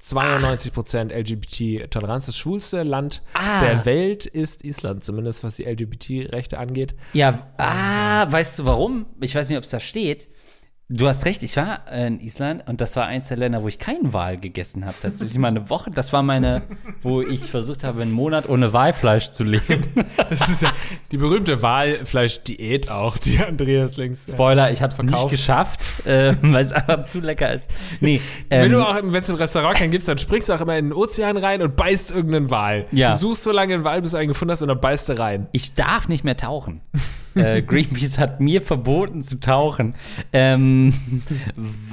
92% 0.02 1.12
LGBT-Toleranz. 1.14 2.26
Das 2.26 2.38
schwulste 2.38 2.84
Land 2.84 3.22
Ah. 3.34 3.62
der 3.64 3.86
Welt 3.86 4.26
ist 4.26 4.64
Island, 4.64 5.04
zumindest 5.04 5.44
was 5.44 5.56
die 5.58 5.64
LGBT-Rechte 5.66 6.58
angeht. 6.58 6.96
Ja, 7.14 7.48
ah, 7.58 8.32
weißt 8.32 8.60
du 8.60 8.66
warum? 8.66 9.06
Ich 9.20 9.36
weiß 9.36 9.50
nicht, 9.50 9.58
ob 9.58 9.64
es 9.64 9.70
da 9.70 9.80
steht. 9.80 10.28
Du 10.94 11.08
hast 11.08 11.24
recht, 11.24 11.42
ich 11.42 11.56
war 11.56 11.84
äh, 11.90 12.08
in 12.08 12.20
Island 12.20 12.68
und 12.68 12.82
das 12.82 12.98
war 12.98 13.06
eins 13.06 13.30
der 13.30 13.38
Länder, 13.38 13.64
wo 13.64 13.70
ich 13.70 13.80
keinen 13.80 14.12
Wal 14.12 14.38
gegessen 14.38 14.86
habe. 14.86 14.96
Tatsächlich 15.02 15.38
mal 15.38 15.48
eine 15.48 15.70
Woche. 15.70 15.90
Das 15.90 16.12
war 16.12 16.22
meine, 16.22 16.64
wo 17.02 17.22
ich 17.22 17.44
versucht 17.50 17.86
habe, 17.86 18.02
einen 18.02 18.12
Monat 18.12 18.50
ohne 18.50 18.74
Walfleisch 18.74 19.32
zu 19.32 19.46
leben. 19.46 19.62
Das 20.30 20.48
ist 20.48 20.62
ja 20.62 20.72
die 21.12 21.18
berühmte 21.18 21.62
Walfleisch-Diät 21.62 22.90
auch, 22.90 23.18
die 23.18 23.40
Andreas 23.40 23.98
längst. 23.98 24.32
Spoiler, 24.32 24.72
ich 24.72 24.82
habe 24.82 24.92
es 24.92 25.02
nicht 25.02 25.30
geschafft, 25.30 25.82
äh, 26.06 26.36
weil 26.42 26.64
es 26.64 26.72
einfach 26.72 27.06
zu 27.06 27.20
lecker 27.20 27.54
ist. 27.54 27.68
Nee, 28.00 28.22
ähm, 28.50 28.64
Wenn 28.64 28.72
du 28.72 28.82
auch, 28.82 28.96
wenn 28.96 29.14
es 29.14 29.30
im 29.30 29.36
Restaurant 29.36 29.78
keinen 29.78 29.92
gibst, 29.92 30.08
dann 30.08 30.18
springst 30.18 30.50
du 30.50 30.54
auch 30.54 30.62
immer 30.62 30.78
in 30.78 30.86
den 30.86 30.94
Ozean 30.94 31.38
rein 31.38 31.62
und 31.62 31.76
beißt 31.76 32.12
irgendeinen 32.12 32.50
Wal. 32.50 32.86
Ja. 32.92 33.12
Du 33.12 33.18
suchst 33.18 33.44
so 33.44 33.52
lange 33.52 33.74
einen 33.74 33.84
Wal, 33.84 34.02
bis 34.02 34.12
du 34.12 34.18
einen 34.18 34.30
gefunden 34.30 34.52
hast 34.52 34.62
und 34.62 34.70
dann 34.70 34.80
beißt 34.80 35.10
du 35.10 35.20
rein. 35.20 35.48
ich 35.52 35.74
darf 35.74 36.08
nicht 36.08 36.24
mehr 36.24 36.38
tauchen. 36.38 36.82
Äh, 37.36 37.62
Greenpeace 37.62 38.18
hat 38.18 38.40
mir 38.42 38.62
verboten 38.62 39.22
zu 39.22 39.40
tauchen. 39.40 39.96
Ähm, 40.34 40.94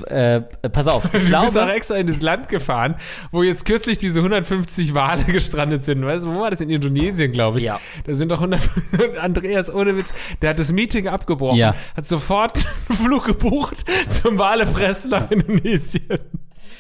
äh, 0.07 0.41
pass 0.41 0.89
auf, 0.89 1.05
ich 1.07 1.11
Du 1.13 1.19
bist 1.21 1.35
auch 1.35 1.51
glaube, 1.53 1.73
extra 1.73 1.97
in 1.97 2.07
das 2.07 2.21
Land 2.23 2.49
gefahren, 2.49 2.97
wo 3.31 3.43
jetzt 3.43 3.65
kürzlich 3.65 3.99
diese 3.99 4.21
150 4.21 4.95
Wale 4.95 5.25
gestrandet 5.27 5.85
sind. 5.85 6.05
Weißt 6.05 6.25
du, 6.25 6.35
wo 6.35 6.41
war 6.41 6.51
das? 6.51 6.61
In 6.61 6.71
Indonesien, 6.71 7.33
glaube 7.33 7.59
ich. 7.59 7.65
Ja. 7.65 7.81
Da 8.05 8.15
sind 8.15 8.31
doch 8.31 8.39
100. 8.41 8.61
Andreas, 9.21 9.73
ohne 9.73 9.97
Witz, 9.97 10.13
der 10.43 10.51
hat 10.51 10.59
das 10.59 10.73
Meeting 10.73 11.09
abgebrochen, 11.09 11.59
Ja. 11.59 11.75
hat 11.97 12.07
sofort 12.07 12.65
einen 12.89 12.99
Flug 12.99 13.25
gebucht 13.27 13.85
zum 14.09 14.39
Walefressen 14.39 15.11
nach 15.11 15.31
Indonesien. 15.31 16.19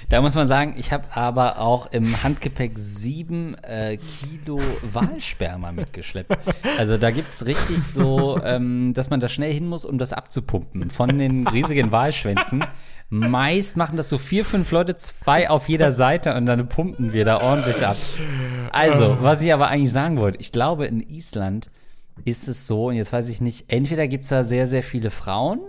Da 0.09 0.21
muss 0.21 0.35
man 0.35 0.49
sagen, 0.49 0.75
ich 0.79 0.93
habe 0.93 1.05
aber 1.15 1.59
auch 1.59 1.93
im 1.93 2.23
Handgepäck 2.23 2.73
sieben 2.77 3.55
äh, 3.63 3.99
Kilo 3.99 4.61
Walsperma 4.93 5.73
mitgeschleppt. 5.73 6.37
Also 6.79 6.97
da 6.97 7.11
gibt's 7.11 7.47
richtig 7.47 7.83
so, 7.83 8.41
ähm, 8.43 8.95
dass 8.95 9.11
man 9.11 9.21
da 9.21 9.29
schnell 9.29 9.53
hin 9.53 9.67
muss, 9.67 9.85
um 9.85 9.99
das 9.99 10.13
abzupumpen 10.13 10.91
von 10.91 11.19
den 11.19 11.47
riesigen 11.47 11.93
Walschwänzen. 11.93 12.65
Meist 13.11 13.77
machen 13.77 13.97
das 13.97 14.09
so 14.09 14.19
vier, 14.19 14.45
fünf 14.45 14.71
Leute, 14.71 14.95
zwei 14.97 15.49
auf 15.49 15.69
jeder 15.69 15.93
Seite 15.93 16.35
und 16.35 16.47
dann 16.47 16.69
pumpen 16.69 17.13
wir 17.13 17.25
da 17.25 17.41
ordentlich 17.41 17.85
ab. 17.87 17.97
Also, 18.71 19.19
was 19.23 19.41
ich 19.41 19.53
aber 19.53 19.69
eigentlich 19.69 19.93
sagen 19.93 20.19
wollte, 20.19 20.41
ich 20.41 20.53
glaube, 20.53 20.87
in 20.87 21.01
Island 21.01 21.71
ist 22.25 22.49
es 22.49 22.67
so, 22.67 22.89
und 22.89 22.97
jetzt 22.97 23.13
weiß 23.13 23.29
ich 23.29 23.41
nicht, 23.41 23.73
entweder 23.73 24.09
gibt's 24.09 24.29
da 24.29 24.45
sehr, 24.45 24.67
sehr 24.67 24.83
viele 24.83 25.11
Frauen 25.11 25.61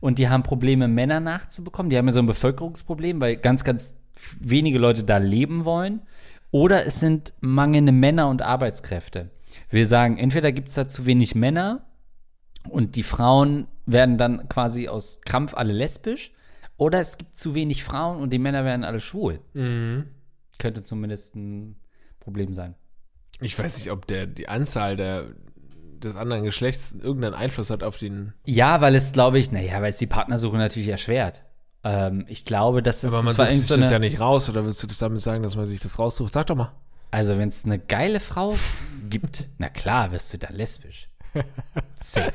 und 0.00 0.18
die 0.18 0.28
haben 0.28 0.42
Probleme, 0.42 0.88
Männer 0.88 1.20
nachzubekommen. 1.20 1.90
Die 1.90 1.98
haben 1.98 2.06
ja 2.06 2.12
so 2.12 2.20
ein 2.20 2.26
Bevölkerungsproblem, 2.26 3.20
weil 3.20 3.36
ganz, 3.36 3.64
ganz 3.64 3.98
wenige 4.40 4.78
Leute 4.78 5.04
da 5.04 5.18
leben 5.18 5.64
wollen. 5.64 6.02
Oder 6.50 6.84
es 6.86 7.00
sind 7.00 7.34
mangelnde 7.40 7.92
Männer 7.92 8.28
und 8.28 8.42
Arbeitskräfte. 8.42 9.30
Wir 9.68 9.86
sagen, 9.86 10.18
entweder 10.18 10.52
gibt 10.52 10.68
es 10.68 10.74
da 10.74 10.88
zu 10.88 11.06
wenig 11.06 11.34
Männer 11.34 11.86
und 12.68 12.96
die 12.96 13.02
Frauen 13.02 13.68
werden 13.86 14.18
dann 14.18 14.48
quasi 14.48 14.88
aus 14.88 15.20
Krampf 15.22 15.54
alle 15.54 15.72
lesbisch. 15.72 16.32
Oder 16.76 17.00
es 17.00 17.18
gibt 17.18 17.36
zu 17.36 17.54
wenig 17.54 17.84
Frauen 17.84 18.22
und 18.22 18.32
die 18.32 18.38
Männer 18.38 18.64
werden 18.64 18.84
alle 18.84 19.00
schwul. 19.00 19.40
Könnte 20.58 20.82
zumindest 20.82 21.36
ein 21.36 21.76
Problem 22.20 22.52
sein. 22.52 22.74
Ich 23.42 23.58
weiß 23.58 23.78
nicht, 23.78 23.90
ob 23.90 24.06
der, 24.06 24.26
die 24.26 24.48
Anzahl 24.48 24.96
der, 24.96 25.26
des 26.04 26.16
anderen 26.16 26.44
Geschlechts 26.44 26.92
irgendeinen 26.92 27.34
Einfluss 27.34 27.70
hat 27.70 27.82
auf 27.82 27.96
den. 27.96 28.32
Ja, 28.46 28.80
weil 28.80 28.94
es, 28.94 29.12
glaube 29.12 29.38
ich, 29.38 29.52
naja, 29.52 29.80
weil 29.82 29.90
es 29.90 29.98
die 29.98 30.06
Partnersuche 30.06 30.56
natürlich 30.56 30.88
erschwert. 30.88 31.42
Ähm, 31.84 32.24
ich 32.28 32.44
glaube, 32.44 32.82
dass 32.82 33.00
das 33.02 33.12
Aber 33.12 33.22
man 33.22 33.34
sucht 33.34 33.48
sich 33.50 33.66
so 33.66 33.76
das 33.76 33.86
eine- 33.86 33.92
ja 33.94 33.98
nicht 34.00 34.20
raus, 34.20 34.48
oder 34.50 34.64
willst 34.64 34.82
du 34.82 34.86
das 34.86 34.98
damit 34.98 35.20
sagen, 35.22 35.42
dass 35.42 35.56
man 35.56 35.66
sich 35.66 35.80
das 35.80 35.98
raussucht? 35.98 36.34
Sag 36.34 36.46
doch 36.46 36.56
mal. 36.56 36.72
Also, 37.10 37.38
wenn 37.38 37.48
es 37.48 37.64
eine 37.64 37.78
geile 37.78 38.20
Frau 38.20 38.56
gibt, 39.08 39.48
na 39.58 39.68
klar, 39.68 40.12
wirst 40.12 40.32
du 40.32 40.38
da 40.38 40.48
lesbisch. 40.50 41.08
Safe. 42.00 42.32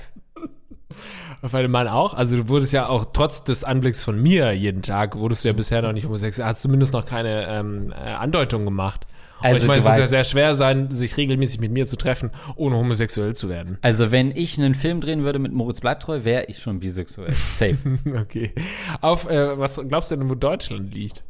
Auf 1.41 1.53
einen 1.53 1.69
Mann 1.71 1.87
auch? 1.87 2.13
Also 2.13 2.37
du 2.37 2.47
wurdest 2.47 2.71
ja 2.73 2.87
auch 2.87 3.05
trotz 3.11 3.43
des 3.43 3.63
Anblicks 3.63 4.01
von 4.01 4.21
mir 4.21 4.53
jeden 4.53 4.81
Tag, 4.81 5.15
wurdest 5.17 5.43
du 5.43 5.49
ja 5.49 5.53
bisher 5.53 5.81
noch 5.81 5.91
nicht 5.91 6.05
homosexuell, 6.05 6.47
hast 6.47 6.61
zumindest 6.61 6.93
noch 6.93 7.05
keine 7.05 7.45
ähm, 7.47 7.91
äh, 7.91 7.95
Andeutung 7.95 8.63
gemacht. 8.65 9.05
Und 9.39 9.45
Also 9.45 9.61
ich 9.61 9.67
meine, 9.67 9.79
es 9.79 9.85
muss 9.85 9.97
ja 9.97 10.07
sehr 10.07 10.23
schwer 10.23 10.55
sein, 10.55 10.91
sich 10.91 11.17
regelmäßig 11.17 11.59
mit 11.59 11.71
mir 11.71 11.85
zu 11.85 11.97
treffen, 11.97 12.31
ohne 12.55 12.75
homosexuell 12.75 13.35
zu 13.35 13.49
werden. 13.49 13.77
Also, 13.81 14.11
wenn 14.11 14.31
ich 14.31 14.57
einen 14.57 14.75
Film 14.75 15.01
drehen 15.01 15.23
würde 15.23 15.39
mit 15.39 15.51
Moritz 15.51 15.81
Bleibtreu, 15.81 16.23
wäre 16.23 16.45
ich 16.45 16.59
schon 16.59 16.79
bisexuell. 16.79 17.33
Safe. 17.33 17.77
Okay. 18.15 18.53
Auf, 19.01 19.29
äh, 19.29 19.57
was 19.59 19.79
glaubst 19.87 20.11
du 20.11 20.15
denn, 20.15 20.29
wo 20.29 20.35
Deutschland 20.35 20.93
liegt? 20.93 21.23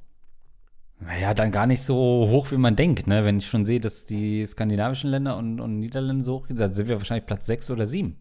naja, 1.00 1.34
dann 1.34 1.52
gar 1.52 1.68
nicht 1.68 1.82
so 1.82 1.96
hoch, 1.96 2.52
wie 2.52 2.58
man 2.58 2.76
denkt, 2.76 3.08
ne? 3.08 3.26
Wenn 3.26 3.38
ich 3.38 3.48
schon 3.48 3.66
sehe, 3.66 3.80
dass 3.80 4.06
die 4.06 4.46
skandinavischen 4.46 5.10
Länder 5.10 5.38
und, 5.38 5.60
und 5.60 5.80
Niederlande 5.80 6.24
so 6.24 6.36
hoch 6.36 6.48
sind, 6.48 6.60
dann 6.60 6.74
sind 6.74 6.88
wir 6.88 6.98
wahrscheinlich 6.98 7.26
Platz 7.26 7.46
6 7.46 7.72
oder 7.72 7.86
7. 7.86 8.16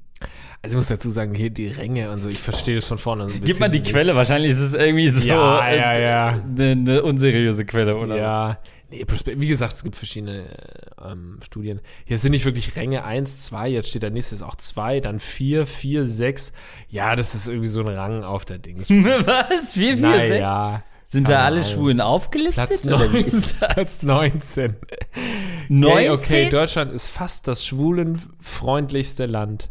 Also 0.64 0.74
ich 0.74 0.78
muss 0.78 0.88
dazu 0.88 1.10
sagen, 1.10 1.34
hier 1.34 1.50
die 1.50 1.66
Ränge 1.66 2.10
und 2.10 2.22
so, 2.22 2.30
ich 2.30 2.38
verstehe 2.38 2.76
das 2.76 2.86
von 2.86 2.96
vorne. 2.96 3.28
So 3.28 3.34
Gib 3.44 3.60
mal 3.60 3.68
die 3.68 3.82
Quelle, 3.82 4.16
wahrscheinlich 4.16 4.52
ist 4.52 4.60
es 4.60 4.72
irgendwie 4.72 5.08
so 5.08 5.28
Ja, 5.28 5.70
ja, 5.70 5.92
äh, 5.92 6.02
ja. 6.02 6.28
Eine, 6.42 6.70
eine 6.70 7.02
unseriöse 7.02 7.66
Quelle, 7.66 7.96
oder? 7.96 8.16
Ja, 8.16 8.58
nee, 8.90 9.04
wie 9.36 9.46
gesagt, 9.46 9.74
es 9.74 9.82
gibt 9.82 9.94
verschiedene 9.94 10.44
äh, 10.46 11.12
ähm, 11.12 11.38
Studien. 11.44 11.82
Hier 12.06 12.16
sind 12.16 12.32
nicht 12.32 12.46
wirklich 12.46 12.76
Ränge 12.76 13.04
1, 13.04 13.42
2, 13.42 13.68
jetzt 13.68 13.90
steht 13.90 14.04
da 14.04 14.08
nächstes 14.08 14.42
auch 14.42 14.54
2, 14.54 15.00
dann 15.00 15.18
4, 15.18 15.66
4, 15.66 16.06
6. 16.06 16.52
Ja, 16.88 17.14
das 17.14 17.34
ist 17.34 17.46
irgendwie 17.46 17.68
so 17.68 17.82
ein 17.82 17.88
Rang 17.88 18.24
auf 18.24 18.46
der 18.46 18.56
Dings. 18.56 18.88
Was? 18.88 19.72
4, 19.74 19.98
4, 19.98 19.98
6? 19.98 20.00
naja, 20.00 20.82
Sind 21.04 21.28
da 21.28 21.44
alle. 21.44 21.62
Schwulen 21.62 22.00
aufgelistet? 22.00 22.68
Platz, 22.68 22.86
oder 22.86 23.12
wie 23.12 23.18
9, 23.18 23.26
ist 23.26 23.56
das? 23.60 23.74
Platz 23.74 24.02
19. 24.02 24.76
19? 25.68 25.92
Okay, 25.92 26.10
okay, 26.10 26.48
Deutschland 26.48 26.90
ist 26.90 27.08
fast 27.08 27.48
das 27.48 27.66
schwulenfreundlichste 27.66 29.26
Land 29.26 29.68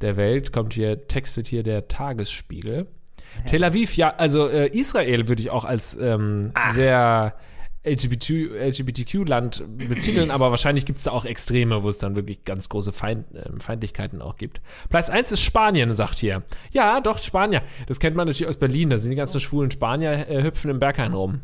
der 0.00 0.16
Welt. 0.16 0.52
Kommt 0.52 0.74
hier, 0.74 1.06
textet 1.08 1.46
hier 1.48 1.62
der 1.62 1.88
Tagesspiegel. 1.88 2.86
Tel 3.46 3.64
Aviv, 3.64 3.96
ja, 3.96 4.14
also 4.16 4.48
äh, 4.48 4.68
Israel 4.68 5.28
würde 5.28 5.42
ich 5.42 5.50
auch 5.50 5.64
als 5.64 5.96
ähm, 6.00 6.52
sehr 6.74 7.34
LGBT, 7.86 8.30
LGBTQ-Land 8.54 9.64
betiteln, 9.76 10.30
aber 10.30 10.50
wahrscheinlich 10.50 10.86
gibt 10.86 10.98
es 10.98 11.04
da 11.04 11.10
auch 11.10 11.24
Extreme, 11.24 11.82
wo 11.82 11.88
es 11.88 11.98
dann 11.98 12.16
wirklich 12.16 12.44
ganz 12.44 12.68
große 12.68 12.92
Feind, 12.92 13.26
ähm, 13.34 13.60
Feindlichkeiten 13.60 14.22
auch 14.22 14.36
gibt. 14.36 14.60
Platz 14.88 15.10
1 15.10 15.32
ist 15.32 15.42
Spanien, 15.42 15.94
sagt 15.96 16.18
hier. 16.18 16.44
Ja, 16.70 17.00
doch, 17.00 17.18
Spanier. 17.18 17.62
Das 17.86 18.00
kennt 18.00 18.16
man 18.16 18.26
natürlich 18.28 18.48
aus 18.48 18.56
Berlin. 18.56 18.88
Da 18.88 18.98
sind 18.98 19.10
die 19.10 19.16
ganzen 19.16 19.40
schwulen 19.40 19.70
Spanier 19.70 20.28
äh, 20.28 20.42
hüpfen 20.44 20.70
im 20.70 20.78
Berghain 20.78 21.12
rum. 21.12 21.40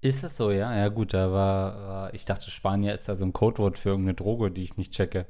Ist 0.00 0.22
das 0.22 0.36
so, 0.36 0.50
ja? 0.52 0.76
Ja, 0.76 0.88
gut, 0.88 1.12
da 1.14 1.32
war, 1.32 1.74
war- 1.88 2.14
ich 2.14 2.24
dachte, 2.24 2.50
Spanier 2.52 2.94
ist 2.94 3.08
da 3.08 3.16
so 3.16 3.24
ein 3.24 3.32
Codewort 3.32 3.78
für 3.78 3.88
irgendeine 3.88 4.14
Droge, 4.14 4.50
die 4.52 4.62
ich 4.62 4.76
nicht 4.76 4.92
checke. 4.92 5.26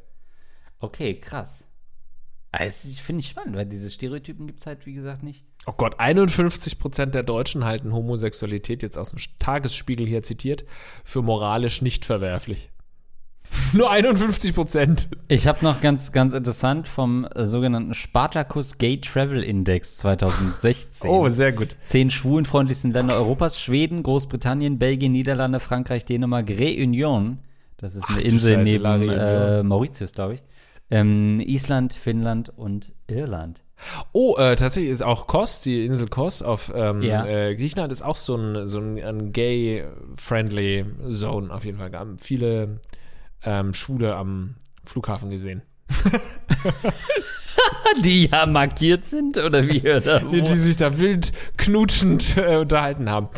Okay, 0.80 1.14
krass. 1.18 1.64
Also, 2.50 2.88
ich 2.88 3.02
finde 3.02 3.20
ich 3.20 3.28
spannend, 3.28 3.56
weil 3.56 3.66
diese 3.66 3.90
Stereotypen 3.90 4.46
gibt 4.46 4.60
es 4.60 4.66
halt, 4.66 4.86
wie 4.86 4.94
gesagt, 4.94 5.22
nicht. 5.22 5.44
Oh 5.66 5.74
Gott, 5.76 6.00
51% 6.00 7.06
der 7.06 7.22
Deutschen 7.22 7.64
halten 7.64 7.92
Homosexualität, 7.92 8.82
jetzt 8.82 8.96
aus 8.96 9.10
dem 9.10 9.18
Tagesspiegel 9.38 10.06
hier 10.06 10.22
zitiert, 10.22 10.64
für 11.04 11.20
moralisch 11.20 11.82
nicht 11.82 12.06
verwerflich. 12.06 12.70
Nur 13.72 13.92
51%. 13.92 15.06
Ich 15.28 15.46
habe 15.46 15.64
noch 15.64 15.80
ganz, 15.80 16.12
ganz 16.12 16.34
interessant 16.34 16.88
vom 16.88 17.24
äh, 17.24 17.44
sogenannten 17.44 17.94
Spartacus 17.94 18.78
Gay 18.78 19.00
Travel 19.00 19.42
Index 19.42 19.98
2016. 19.98 21.10
Oh, 21.10 21.28
sehr 21.28 21.52
gut. 21.52 21.76
Zehn 21.84 22.10
schwulenfreundlichsten 22.10 22.92
Länder 22.92 23.14
Europas: 23.14 23.60
Schweden, 23.60 24.02
Großbritannien, 24.02 24.78
Belgien, 24.78 25.12
Niederlande, 25.12 25.60
Frankreich, 25.60 26.04
Dänemark, 26.04 26.48
Réunion. 26.48 27.38
Das 27.76 27.94
ist 27.94 28.08
eine 28.08 28.18
du 28.18 28.24
Insel 28.24 28.54
Scheiße, 28.54 28.64
neben 28.64 29.08
äh. 29.08 29.62
Mauritius, 29.62 30.12
glaube 30.12 30.34
ich. 30.34 30.42
Ähm, 30.90 31.40
Island, 31.40 31.92
Finnland 31.94 32.50
und 32.56 32.92
Irland. 33.08 33.62
Oh, 34.12 34.36
äh, 34.38 34.56
tatsächlich 34.56 34.90
ist 34.90 35.02
auch 35.02 35.26
Kos, 35.26 35.60
die 35.60 35.84
Insel 35.86 36.08
Kos 36.08 36.42
auf 36.42 36.72
ähm, 36.74 37.02
Ja. 37.02 37.24
äh, 37.26 37.54
Griechenland, 37.54 37.92
ist 37.92 38.02
auch 38.02 38.16
so 38.16 38.34
ein, 38.36 38.68
so 38.68 38.78
ein, 38.80 38.98
ein 38.98 39.32
gay-friendly 39.32 40.84
Zone 41.10 41.52
auf 41.52 41.64
jeden 41.64 41.78
Fall. 41.78 41.92
Haben 41.92 42.18
viele 42.18 42.80
ähm, 43.44 43.74
Schwule 43.74 44.16
am 44.16 44.56
Flughafen 44.84 45.30
gesehen. 45.30 45.62
Die 48.04 48.26
ja 48.26 48.46
markiert 48.46 49.04
sind 49.04 49.38
oder 49.38 49.66
wie? 49.66 49.80
Oder 49.80 50.20
die, 50.20 50.42
die 50.42 50.56
sich 50.56 50.76
da 50.76 50.98
wild 50.98 51.32
knutschend 51.56 52.36
äh, 52.36 52.56
unterhalten 52.56 53.10
haben. 53.10 53.28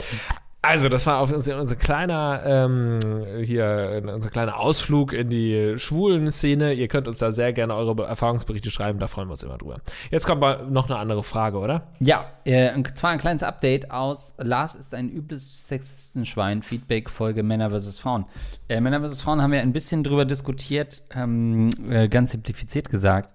Also, 0.63 0.91
das 0.91 1.07
war 1.07 1.21
auf 1.21 1.33
unser, 1.33 1.59
unser 1.59 1.75
kleiner 1.75 2.43
ähm, 2.45 2.99
hier 3.43 4.03
unser 4.15 4.29
kleiner 4.29 4.59
Ausflug 4.59 5.15
in 5.15 5.31
die 5.31 5.75
schwulen 5.79 6.31
Szene. 6.31 6.75
Ihr 6.75 6.87
könnt 6.87 7.09
uns 7.09 7.17
da 7.17 7.33
sehr 7.33 7.55
gerne 7.55 7.75
eure 7.75 7.95
Be- 7.95 8.05
Erfahrungsberichte 8.05 8.71
schreiben, 8.71 8.99
da 8.99 9.07
freuen 9.07 9.29
wir 9.29 9.33
uns 9.33 9.43
immer 9.43 9.57
drüber. 9.57 9.81
Jetzt 10.11 10.27
kommt 10.27 10.43
mal 10.43 10.67
noch 10.69 10.91
eine 10.91 10.99
andere 10.99 11.23
Frage, 11.23 11.57
oder? 11.57 11.89
Ja, 12.01 12.27
äh, 12.45 12.75
und 12.75 12.95
zwar 12.95 13.09
ein 13.11 13.19
kleines 13.19 13.43
Update 13.43 13.91
aus 13.91 14.35
Lars 14.37 14.75
ist 14.75 14.93
ein 14.95 15.09
übles 15.09 15.67
Sexistenschwein, 15.67 16.63
Feedback-Folge 16.63 17.43
Männer 17.43 17.71
vs. 17.71 17.99
Frauen. 17.99 18.27
Äh, 18.69 18.83
Männer 18.83 19.01
vs. 19.09 19.23
Frauen 19.23 19.41
haben 19.41 19.53
wir 19.53 19.63
ein 19.63 19.73
bisschen 19.73 20.05
drüber 20.05 20.27
diskutiert, 20.27 21.03
ähm, 21.15 21.71
äh, 21.89 22.07
ganz 22.09 22.33
simplifiziert 22.33 22.91
gesagt, 22.91 23.35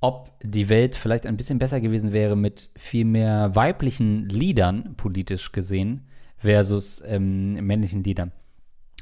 ob 0.00 0.32
die 0.42 0.68
Welt 0.68 0.96
vielleicht 0.96 1.26
ein 1.26 1.36
bisschen 1.36 1.60
besser 1.60 1.80
gewesen 1.80 2.12
wäre 2.12 2.34
mit 2.34 2.70
viel 2.76 3.04
mehr 3.04 3.54
weiblichen 3.54 4.28
Liedern, 4.28 4.94
politisch 4.96 5.52
gesehen, 5.52 6.08
versus 6.46 7.02
ähm, 7.06 7.54
männlichen 7.54 8.02
Liedern. 8.02 8.32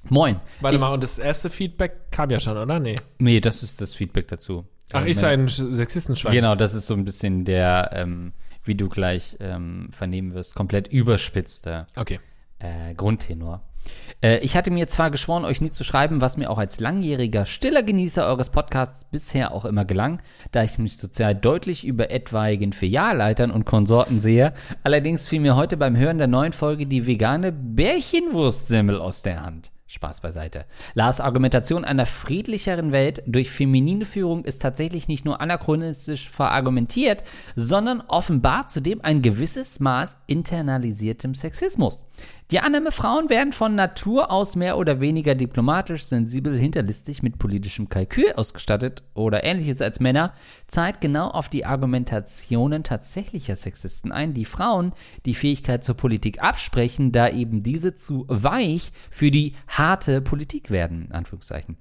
Moin. 0.09 0.41
Warte 0.61 0.75
ich, 0.75 0.81
mal, 0.81 0.93
und 0.93 1.03
das 1.03 1.19
erste 1.19 1.49
Feedback 1.49 2.11
kam 2.11 2.29
ja 2.31 2.39
schon, 2.41 2.57
oder? 2.59 2.79
Nee. 2.81 2.97
Nee, 3.19 3.41
das 3.41 3.63
ist 3.63 3.81
das 3.81 3.95
Feedback 3.95 4.29
dazu. 4.29 4.67
Ach, 4.91 4.97
Also 4.97 5.09
ich 5.09 5.17
sei 5.17 5.33
ein 5.33 5.49
Sch- 5.49 5.73
Sexistenschwein. 5.75 6.33
Genau, 6.33 6.55
das 6.57 6.75
ist 6.75 6.87
so 6.87 6.95
ein 6.95 7.05
bisschen 7.05 7.45
der, 7.47 7.91
ähm, 7.95 8.33
wie 8.65 8.75
du 8.75 8.89
gleich 8.91 9.37
ähm, 9.41 9.89
vernehmen 9.93 10.35
wirst, 10.35 10.55
komplett 10.55 10.89
überspitzte 10.89 11.87
Okay. 11.97 12.21
äh, 12.59 12.95
Grundtenor. 12.95 13.63
Äh, 14.23 14.39
ich 14.39 14.57
hatte 14.57 14.71
mir 14.71 14.89
zwar 14.89 15.11
geschworen, 15.11 15.45
euch 15.45 15.61
nie 15.61 15.71
zu 15.71 15.85
schreiben, 15.85 16.21
was 16.21 16.37
mir 16.37 16.51
auch 16.51 16.59
als 16.59 16.81
langjähriger, 16.81 17.47
stiller 17.47 17.83
Genießer 17.83 18.27
eures 18.27 18.51
Podcasts 18.51 19.05
bisher 19.05 19.53
auch 19.53 19.65
immer 19.65 19.85
gelang, 19.85 20.21
da 20.53 20.63
ich 20.63 20.79
mich 20.79 20.97
sozial 20.97 21.35
deutlich 21.35 21.85
über 21.87 22.11
etwaigen 22.11 22.73
Filialleitern 22.73 23.51
und 23.51 23.65
Konsorten 23.65 24.21
sehe. 24.21 24.55
Allerdings 24.83 25.29
fiel 25.29 25.41
mir 25.41 25.57
heute 25.57 25.77
beim 25.77 25.97
Hören 25.97 26.19
der 26.19 26.27
neuen 26.27 26.53
Folge 26.53 26.87
die 26.87 27.07
vegane 27.07 27.53
Bärchenwurstsemmel 27.53 28.99
aus 28.99 29.23
der 29.23 29.43
Hand. 29.43 29.71
Spaß 29.95 30.23
beiseite. 30.23 30.65
Lars 30.95 31.21
Argumentation 31.21 31.85
einer 31.85 32.07
friedlicheren 32.07 32.91
Welt 32.91 33.23
durch 33.27 33.51
feminine 33.51 34.07
Führung 34.07 34.45
ist 34.45 34.61
tatsächlich 34.61 35.09
nicht 35.09 35.25
nur 35.25 35.41
anachronistisch 35.41 36.31
verargumentiert, 36.31 37.23
sondern 37.55 38.01
offenbart 38.01 38.71
zudem 38.71 39.01
ein 39.03 39.23
gewisses 39.23 39.81
Maß 39.81 40.17
internalisiertem 40.27 41.35
Sexismus. 41.35 42.05
Die 42.51 42.61
Annahme, 42.61 42.93
Frauen 42.93 43.31
werden 43.31 43.55
von 43.55 43.75
Natur 43.75 44.31
aus 44.31 44.55
mehr 44.55 44.77
oder 44.77 45.01
weniger 45.01 45.35
diplomatisch, 45.35 46.05
sensibel, 46.05 46.59
hinterlistig 46.59 47.23
mit 47.23 47.39
politischem 47.39 47.89
Kalkül 47.89 48.33
ausgestattet 48.37 49.03
oder 49.15 49.45
ähnliches 49.45 49.81
als 49.81 49.99
Männer, 49.99 50.35
zahlt 50.67 51.01
genau 51.01 51.29
auf 51.29 51.49
die 51.49 51.65
Argumentationen 51.65 52.85
tatsächlicher 52.85 53.57
Sexisten 53.57 54.13
ein, 54.13 54.35
die 54.35 54.45
Frauen 54.45 54.93
die 55.25 55.35
Fähigkeit 55.35 55.83
zur 55.83 55.97
Politik 55.97 56.43
absprechen, 56.43 57.13
da 57.13 57.31
eben 57.31 57.63
diese 57.63 57.95
zu 57.95 58.27
weich 58.29 58.93
für 59.11 59.31
die 59.31 59.55
harte 59.67 60.21
Politik 60.21 60.71
werden, 60.71 61.09
Anführungszeichen. 61.13 61.79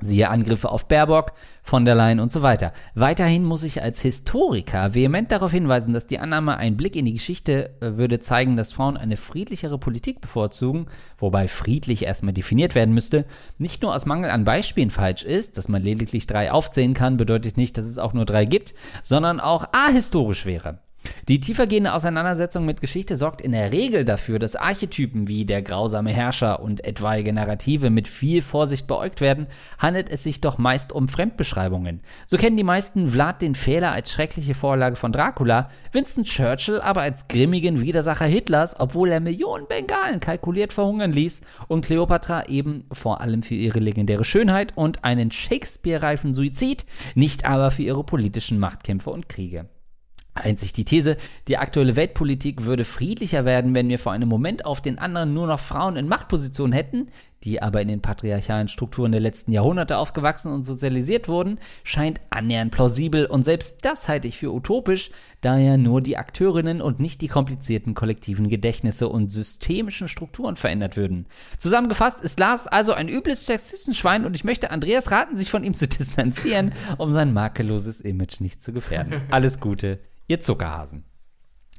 Siehe 0.00 0.28
Angriffe 0.28 0.70
auf 0.70 0.88
Baerbock, 0.88 1.32
von 1.62 1.84
der 1.84 1.94
Leyen 1.94 2.20
und 2.20 2.30
so 2.30 2.42
weiter. 2.42 2.72
Weiterhin 2.94 3.44
muss 3.44 3.62
ich 3.62 3.82
als 3.82 4.00
Historiker 4.00 4.94
vehement 4.94 5.32
darauf 5.32 5.50
hinweisen, 5.50 5.94
dass 5.94 6.06
die 6.06 6.18
Annahme, 6.18 6.58
ein 6.58 6.76
Blick 6.76 6.96
in 6.96 7.06
die 7.06 7.14
Geschichte 7.14 7.70
äh, 7.80 7.96
würde 7.96 8.20
zeigen, 8.20 8.56
dass 8.56 8.72
Frauen 8.72 8.96
eine 8.96 9.16
friedlichere 9.16 9.78
Politik 9.78 10.20
bevorzugen, 10.20 10.86
wobei 11.18 11.48
friedlich 11.48 12.04
erstmal 12.04 12.34
definiert 12.34 12.74
werden 12.74 12.94
müsste, 12.94 13.24
nicht 13.58 13.82
nur 13.82 13.94
aus 13.94 14.06
Mangel 14.06 14.30
an 14.30 14.44
Beispielen 14.44 14.90
falsch 14.90 15.24
ist, 15.24 15.56
dass 15.56 15.68
man 15.68 15.82
lediglich 15.82 16.26
drei 16.26 16.52
aufzählen 16.52 16.94
kann, 16.94 17.16
bedeutet 17.16 17.56
nicht, 17.56 17.78
dass 17.78 17.86
es 17.86 17.98
auch 17.98 18.12
nur 18.12 18.26
drei 18.26 18.44
gibt, 18.44 18.74
sondern 19.02 19.40
auch 19.40 19.66
ahistorisch 19.72 20.46
wäre. 20.46 20.78
Die 21.28 21.40
tiefergehende 21.40 21.92
Auseinandersetzung 21.92 22.64
mit 22.64 22.80
Geschichte 22.80 23.16
sorgt 23.16 23.40
in 23.40 23.52
der 23.52 23.72
Regel 23.72 24.04
dafür, 24.04 24.38
dass 24.38 24.56
Archetypen 24.56 25.28
wie 25.28 25.44
der 25.44 25.62
grausame 25.62 26.10
Herrscher 26.10 26.60
und 26.60 26.84
etwaige 26.84 27.32
Narrative 27.32 27.90
mit 27.90 28.08
viel 28.08 28.42
Vorsicht 28.42 28.86
beäugt 28.86 29.20
werden, 29.20 29.46
handelt 29.78 30.08
es 30.08 30.22
sich 30.22 30.40
doch 30.40 30.58
meist 30.58 30.92
um 30.92 31.08
Fremdbeschreibungen. 31.08 32.00
So 32.26 32.36
kennen 32.36 32.56
die 32.56 32.64
meisten 32.64 33.08
Vlad 33.10 33.42
den 33.42 33.54
Fehler 33.54 33.92
als 33.92 34.12
schreckliche 34.12 34.54
Vorlage 34.54 34.96
von 34.96 35.12
Dracula, 35.12 35.68
Winston 35.92 36.24
Churchill 36.24 36.80
aber 36.80 37.02
als 37.02 37.28
grimmigen 37.28 37.80
Widersacher 37.80 38.26
Hitlers, 38.26 38.78
obwohl 38.78 39.10
er 39.10 39.20
Millionen 39.20 39.66
Bengalen 39.66 40.20
kalkuliert 40.20 40.72
verhungern 40.72 41.12
ließ 41.12 41.40
und 41.68 41.84
Kleopatra 41.84 42.46
eben 42.46 42.84
vor 42.92 43.20
allem 43.20 43.42
für 43.42 43.54
ihre 43.54 43.80
legendäre 43.80 44.24
Schönheit 44.24 44.72
und 44.76 45.04
einen 45.04 45.30
Shakespeare-reifen 45.30 46.32
Suizid, 46.32 46.86
nicht 47.14 47.44
aber 47.44 47.70
für 47.70 47.82
ihre 47.82 48.04
politischen 48.04 48.58
Machtkämpfe 48.58 49.10
und 49.10 49.28
Kriege. 49.28 49.66
Einzig 50.36 50.72
die 50.72 50.84
These, 50.84 51.16
die 51.48 51.58
aktuelle 51.58 51.96
Weltpolitik 51.96 52.64
würde 52.64 52.84
friedlicher 52.84 53.44
werden, 53.44 53.74
wenn 53.74 53.88
wir 53.88 53.98
vor 53.98 54.12
einem 54.12 54.28
Moment 54.28 54.64
auf 54.64 54.80
den 54.80 54.98
anderen 54.98 55.34
nur 55.34 55.46
noch 55.46 55.60
Frauen 55.60 55.96
in 55.96 56.08
Machtpositionen 56.08 56.72
hätten, 56.72 57.08
die 57.46 57.62
aber 57.62 57.80
in 57.80 57.88
den 57.88 58.02
patriarchalen 58.02 58.68
Strukturen 58.68 59.12
der 59.12 59.20
letzten 59.20 59.52
Jahrhunderte 59.52 59.98
aufgewachsen 59.98 60.52
und 60.52 60.64
sozialisiert 60.64 61.28
wurden, 61.28 61.58
scheint 61.84 62.20
annähernd 62.30 62.72
plausibel 62.72 63.26
und 63.26 63.44
selbst 63.44 63.84
das 63.84 64.08
halte 64.08 64.26
ich 64.26 64.36
für 64.36 64.52
utopisch, 64.52 65.10
da 65.42 65.56
ja 65.56 65.76
nur 65.76 66.00
die 66.00 66.16
Akteurinnen 66.16 66.82
und 66.82 66.98
nicht 66.98 67.20
die 67.20 67.28
komplizierten 67.28 67.94
kollektiven 67.94 68.48
Gedächtnisse 68.48 69.08
und 69.08 69.28
systemischen 69.28 70.08
Strukturen 70.08 70.56
verändert 70.56 70.96
würden. 70.96 71.26
Zusammengefasst 71.56 72.20
ist 72.20 72.40
Lars 72.40 72.66
also 72.66 72.92
ein 72.92 73.08
übles 73.08 73.46
Sexistenschwein 73.46 74.24
und 74.24 74.34
ich 74.34 74.44
möchte 74.44 74.70
Andreas 74.70 75.10
raten, 75.10 75.36
sich 75.36 75.50
von 75.50 75.62
ihm 75.62 75.74
zu 75.74 75.86
distanzieren, 75.86 76.72
um 76.98 77.12
sein 77.12 77.32
makelloses 77.32 78.00
Image 78.00 78.40
nicht 78.40 78.62
zu 78.62 78.72
gefährden. 78.72 79.22
Alles 79.30 79.60
Gute, 79.60 80.00
ihr 80.26 80.40
Zuckerhasen. 80.40 81.04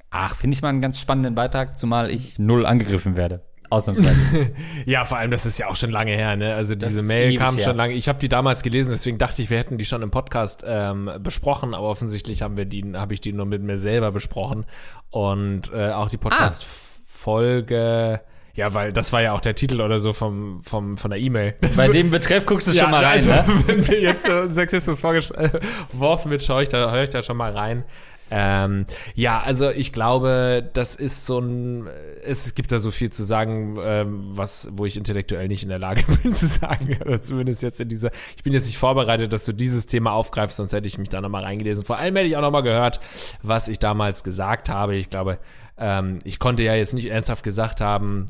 Ach, 0.09 0.35
finde 0.35 0.55
ich 0.55 0.61
mal 0.61 0.69
einen 0.69 0.81
ganz 0.81 0.99
spannenden 0.99 1.35
Beitrag, 1.35 1.77
zumal 1.77 2.09
ich 2.09 2.39
null 2.39 2.65
angegriffen 2.65 3.17
werde. 3.17 3.43
Ausnahmsweise. 3.69 4.53
Ja, 4.85 5.03
vor 5.03 5.17
allem, 5.17 5.31
das 5.31 5.45
ist 5.45 5.57
ja 5.57 5.67
auch 5.67 5.75
schon 5.75 5.91
lange 5.91 6.11
her, 6.11 6.37
ne? 6.37 6.55
Also 6.55 6.75
diese 6.75 7.03
Mail 7.03 7.37
kam 7.37 7.59
schon 7.59 7.75
lange. 7.75 7.95
Ich 7.95 8.07
habe 8.07 8.19
die 8.19 8.29
damals 8.29 8.63
gelesen, 8.63 8.91
deswegen 8.91 9.17
dachte 9.17 9.41
ich, 9.41 9.49
wir 9.49 9.57
hätten 9.57 9.77
die 9.77 9.83
schon 9.83 10.01
im 10.01 10.11
Podcast 10.11 10.63
ähm, 10.65 11.11
besprochen, 11.19 11.73
aber 11.73 11.89
offensichtlich 11.89 12.41
haben 12.41 12.55
wir 12.55 12.63
die, 12.63 12.93
habe 12.95 13.13
ich 13.13 13.19
die 13.19 13.33
nur 13.33 13.45
mit 13.45 13.61
mir 13.61 13.77
selber 13.77 14.13
besprochen. 14.13 14.65
Und 15.09 15.69
äh, 15.73 15.91
auch 15.91 16.07
die 16.07 16.15
Podcast-Folge, 16.15 18.21
ja, 18.57 18.73
weil 18.73 18.91
das 18.91 19.13
war 19.13 19.21
ja 19.21 19.33
auch 19.33 19.41
der 19.41 19.53
Titel 19.53 19.81
oder 19.81 19.99
so 19.99 20.13
vom, 20.13 20.63
vom, 20.63 20.97
von 20.97 21.11
der 21.11 21.19
E-Mail. 21.19 21.53
Bei 21.75 21.87
dem 21.89 22.09
Betreff 22.09 22.47
guckst 22.47 22.67
du 22.67 22.71
ja, 22.71 22.83
schon 22.83 22.91
mal 22.91 23.03
rein, 23.03 23.17
also, 23.17 23.31
ne? 23.31 23.45
wenn 23.67 23.81
mir 23.81 24.01
jetzt 24.01 24.25
so 24.25 24.51
Sexismus 24.51 24.99
vorgeworfen 24.99 26.31
wird, 26.31 26.41
schaue 26.41 26.63
ich 26.63 26.69
da, 26.69 26.91
höre 26.91 27.03
ich 27.03 27.09
da 27.09 27.21
schon 27.21 27.37
mal 27.37 27.55
rein. 27.55 27.83
Ähm, 28.29 28.85
ja, 29.15 29.41
also 29.41 29.69
ich 29.69 29.93
glaube, 29.93 30.69
das 30.73 30.95
ist 30.95 31.25
so 31.25 31.39
ein, 31.39 31.87
es 32.23 32.55
gibt 32.55 32.71
da 32.71 32.79
so 32.79 32.91
viel 32.91 33.09
zu 33.09 33.23
sagen, 33.23 33.77
ähm, 33.81 34.23
was, 34.29 34.69
wo 34.73 34.85
ich 34.85 34.97
intellektuell 34.97 35.47
nicht 35.47 35.63
in 35.63 35.69
der 35.69 35.79
Lage 35.79 36.03
bin 36.23 36.33
zu 36.33 36.47
sagen, 36.47 36.97
oder 37.01 37.21
zumindest 37.21 37.63
jetzt 37.63 37.79
in 37.79 37.89
dieser, 37.89 38.11
ich 38.35 38.43
bin 38.43 38.53
jetzt 38.53 38.65
nicht 38.65 38.77
vorbereitet, 38.77 39.31
dass 39.33 39.45
du 39.45 39.53
dieses 39.53 39.85
Thema 39.85 40.11
aufgreifst, 40.11 40.57
sonst 40.57 40.73
hätte 40.73 40.87
ich 40.87 40.97
mich 40.97 41.09
da 41.09 41.21
nochmal 41.21 41.43
reingelesen. 41.43 41.83
Vor 41.83 41.97
allem 41.97 42.15
hätte 42.15 42.27
ich 42.27 42.37
auch 42.37 42.41
nochmal 42.41 42.63
gehört, 42.63 42.99
was 43.43 43.67
ich 43.67 43.79
damals 43.79 44.23
gesagt 44.23 44.69
habe. 44.69 44.95
Ich 44.95 45.09
glaube, 45.09 45.39
ähm, 45.77 46.19
ich 46.23 46.39
konnte 46.39 46.63
ja 46.63 46.75
jetzt 46.75 46.93
nicht 46.93 47.09
ernsthaft 47.09 47.43
gesagt 47.43 47.81
haben, 47.81 48.27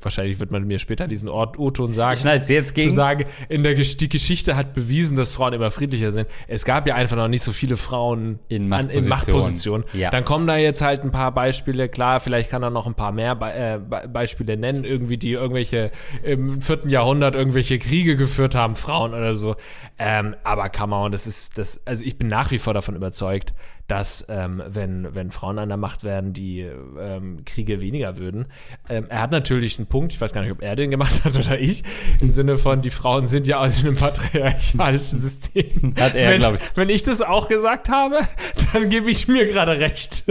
wahrscheinlich 0.00 0.40
wird 0.40 0.50
man 0.50 0.66
mir 0.66 0.78
später 0.78 1.06
diesen 1.06 1.28
Ort 1.28 1.58
O-Ton 1.58 1.92
sagen 1.92 2.14
Ich 2.14 2.20
schneid's 2.20 2.48
jetzt 2.48 2.68
zu 2.68 2.74
gegen. 2.74 2.92
sagen, 2.92 3.26
in 3.48 3.62
der 3.62 3.74
die 3.74 4.08
Geschichte 4.08 4.56
hat 4.56 4.72
bewiesen, 4.72 5.16
dass 5.16 5.32
Frauen 5.32 5.52
immer 5.52 5.70
friedlicher 5.70 6.12
sind. 6.12 6.28
Es 6.48 6.64
gab 6.64 6.86
ja 6.86 6.94
einfach 6.94 7.16
noch 7.16 7.28
nicht 7.28 7.42
so 7.42 7.52
viele 7.52 7.76
Frauen 7.76 8.38
In 8.48 8.68
Machtpositionen. 8.68 9.08
Machtpositionen. 9.08 9.86
Ja. 9.92 10.10
Dann 10.10 10.24
kommen 10.24 10.46
da 10.46 10.56
jetzt 10.56 10.82
halt 10.82 11.02
ein 11.04 11.10
paar 11.10 11.32
Beispiele. 11.32 11.88
Klar, 11.88 12.20
vielleicht 12.20 12.50
kann 12.50 12.62
er 12.62 12.70
noch 12.70 12.86
ein 12.86 12.94
paar 12.94 13.12
mehr 13.12 13.34
Be 13.34 13.52
äh, 13.52 13.78
Be 13.78 14.08
Beispiele 14.08 14.56
nennen, 14.56 14.84
irgendwie 14.84 15.18
die 15.18 15.32
irgendwelche 15.32 15.90
im 16.22 16.60
vierten 16.62 16.88
Jahrhundert 16.90 17.34
irgendwelche 17.34 17.78
Kriege 17.78 18.16
geführt 18.16 18.54
haben, 18.54 18.76
Frauen 18.76 19.12
oder 19.12 19.36
so. 19.36 19.56
Ähm, 19.98 20.34
aber 20.42 20.68
come 20.70 20.94
on, 20.96 21.12
das 21.12 21.26
ist 21.26 21.58
das. 21.58 21.86
Also 21.86 22.04
ich 22.04 22.18
bin 22.18 22.28
nach 22.28 22.50
wie 22.50 22.58
vor 22.58 22.74
davon 22.74 22.96
überzeugt, 22.96 23.52
dass 23.88 24.26
ähm, 24.28 24.62
wenn 24.66 25.14
wenn 25.14 25.30
Frauen 25.30 25.58
an 25.58 25.68
der 25.68 25.78
Macht 25.78 26.02
werden, 26.04 26.32
die 26.32 26.60
ähm, 26.60 27.44
Kriege 27.44 27.80
weniger 27.80 28.16
würden. 28.16 28.46
Ähm, 28.88 29.06
er 29.08 29.20
hat 29.20 29.30
natürlich 29.30 29.78
einen 29.78 29.86
Punkt. 29.86 30.12
Ich 30.12 30.20
weiß 30.20 30.32
gar 30.32 30.42
nicht, 30.42 30.50
ob 30.50 30.62
er 30.62 30.74
den 30.76 30.90
gemacht 30.90 31.24
hat 31.24 31.36
oder 31.36 31.58
ich. 31.60 31.84
Im 32.20 32.30
Sinne 32.30 32.56
von, 32.56 32.82
die 32.82 32.90
Frauen 32.90 33.28
sind 33.28 33.46
ja 33.46 33.60
aus 33.60 33.78
einem 33.78 33.94
patriarchalischen 33.94 35.18
System. 35.18 35.94
Hat 35.98 36.14
er, 36.14 36.30
wenn, 36.30 36.38
glaub 36.38 36.54
ich. 36.54 36.60
Wenn 36.74 36.88
ich 36.88 37.02
das 37.02 37.22
auch 37.22 37.48
gesagt 37.48 37.88
habe, 37.88 38.18
dann 38.72 38.88
gebe 38.90 39.10
ich 39.10 39.28
mir 39.28 39.46
gerade 39.46 39.78
recht. 39.78 40.24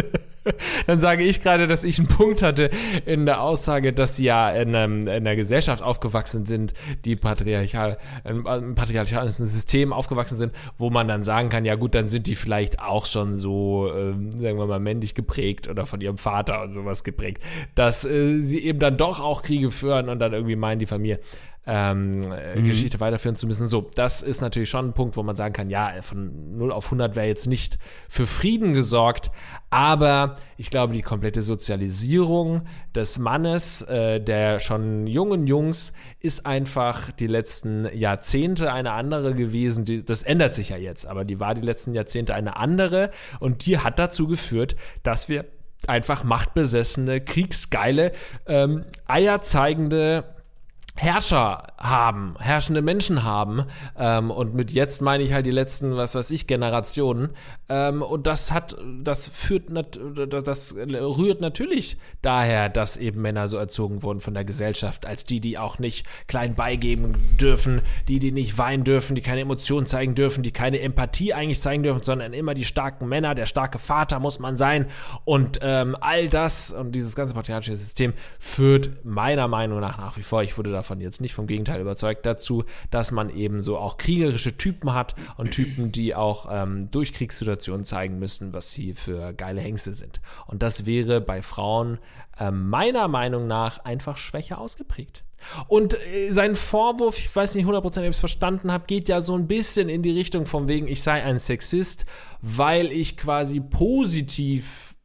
Dann 0.87 0.99
sage 0.99 1.23
ich 1.23 1.41
gerade, 1.41 1.67
dass 1.67 1.83
ich 1.83 1.99
einen 1.99 2.07
Punkt 2.07 2.41
hatte 2.41 2.69
in 3.05 3.25
der 3.25 3.41
Aussage, 3.41 3.93
dass 3.93 4.15
sie 4.15 4.25
ja 4.25 4.49
in, 4.51 4.75
einem, 4.75 5.01
in 5.01 5.09
einer 5.09 5.35
Gesellschaft 5.35 5.81
aufgewachsen 5.81 6.45
sind, 6.45 6.73
die 7.03 7.15
patriarchal, 7.15 7.97
im 8.23 8.45
im 8.45 8.75
patriarchalischen 8.75 9.45
System 9.45 9.93
aufgewachsen 9.93 10.37
sind, 10.37 10.53
wo 10.77 10.89
man 10.89 11.07
dann 11.07 11.23
sagen 11.23 11.49
kann, 11.49 11.65
ja 11.65 11.75
gut, 11.75 11.95
dann 11.95 12.07
sind 12.07 12.27
die 12.27 12.35
vielleicht 12.35 12.79
auch 12.79 13.05
schon 13.05 13.33
so, 13.33 13.91
ähm, 13.93 14.31
sagen 14.31 14.57
wir 14.57 14.65
mal, 14.65 14.79
männlich 14.79 15.15
geprägt 15.15 15.67
oder 15.67 15.85
von 15.85 16.01
ihrem 16.01 16.17
Vater 16.17 16.61
und 16.61 16.71
sowas 16.71 17.03
geprägt, 17.03 17.41
dass 17.75 18.05
äh, 18.05 18.41
sie 18.41 18.59
eben 18.59 18.79
dann 18.79 18.97
doch 18.97 19.19
auch 19.19 19.41
Kriege 19.41 19.71
führen 19.71 20.09
und 20.09 20.19
dann 20.19 20.33
irgendwie 20.33 20.55
meinen, 20.55 20.79
die 20.79 20.85
Familie 20.85 21.19
ähm, 21.67 22.31
äh, 22.31 22.61
Geschichte 22.61 22.99
weiterführen 22.99 23.35
zu 23.35 23.47
müssen. 23.47 23.67
So, 23.67 23.89
das 23.95 24.21
ist 24.21 24.41
natürlich 24.41 24.69
schon 24.69 24.89
ein 24.89 24.93
Punkt, 24.93 25.17
wo 25.17 25.23
man 25.23 25.35
sagen 25.35 25.53
kann, 25.53 25.69
ja, 25.69 25.93
von 26.01 26.57
0 26.57 26.71
auf 26.71 26.85
100 26.85 27.15
wäre 27.15 27.27
jetzt 27.27 27.47
nicht 27.47 27.79
für 28.07 28.27
Frieden 28.27 28.73
gesorgt, 28.73 29.31
aber 29.69 30.35
ich 30.57 30.69
glaube, 30.69 30.93
die 30.93 31.01
komplette 31.01 31.41
Sozialisierung 31.41 32.67
des 32.93 33.17
Mannes, 33.17 33.81
äh, 33.83 34.21
der 34.21 34.59
schon 34.59 35.07
jungen 35.07 35.47
Jungs, 35.47 35.93
ist 36.19 36.45
einfach 36.45 37.11
die 37.11 37.27
letzten 37.27 37.87
Jahrzehnte 37.95 38.71
eine 38.71 38.91
andere 38.91 39.33
gewesen. 39.33 39.85
Die, 39.85 40.05
das 40.05 40.23
ändert 40.23 40.53
sich 40.53 40.69
ja 40.69 40.77
jetzt, 40.77 41.07
aber 41.07 41.25
die 41.25 41.39
war 41.39 41.55
die 41.55 41.61
letzten 41.61 41.93
Jahrzehnte 41.93 42.35
eine 42.35 42.57
andere 42.57 43.09
und 43.39 43.65
die 43.65 43.79
hat 43.79 43.97
dazu 43.97 44.27
geführt, 44.27 44.75
dass 45.03 45.29
wir 45.29 45.45
einfach 45.87 46.23
machtbesessene, 46.23 47.21
kriegsgeile, 47.21 48.11
ähm, 48.47 48.85
eierzeigende 49.07 50.34
Herrscher 50.97 51.67
haben, 51.77 52.35
herrschende 52.39 52.81
Menschen 52.81 53.23
haben. 53.23 53.65
Ähm, 53.97 54.31
und 54.31 54.55
mit 54.55 54.71
jetzt 54.71 55.01
meine 55.01 55.23
ich 55.23 55.33
halt 55.33 55.45
die 55.45 55.51
letzten, 55.51 55.97
was 55.97 56.15
weiß 56.15 56.31
ich, 56.31 56.47
Generationen. 56.47 57.31
Ähm, 57.67 58.01
und 58.01 58.27
das 58.27 58.51
hat, 58.51 58.77
das 59.03 59.27
führt, 59.27 59.69
nat 59.69 59.99
das 60.15 60.75
rührt 60.75 61.41
natürlich 61.41 61.97
daher, 62.21 62.69
dass 62.69 62.95
eben 62.95 63.21
Männer 63.21 63.49
so 63.49 63.57
erzogen 63.57 64.03
wurden 64.03 64.21
von 64.21 64.33
der 64.33 64.45
Gesellschaft, 64.45 65.05
als 65.05 65.25
die, 65.25 65.41
die 65.41 65.57
auch 65.57 65.79
nicht 65.79 66.07
klein 66.27 66.55
beigeben 66.55 67.15
dürfen, 67.41 67.81
die, 68.07 68.19
die 68.19 68.31
nicht 68.31 68.57
weinen 68.57 68.85
dürfen, 68.85 69.15
die 69.15 69.21
keine 69.21 69.41
Emotionen 69.41 69.87
zeigen 69.87 70.15
dürfen, 70.15 70.43
die 70.43 70.51
keine 70.51 70.79
Empathie 70.79 71.33
eigentlich 71.33 71.59
zeigen 71.59 71.83
dürfen, 71.83 72.03
sondern 72.03 72.33
immer 72.33 72.53
die 72.53 72.65
starken 72.65 73.09
Männer, 73.09 73.35
der 73.35 73.47
starke 73.47 73.79
Vater 73.79 74.19
muss 74.19 74.39
man 74.39 74.55
sein. 74.55 74.85
Und 75.25 75.59
ähm, 75.61 75.97
all 75.99 76.29
das 76.29 76.71
und 76.71 76.93
dieses 76.93 77.15
ganze 77.15 77.33
patriarchische 77.33 77.75
System 77.75 78.13
führt 78.39 79.03
meiner 79.03 79.49
Meinung 79.49 79.81
nach 79.81 79.97
nach 79.97 80.17
wie 80.17 80.23
vor, 80.23 80.41
ich 80.41 80.57
wurde 80.57 80.71
davon 80.85 81.01
jetzt 81.01 81.21
nicht 81.21 81.33
vom 81.33 81.47
Gegenteil 81.47 81.81
überzeugt, 81.81 82.25
dazu, 82.25 82.63
dass 82.91 83.11
man 83.11 83.29
eben 83.35 83.61
so 83.61 83.77
auch 83.77 83.97
kriegerische 83.97 84.57
Typen 84.57 84.93
hat 84.93 85.15
und 85.37 85.51
Typen, 85.51 85.91
die 85.91 86.15
auch 86.15 86.47
ähm, 86.49 86.89
durch 86.91 87.13
Kriegssituationen 87.13 87.85
zeigen 87.85 88.19
müssen, 88.19 88.53
was 88.53 88.71
sie 88.71 88.93
für 88.93 89.33
geile 89.33 89.61
Hengste 89.61 89.93
sind. 89.93 90.21
Und 90.45 90.61
das 90.61 90.85
wäre 90.85 91.21
bei 91.21 91.41
Frauen 91.41 91.97
ähm, 92.39 92.69
meiner 92.69 93.07
Meinung 93.07 93.47
nach 93.47 93.79
einfach 93.79 94.17
schwächer 94.17 94.59
ausgeprägt. 94.59 95.23
Und 95.67 95.93
äh, 95.93 96.31
sein 96.31 96.55
Vorwurf, 96.55 97.17
ich 97.17 97.35
weiß 97.35 97.55
nicht 97.55 97.65
100%, 97.65 97.75
ob 97.77 97.87
ich 97.87 98.09
es 98.09 98.19
verstanden 98.19 98.71
habe, 98.71 98.85
geht 98.85 99.09
ja 99.09 99.21
so 99.21 99.35
ein 99.35 99.47
bisschen 99.47 99.89
in 99.89 100.01
die 100.01 100.11
Richtung 100.11 100.45
von 100.45 100.67
wegen, 100.67 100.87
ich 100.87 101.01
sei 101.01 101.23
ein 101.23 101.39
Sexist, 101.39 102.05
weil 102.41 102.91
ich 102.91 103.17
quasi 103.17 103.59
positiv 103.59 104.95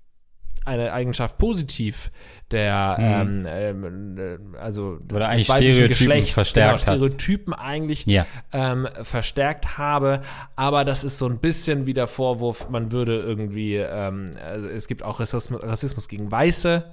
eine 0.65 0.93
Eigenschaft 0.93 1.39
positiv 1.39 2.11
der 2.53 2.97
ähm, 2.99 3.47
ähm, 3.47 4.19
äh, 4.19 4.59
also 4.59 4.99
Mhm. 5.01 5.17
Oder 5.17 5.29
eigentlich 5.29 5.47
Stereotypen 5.47 5.89
Geschlechts, 5.89 6.35
verstärkt 6.35 6.81
genau, 6.81 6.93
hast. 6.93 7.01
Stereotypen 7.01 7.55
eigentlich 7.55 8.07
Ja. 8.07 8.27
ähm, 8.53 8.89
verstärkt 9.03 9.79
habe, 9.79 10.21
aber 10.57 10.85
das 10.85 11.05
ist 11.05 11.19
so 11.19 11.27
ein 11.27 11.39
bisschen 11.39 11.87
wie 11.87 11.95
der 11.95 12.07
Vorwurf, 12.07 12.69
man 12.71 12.93
würde 12.93 13.19
irgendwie, 13.21 13.77
ähm, 13.77 14.31
also 14.45 14.69
es 14.69 14.87
gibt 14.89 15.03
auch 15.03 15.21
Rassismus, 15.21 15.63
Rassismus 15.63 16.09
gegen 16.09 16.31
Weiße, 16.31 16.85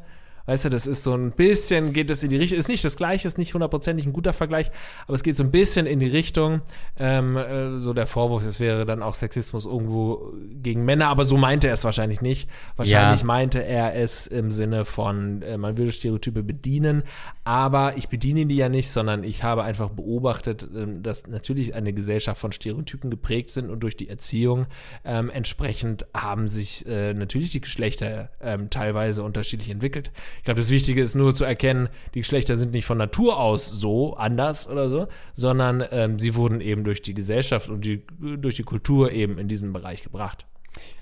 weißt 0.47 0.65
du, 0.65 0.69
das 0.69 0.87
ist 0.87 1.03
so 1.03 1.13
ein 1.13 1.31
bisschen, 1.31 1.93
geht 1.93 2.09
es 2.09 2.23
in 2.23 2.31
die 2.31 2.37
Richtung, 2.37 2.57
ist 2.57 2.69
nicht 2.69 2.83
das 2.83 2.97
Gleiche, 2.97 3.27
ist 3.27 3.37
nicht 3.37 3.53
hundertprozentig 3.53 4.05
ein 4.07 4.13
guter 4.13 4.33
Vergleich, 4.33 4.71
aber 5.05 5.13
es 5.15 5.21
geht 5.21 5.35
so 5.35 5.43
ein 5.43 5.51
bisschen 5.51 5.85
in 5.85 5.99
die 5.99 6.07
Richtung, 6.07 6.61
ähm, 6.97 7.37
äh, 7.37 7.77
so 7.77 7.93
der 7.93 8.07
Vorwurf, 8.07 8.43
es 8.45 8.59
wäre 8.59 8.85
dann 8.85 9.03
auch 9.03 9.13
Sexismus 9.13 9.65
irgendwo 9.65 10.33
gegen 10.51 10.83
Männer, 10.85 11.07
aber 11.09 11.25
so 11.25 11.37
meinte 11.37 11.67
er 11.67 11.73
es 11.73 11.83
wahrscheinlich 11.83 12.21
nicht. 12.21 12.49
Wahrscheinlich 12.75 13.19
Ja. 13.21 13.25
meinte 13.25 13.63
er 13.63 13.95
es 13.95 14.25
im 14.25 14.51
Sinne 14.51 14.85
von, 14.85 15.41
äh, 15.41 15.57
man 15.57 15.77
würde 15.77 15.91
Stereotype 15.91 16.41
bedienen, 16.43 17.03
aber 17.43 17.97
ich 17.97 18.09
bediene 18.09 18.45
die 18.45 18.55
ja 18.55 18.69
nicht, 18.69 18.89
sondern 18.89 19.23
ich 19.23 19.43
habe 19.43 19.63
einfach 19.63 19.89
beobachtet, 19.89 20.67
ähm, 20.75 21.03
dass 21.03 21.27
natürlich 21.27 21.75
eine 21.75 21.93
Gesellschaft 21.93 22.39
von 22.39 22.51
Stereotypen 22.51 23.09
geprägt 23.09 23.49
sind 23.51 23.69
und 23.69 23.81
durch 23.81 23.97
die 23.97 24.09
Erziehung 24.09 24.67
ähm, 25.03 25.29
entsprechend 25.29 26.05
haben 26.15 26.47
sich 26.47 26.87
äh, 26.87 27.13
natürlich 27.13 27.51
die 27.51 27.61
Geschlechter 27.61 28.29
ähm, 28.41 28.69
teilweise 28.69 29.23
unterschiedlich 29.23 29.69
entwickelt. 29.69 30.11
Ich 30.37 30.43
glaube, 30.43 30.59
das 30.59 30.69
Wichtige 30.69 31.01
ist 31.01 31.15
nur 31.15 31.35
zu 31.35 31.43
erkennen, 31.43 31.89
die 32.13 32.19
Geschlechter 32.19 32.57
sind 32.57 32.71
nicht 32.71 32.85
von 32.85 32.97
Natur 32.97 33.39
aus 33.39 33.69
so 33.69 34.15
anders 34.15 34.67
oder 34.67 34.89
so, 34.89 35.07
sondern 35.33 35.83
ähm, 35.91 36.19
sie 36.19 36.35
wurden 36.35 36.61
eben 36.61 36.83
durch 36.83 37.01
die 37.01 37.13
Gesellschaft 37.13 37.69
und 37.69 37.85
die, 37.85 38.03
durch 38.19 38.55
die 38.55 38.63
Kultur 38.63 39.11
eben 39.11 39.37
in 39.37 39.47
diesen 39.47 39.73
Bereich 39.73 40.03
gebracht. 40.03 40.45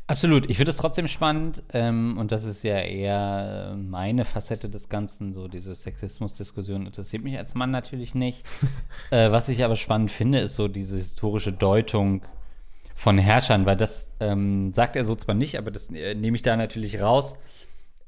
Absolut. 0.08 0.50
Ich 0.52 0.58
finde 0.58 0.70
es 0.70 0.78
trotzdem 0.78 1.08
spannend 1.08 1.64
ähm, 1.74 2.18
und 2.20 2.32
das 2.32 2.44
ist 2.46 2.64
ja 2.64 2.78
eher 2.78 3.76
meine 3.76 4.24
Facette 4.24 4.70
des 4.70 4.88
Ganzen, 4.88 5.34
so 5.34 5.48
diese 5.48 5.74
Sexismus-Diskussion 5.74 6.86
interessiert 6.86 7.24
mich 7.24 7.38
als 7.38 7.56
Mann 7.56 7.72
natürlich 7.72 8.14
nicht. 8.14 8.44
äh, 9.10 9.32
was 9.32 9.50
ich 9.50 9.64
aber 9.64 9.76
spannend 9.76 10.12
finde, 10.12 10.40
ist 10.40 10.56
so 10.56 10.68
diese 10.68 10.98
historische 10.98 11.52
Deutung 11.52 12.22
von 12.94 13.18
Herrschern, 13.18 13.66
weil 13.66 13.78
das 13.78 14.12
ähm, 14.20 14.74
sagt 14.74 14.96
er 14.96 15.06
so 15.06 15.16
zwar 15.16 15.36
nicht, 15.36 15.58
aber 15.58 15.72
das 15.72 15.90
äh, 15.90 16.14
nehme 16.14 16.36
ich 16.36 16.44
da 16.44 16.56
natürlich 16.56 17.02
raus, 17.02 17.36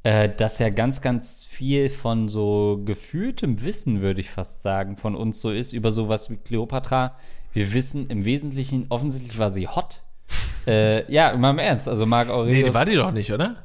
äh, 0.08 0.34
dass 0.34 0.58
ja 0.60 0.70
ganz, 0.70 1.02
ganz 1.02 1.44
viel 1.44 1.90
von 1.90 2.30
so 2.30 2.82
gefühltem 2.86 3.62
Wissen, 3.66 4.00
würde 4.00 4.22
ich 4.22 4.30
fast 4.30 4.64
sagen, 4.64 4.96
von 4.96 5.16
uns 5.16 5.42
so 5.42 5.52
ist, 5.52 5.74
über 5.74 5.92
sowas 5.92 6.30
wie 6.30 6.38
Kleopatra. 6.38 7.18
Wir 7.52 7.74
wissen 7.74 8.08
im 8.08 8.24
Wesentlichen, 8.24 8.86
offensichtlich 8.88 9.38
war 9.38 9.52
sie 9.52 9.68
hot. 9.68 10.04
äh, 10.66 11.12
ja, 11.12 11.36
mal 11.36 11.50
im 11.50 11.60
Ernst. 11.60 11.90
Also 11.90 12.06
Marc 12.06 12.30
Aurelius. 12.30 12.74
die 12.86 12.96
doch 12.96 13.12
nicht, 13.12 13.34
oder? 13.34 13.58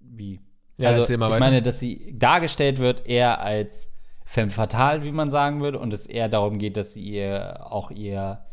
wie? 0.00 0.40
Ja, 0.76 0.90
also, 0.90 1.04
ich 1.04 1.20
weiter. 1.20 1.38
meine, 1.38 1.62
dass 1.62 1.78
sie 1.78 2.14
dargestellt 2.14 2.78
wird 2.78 3.06
eher 3.06 3.40
als 3.40 3.94
femme 4.26 4.50
fatale, 4.50 5.04
wie 5.04 5.12
man 5.12 5.30
sagen 5.30 5.62
würde, 5.62 5.78
und 5.78 5.94
es 5.94 6.04
eher 6.04 6.28
darum 6.28 6.58
geht, 6.58 6.76
dass 6.76 6.92
sie 6.92 7.02
ihr 7.02 7.64
auch 7.64 7.90
ihr 7.90 8.44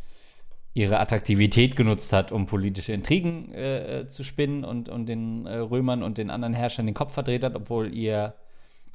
ihre 0.74 1.00
Attraktivität 1.00 1.76
genutzt 1.76 2.14
hat, 2.14 2.32
um 2.32 2.48
politische 2.48 2.94
Intrigen 2.94 3.54
äh, 3.54 4.06
zu 4.08 4.24
spinnen 4.24 4.64
und, 4.64 4.90
und 4.90 5.06
den 5.06 5.46
äh, 5.46 5.58
Römern 5.58 6.02
und 6.02 6.18
den 6.18 6.30
anderen 6.30 6.54
Herrschern 6.54 6.88
den 6.88 6.96
Kopf 6.96 7.14
verdreht 7.14 7.44
hat, 7.44 7.56
obwohl 7.56 7.94
ihr 7.94 8.34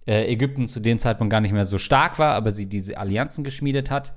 äh, 0.06 0.24
Ägypten 0.32 0.66
zu 0.66 0.80
dem 0.80 0.98
Zeitpunkt 0.98 1.30
gar 1.30 1.40
nicht 1.40 1.52
mehr 1.52 1.64
so 1.64 1.78
stark 1.78 2.18
war, 2.18 2.34
aber 2.34 2.50
sie 2.50 2.66
diese 2.66 2.98
Allianzen 2.98 3.44
geschmiedet 3.44 3.90
hat. 3.90 4.14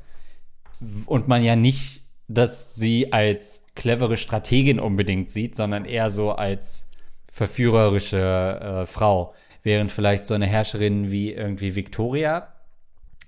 Und 1.06 1.28
man 1.28 1.44
ja 1.44 1.56
nicht, 1.56 2.02
dass 2.28 2.76
sie 2.76 3.14
als 3.14 3.66
clevere 3.76 4.18
Strategin 4.18 4.80
unbedingt 4.80 5.30
sieht, 5.30 5.56
sondern 5.56 5.86
eher 5.86 6.10
so 6.10 6.32
als 6.32 6.90
verführerische 7.28 8.82
äh, 8.82 8.86
Frau. 8.88 9.36
Während 9.62 9.92
vielleicht 9.92 10.26
so 10.26 10.34
eine 10.34 10.48
Herrscherin 10.48 11.12
wie 11.12 11.32
irgendwie 11.32 11.76
Victoria 11.76 12.48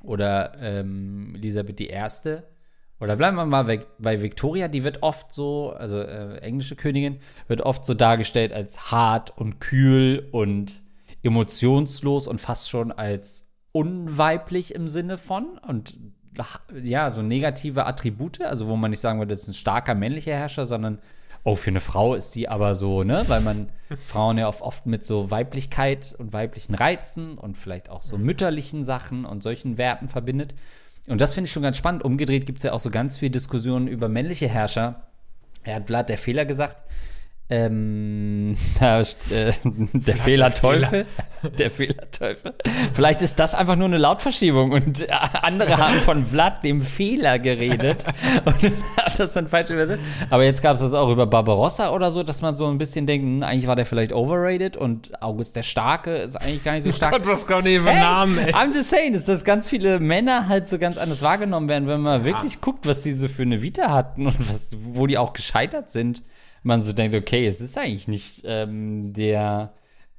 oder 0.02 0.54
ähm, 0.60 1.36
Elisabeth 1.36 1.80
I. 1.82 2.44
Oder 3.04 3.18
bleiben 3.18 3.36
wir 3.36 3.46
mal 3.46 3.64
bei, 3.64 3.86
bei 4.00 4.22
Victoria, 4.22 4.70
die 4.70 4.86
wird 4.86 5.04
oft 5.04 5.30
so, 5.30 5.74
also 5.74 6.00
äh, 6.00 6.38
englische 6.38 6.78
Königin, 6.78 7.20
wird 7.50 7.60
oft 7.60 7.84
so 7.84 7.94
dargestellt 7.94 8.54
als 8.54 8.92
hart 8.92 9.38
und 9.38 9.60
kühl 9.60 10.30
und 10.32 10.82
emotionslos 11.22 12.28
und 12.28 12.40
fast 12.40 12.70
schon 12.70 12.94
als 12.94 13.52
unweiblich 13.74 14.74
im 14.74 14.88
Sinne 14.88 15.18
von 15.18 15.58
und 15.68 16.00
ja, 16.82 17.12
so 17.12 17.22
negative 17.22 17.86
Attribute, 17.86 18.40
also 18.40 18.70
wo 18.70 18.78
man 18.78 18.92
nicht 18.92 19.02
sagen 19.02 19.20
würde, 19.20 19.34
das 19.34 19.42
ist 19.42 19.50
ein 19.50 19.54
starker 19.54 19.96
männlicher 19.96 20.34
Herrscher, 20.34 20.66
sondern 20.66 21.00
oh, 21.44 21.56
für 21.56 21.72
eine 21.72 21.82
Frau 21.82 22.16
ist 22.16 22.34
die 22.36 22.48
aber 22.48 22.74
so, 22.74 23.04
ne, 23.04 23.26
weil 23.28 23.42
man 23.42 23.68
Frauen 24.08 24.38
ja 24.38 24.48
oft, 24.48 24.62
oft 24.62 24.86
mit 24.86 25.06
so 25.06 25.30
Weiblichkeit 25.30 26.16
und 26.18 26.32
weiblichen 26.32 26.74
Reizen 26.74 27.38
und 27.38 27.58
vielleicht 27.58 27.90
auch 27.90 28.02
so 28.02 28.18
mütterlichen 28.18 28.86
Sachen 28.86 29.26
und 29.26 29.44
solchen 29.44 29.78
Werten 29.78 30.08
verbindet. 30.08 30.56
Und 31.08 31.20
das 31.20 31.34
finde 31.34 31.48
ich 31.48 31.52
schon 31.52 31.64
ganz 31.64 31.78
spannend. 31.78 32.04
Umgedreht 32.04 32.46
gibt 32.46 32.60
es 32.60 32.64
ja 32.64 32.74
auch 32.74 32.80
so 32.80 32.90
ganz 32.90 33.18
viel 33.18 33.30
Diskussionen 33.30 33.88
über 33.88 34.08
männliche 34.08 34.48
Herrscher. 34.48 35.08
Er 35.64 35.76
hat 35.76 35.88
Vlad 35.88 36.10
der 36.10 36.18
Fehler 36.18 36.46
gesagt, 36.46 36.84
ähm, 37.54 38.56
da, 38.80 39.02
äh, 39.02 39.04
der 39.94 40.16
Fehlerteufel. 40.16 41.06
Der 41.58 41.70
Fehlerteufel. 41.70 42.54
Vielleicht 42.94 43.22
ist 43.22 43.38
das 43.38 43.54
einfach 43.54 43.76
nur 43.76 43.88
eine 43.88 43.98
Lautverschiebung 43.98 44.72
und 44.72 45.02
äh, 45.02 45.12
andere 45.42 45.78
haben 45.78 46.00
von 46.00 46.26
Vlad 46.26 46.64
dem 46.64 46.82
Fehler 46.82 47.38
geredet 47.38 48.06
und 48.46 48.74
hat 48.98 49.20
das 49.20 49.34
dann 49.34 49.48
falsch 49.48 49.70
übersetzt. 49.70 50.02
Aber 50.30 50.44
jetzt 50.44 50.62
gab 50.62 50.76
es 50.76 50.82
das 50.82 50.94
auch 50.94 51.12
über 51.12 51.28
Barbarossa 51.28 51.94
oder 51.94 52.12
so, 52.12 52.24
dass 52.24 52.42
man 52.42 52.56
so 52.56 52.68
ein 52.68 52.78
bisschen 52.78 53.06
denkt, 53.06 53.26
hm, 53.26 53.44
eigentlich 53.44 53.68
war 53.68 53.76
der 53.76 53.86
vielleicht 53.86 54.14
overrated 54.14 54.78
und 54.78 55.22
August 55.22 55.56
der 55.56 55.64
Starke 55.64 56.16
ist 56.16 56.36
eigentlich 56.36 56.64
gar 56.64 56.74
nicht 56.74 56.84
so 56.84 56.92
stark. 56.92 57.12
Gott, 57.12 57.28
was 57.28 57.46
kommt 57.46 57.68
hier 57.68 57.82
für 57.82 57.92
hey, 57.92 58.00
Namen, 58.00 58.38
ey? 58.38 58.54
I'm 58.54 58.74
just 58.74 58.90
saying, 58.90 59.14
dass 59.14 59.26
das 59.26 59.44
ganz 59.44 59.70
viele 59.70 60.00
Männer 60.00 60.48
halt 60.48 60.68
so 60.68 60.80
ganz 60.80 60.98
anders 60.98 61.22
wahrgenommen 61.22 61.70
werden, 61.70 61.88
wenn 61.88 62.02
man 62.02 62.26
wirklich 62.26 62.62
guckt, 62.62 62.88
was 62.88 63.04
die 63.04 63.14
so 63.14 63.28
für 63.28 63.44
eine 63.44 63.62
Vita 63.62 63.92
hatten 63.92 64.26
und 64.26 64.50
was, 64.50 64.76
wo 64.80 65.06
die 65.08 65.18
auch 65.18 65.34
gescheitert 65.34 65.92
sind 65.92 66.24
man 66.64 66.82
so 66.82 66.94
denkt, 66.94 67.16
okay, 67.16 67.46
es 67.46 67.62
ist 67.62 67.78
eigentlich 67.78 68.08
nicht 68.08 68.42
ähm, 68.46 69.14
der 69.14 69.74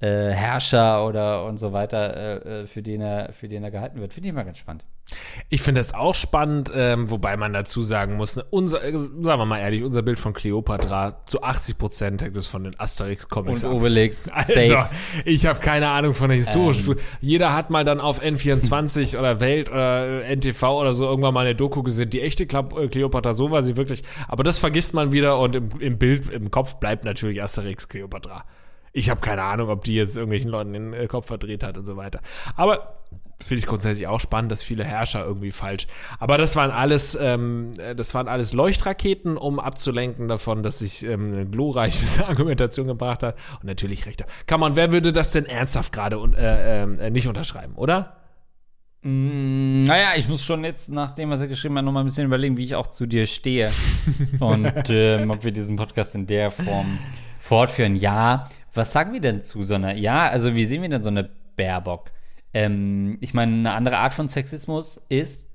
äh, 0.05 0.33
Herrscher 0.33 1.07
oder 1.07 1.47
und 1.47 1.57
so 1.57 1.73
weiter, 1.73 2.17
äh, 2.17 2.63
äh, 2.63 2.67
für, 2.67 2.83
den 2.83 3.01
er, 3.01 3.33
für 3.33 3.49
den 3.49 3.65
er 3.65 3.71
gehalten 3.71 4.01
wird. 4.01 4.13
Finde 4.13 4.29
ich 4.29 4.33
immer 4.33 4.45
ganz 4.45 4.59
spannend. 4.59 4.85
Ich 5.49 5.63
finde 5.63 5.81
das 5.81 5.95
auch 5.95 6.15
spannend, 6.15 6.71
ähm, 6.75 7.11
wobei 7.11 7.37
man 7.37 7.53
dazu 7.53 7.83
sagen 7.83 8.17
muss, 8.17 8.37
ne, 8.37 8.45
unser, 8.51 8.83
äh, 8.83 8.93
sagen 8.93 9.23
wir 9.23 9.45
mal 9.47 9.61
ehrlich, 9.61 9.83
unser 9.83 10.03
Bild 10.03 10.19
von 10.19 10.33
Cleopatra 10.33 11.25
zu 11.27 11.43
80 11.43 11.79
Prozent 11.79 12.23
hängt 12.23 12.37
es 12.37 12.49
von 12.49 12.65
den 12.65 12.79
Asterix-Comics 12.79 13.65
Und 13.65 13.73
Obelix, 13.73 14.29
Also, 14.33 14.77
ich 15.25 15.47
habe 15.47 15.61
keine 15.61 15.91
Ahnung 15.91 16.15
von 16.15 16.29
der 16.29 16.39
historischen. 16.39 16.93
Ähm. 16.93 16.99
Jeder 17.21 17.55
hat 17.55 17.71
mal 17.71 17.85
dann 17.85 18.01
auf 18.01 18.23
N24 18.23 19.19
oder 19.19 19.41
Welt 19.41 19.71
oder 19.71 20.25
NTV 20.25 20.63
oder 20.63 20.95
so 20.95 21.05
irgendwann 21.05 21.35
mal 21.35 21.47
eine 21.47 21.55
Doku 21.55 21.83
gesehen. 21.83 22.11
Die 22.11 22.21
echte 22.21 22.45
äh, 22.45 22.89
Cleopatra, 22.89 23.35
so 23.35 23.51
war 23.51 23.63
sie 23.63 23.77
wirklich. 23.77 24.03
Aber 24.29 24.43
das 24.43 24.59
vergisst 24.59 24.95
man 24.95 25.13
wieder 25.13 25.39
und 25.39 25.55
im, 25.55 25.69
im 25.81 25.99
Bild, 25.99 26.31
im 26.31 26.51
Kopf 26.51 26.77
bleibt 26.77 27.05
natürlich 27.05 27.43
Asterix 27.43 27.89
Cleopatra. 27.89 28.45
Ich 28.97 29.11
habe 29.11 29.21
keine 29.21 29.43
Ahnung, 29.43 29.69
ob 29.71 29.83
die 29.83 29.95
jetzt 29.95 30.17
irgendwelchen 30.17 30.51
Leuten 30.51 30.73
den 30.73 30.93
äh, 30.95 31.09
Kopf 31.09 31.27
verdreht 31.27 31.65
hat 31.65 31.77
und 31.77 31.85
so 31.85 31.97
weiter. 31.97 32.21
Aber 32.55 33.01
finde 33.45 33.59
ich 33.59 33.67
grundsätzlich 33.67 34.07
auch 34.07 34.21
spannend, 34.21 34.53
dass 34.53 34.63
viele 34.63 34.85
Herrscher 34.85 35.25
irgendwie 35.25 35.51
falsch. 35.51 35.89
Aber 36.21 36.39
das 36.39 36.55
waren 36.55 36.71
alles, 36.71 37.19
ähm, 37.21 37.73
das 37.97 38.15
waren 38.15 38.29
alles 38.29 38.53
Leuchtraketen, 38.53 39.37
um 39.37 39.59
abzulenken 39.59 40.29
davon, 40.29 40.63
dass 40.63 40.79
sich 40.79 41.05
ähm, 41.05 41.33
eine 41.33 41.45
glorreiche 41.45 42.25
Argumentation 42.27 42.87
gebracht 42.87 43.25
hat. 43.25 43.37
Und 43.61 43.65
natürlich 43.65 44.07
recht. 44.07 44.25
Kann 44.47 44.61
man, 44.61 44.77
wer 44.77 44.93
würde 44.93 45.13
das 45.13 45.33
denn 45.33 45.45
ernsthaft 45.45 45.93
gerade 45.93 46.17
äh, 46.37 46.83
äh, 46.83 47.11
nicht 47.11 47.27
unterschreiben, 47.27 47.75
oder? 47.75 48.17
Mm, 49.03 49.83
naja, 49.83 50.13
ich 50.17 50.29
muss 50.29 50.45
schon 50.45 50.63
jetzt, 50.63 50.89
nachdem 50.89 51.31
was 51.31 51.41
er 51.41 51.49
geschrieben 51.49 51.77
hat, 51.77 51.85
noch 51.85 51.93
mal 51.93 52.01
ein 52.01 52.07
bisschen 52.07 52.27
überlegen, 52.27 52.57
wie 52.57 52.65
ich 52.65 52.77
auch 52.77 52.87
zu 52.87 53.07
dir 53.07 53.27
stehe. 53.27 53.73
Und 54.39 54.89
ähm, 54.89 55.31
ob 55.31 55.43
wir 55.43 55.51
diesen 55.51 55.75
Podcast 55.75 56.15
in 56.15 56.29
der 56.29 56.53
Form 56.53 56.99
fortführen. 57.41 57.97
Ja, 57.97 58.49
was 58.75 58.93
sagen 58.93 59.13
wir 59.13 59.21
denn 59.21 59.43
zu 59.43 59.63
so 59.63 59.75
einer, 59.75 59.95
ja, 59.95 60.29
also 60.29 60.55
wie 60.55 60.65
sehen 60.65 60.83
wir 60.83 60.89
denn 60.89 61.03
so 61.03 61.09
eine 61.09 61.31
Baerbock? 61.57 62.11
Ähm, 62.53 63.19
ich 63.21 63.35
meine, 63.35 63.53
eine 63.53 63.73
andere 63.73 63.99
Art 63.99 64.15
von 64.15 64.29
Sexismus 64.29 65.01
ist 65.09 65.49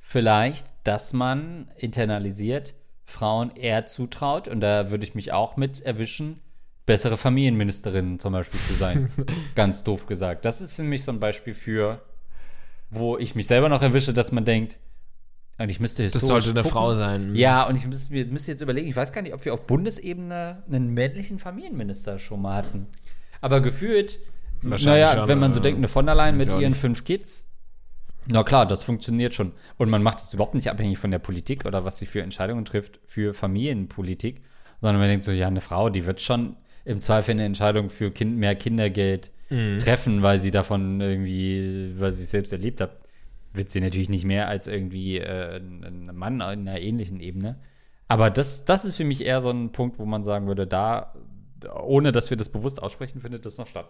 vielleicht, 0.00 0.66
dass 0.84 1.12
man 1.12 1.70
internalisiert 1.76 2.74
Frauen 3.04 3.54
eher 3.56 3.86
zutraut, 3.86 4.48
und 4.48 4.60
da 4.60 4.90
würde 4.90 5.04
ich 5.04 5.14
mich 5.14 5.32
auch 5.32 5.56
mit 5.56 5.80
erwischen, 5.80 6.40
bessere 6.86 7.16
Familienministerinnen 7.16 8.18
zum 8.18 8.32
Beispiel 8.32 8.60
zu 8.60 8.74
sein. 8.74 9.10
Ganz 9.54 9.84
doof 9.84 10.06
gesagt. 10.06 10.44
Das 10.44 10.60
ist 10.60 10.72
für 10.72 10.82
mich 10.82 11.04
so 11.04 11.12
ein 11.12 11.20
Beispiel 11.20 11.54
für, 11.54 12.02
wo 12.90 13.18
ich 13.18 13.34
mich 13.34 13.46
selber 13.46 13.68
noch 13.68 13.82
erwische, 13.82 14.14
dass 14.14 14.32
man 14.32 14.44
denkt, 14.44 14.78
und 15.58 15.68
ich 15.68 15.80
müsste 15.80 16.08
Das 16.08 16.22
sollte 16.22 16.50
eine 16.50 16.60
gucken. 16.60 16.70
Frau 16.70 16.94
sein. 16.94 17.34
Ja, 17.34 17.66
und 17.66 17.74
ich 17.74 17.86
müsste, 17.86 18.14
müsste 18.26 18.52
jetzt 18.52 18.60
überlegen, 18.60 18.88
ich 18.88 18.94
weiß 18.94 19.12
gar 19.12 19.22
nicht, 19.22 19.34
ob 19.34 19.44
wir 19.44 19.52
auf 19.52 19.66
Bundesebene 19.66 20.62
einen 20.70 20.94
männlichen 20.94 21.40
Familienminister 21.40 22.18
schon 22.18 22.42
mal 22.42 22.54
hatten. 22.54 22.86
Aber 23.40 23.60
gefühlt, 23.60 24.20
naja, 24.62 25.18
schon, 25.18 25.28
wenn 25.28 25.40
man 25.40 25.52
so 25.52 25.58
denkt, 25.58 25.78
eine 25.78 25.88
von 25.88 26.06
der 26.06 26.14
Leyen 26.14 26.36
mit 26.36 26.52
ihren 26.52 26.68
nicht. 26.68 26.76
fünf 26.76 27.02
Kids, 27.02 27.44
na 28.26 28.44
klar, 28.44 28.66
das 28.66 28.84
funktioniert 28.84 29.34
schon. 29.34 29.52
Und 29.78 29.90
man 29.90 30.02
macht 30.02 30.18
es 30.18 30.32
überhaupt 30.32 30.54
nicht 30.54 30.70
abhängig 30.70 30.98
von 30.98 31.10
der 31.10 31.18
Politik 31.18 31.64
oder 31.64 31.84
was 31.84 31.98
sie 31.98 32.06
für 32.06 32.22
Entscheidungen 32.22 32.64
trifft 32.64 33.00
für 33.06 33.34
Familienpolitik, 33.34 34.42
sondern 34.80 35.00
man 35.00 35.08
denkt 35.08 35.24
so, 35.24 35.32
ja, 35.32 35.48
eine 35.48 35.60
Frau, 35.60 35.90
die 35.90 36.06
wird 36.06 36.20
schon 36.20 36.56
im 36.84 37.00
Zweifel 37.00 37.32
eine 37.32 37.44
Entscheidung 37.44 37.90
für 37.90 38.10
kind, 38.10 38.36
mehr 38.36 38.54
Kindergeld 38.54 39.32
mhm. 39.50 39.78
treffen, 39.78 40.22
weil 40.22 40.38
sie 40.38 40.50
davon 40.50 41.00
irgendwie, 41.00 41.94
weil 41.96 42.12
sie 42.12 42.22
es 42.22 42.30
selbst 42.30 42.52
erlebt 42.52 42.80
hat 42.80 42.96
wird 43.58 43.68
sie 43.68 43.82
natürlich 43.82 44.08
nicht 44.08 44.24
mehr 44.24 44.48
als 44.48 44.66
irgendwie 44.66 45.18
äh, 45.18 45.58
ein 45.58 46.10
Mann 46.14 46.36
in 46.36 46.42
einer 46.42 46.80
ähnlichen 46.80 47.20
Ebene. 47.20 47.60
Aber 48.06 48.30
das, 48.30 48.64
das 48.64 48.86
ist 48.86 48.96
für 48.96 49.04
mich 49.04 49.22
eher 49.22 49.42
so 49.42 49.50
ein 49.50 49.70
Punkt, 49.72 49.98
wo 49.98 50.06
man 50.06 50.24
sagen 50.24 50.46
würde, 50.46 50.66
da, 50.66 51.14
ohne 51.82 52.10
dass 52.12 52.30
wir 52.30 52.38
das 52.38 52.48
bewusst 52.48 52.82
aussprechen, 52.82 53.20
findet 53.20 53.44
das 53.44 53.58
noch 53.58 53.66
statt. 53.66 53.88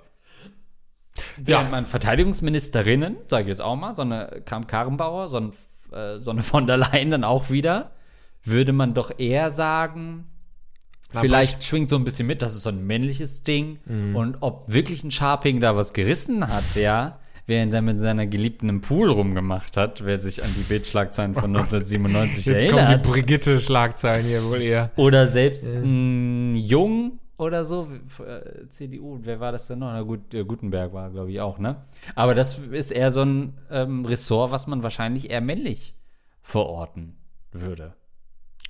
Während 1.37 1.67
ja. 1.67 1.71
man 1.71 1.87
Verteidigungsministerinnen, 1.87 3.17
sage 3.29 3.45
ich 3.45 3.49
jetzt 3.49 3.61
auch 3.61 3.77
mal, 3.77 3.95
so 3.95 4.03
eine 4.03 4.43
Kram 4.45 4.67
Karrenbauer, 4.67 5.29
so, 5.29 5.39
ein, 5.39 5.53
äh, 5.93 6.19
so 6.19 6.33
eine 6.33 6.43
von 6.43 6.67
der 6.67 6.77
Leyen 6.77 7.11
dann 7.11 7.25
auch 7.25 7.51
wieder, 7.51 7.93
würde 8.43 8.73
man 8.73 8.95
doch 8.95 9.19
eher 9.19 9.51
sagen, 9.51 10.27
Na, 11.13 11.21
vielleicht 11.21 11.63
schwingt 11.65 11.89
so 11.89 11.97
ein 11.97 12.05
bisschen 12.05 12.27
mit, 12.27 12.43
das 12.43 12.55
ist 12.55 12.63
so 12.63 12.71
ein 12.71 12.87
männliches 12.87 13.45
Ding. 13.45 13.79
Mhm. 13.85 14.17
Und 14.17 14.37
ob 14.41 14.73
wirklich 14.73 15.05
ein 15.05 15.11
Sharping 15.11 15.61
da 15.61 15.77
was 15.77 15.93
gerissen 15.93 16.49
hat, 16.49 16.75
ja, 16.75 17.19
während 17.49 17.73
er 17.73 17.83
mit 17.83 17.99
seiner 17.99 18.27
Geliebten 18.27 18.69
im 18.69 18.83
Pool 18.83 19.11
rumgemacht 19.11 19.77
hat, 19.77 20.05
wer 20.05 20.19
sich 20.19 20.45
an 20.45 20.51
die 20.55 20.63
Bildschlagzeilen 20.63 21.35
von 21.35 21.57
1997 21.57 22.45
Jetzt 22.45 22.55
erinnert. 22.55 22.63
Jetzt 22.63 22.87
kommen 22.87 23.03
die 23.03 23.09
Brigitte-Schlagzeilen 23.09 24.27
hier 24.27 24.45
wohl 24.45 24.61
eher. 24.61 24.91
Oder 24.97 25.27
selbst 25.29 25.65
ein 25.65 26.55
Jung 26.55 27.19
oder 27.39 27.65
so, 27.65 27.89
äh, 28.19 28.69
CDU, 28.69 29.21
wer 29.23 29.41
war 29.41 29.53
das 29.53 29.67
denn 29.67 29.79
noch? 29.79 29.93
Na 29.93 30.03
gut, 30.03 30.35
äh, 30.35 30.45
Gutenberg 30.45 30.93
war, 30.93 31.11
glaube 31.11 31.31
ich, 31.31 31.41
auch, 31.41 31.59
ne? 31.59 31.85
Aber 32.15 32.35
das 32.35 32.59
ist 32.59 32.91
eher 32.91 33.11
so 33.11 33.23
ein 33.23 33.55
ähm, 33.71 34.05
Ressort, 34.05 34.51
was 34.51 34.67
man 34.67 34.83
wahrscheinlich 34.83 35.31
eher 35.31 35.41
männlich 35.41 35.95
verorten 36.43 37.17
würde. 37.51 37.95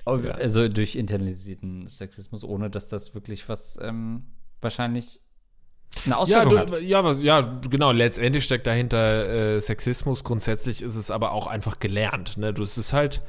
Okay. 0.05 0.31
Also 0.31 0.69
durch 0.69 0.95
internalisierten 0.95 1.87
Sexismus, 1.87 2.45
ohne 2.45 2.69
dass 2.69 2.87
das 2.87 3.13
wirklich 3.13 3.49
was 3.49 3.77
ähm, 3.81 4.23
wahrscheinlich 4.61 5.19
eine 6.05 6.17
Auswirkung 6.17 6.55
ja, 6.55 6.65
du, 6.65 6.75
hat. 6.75 6.81
Ja, 6.81 7.03
was, 7.03 7.23
ja, 7.23 7.59
genau. 7.69 7.91
Letztendlich 7.91 8.45
steckt 8.45 8.67
dahinter 8.67 9.55
äh, 9.55 9.59
Sexismus. 9.59 10.23
Grundsätzlich 10.23 10.81
ist 10.81 10.95
es 10.95 11.11
aber 11.11 11.31
auch 11.31 11.47
einfach 11.47 11.79
gelernt. 11.79 12.37
Ne? 12.37 12.53
Du, 12.53 12.63
es 12.63 12.77
ist 12.77 12.93
halt 12.93 13.21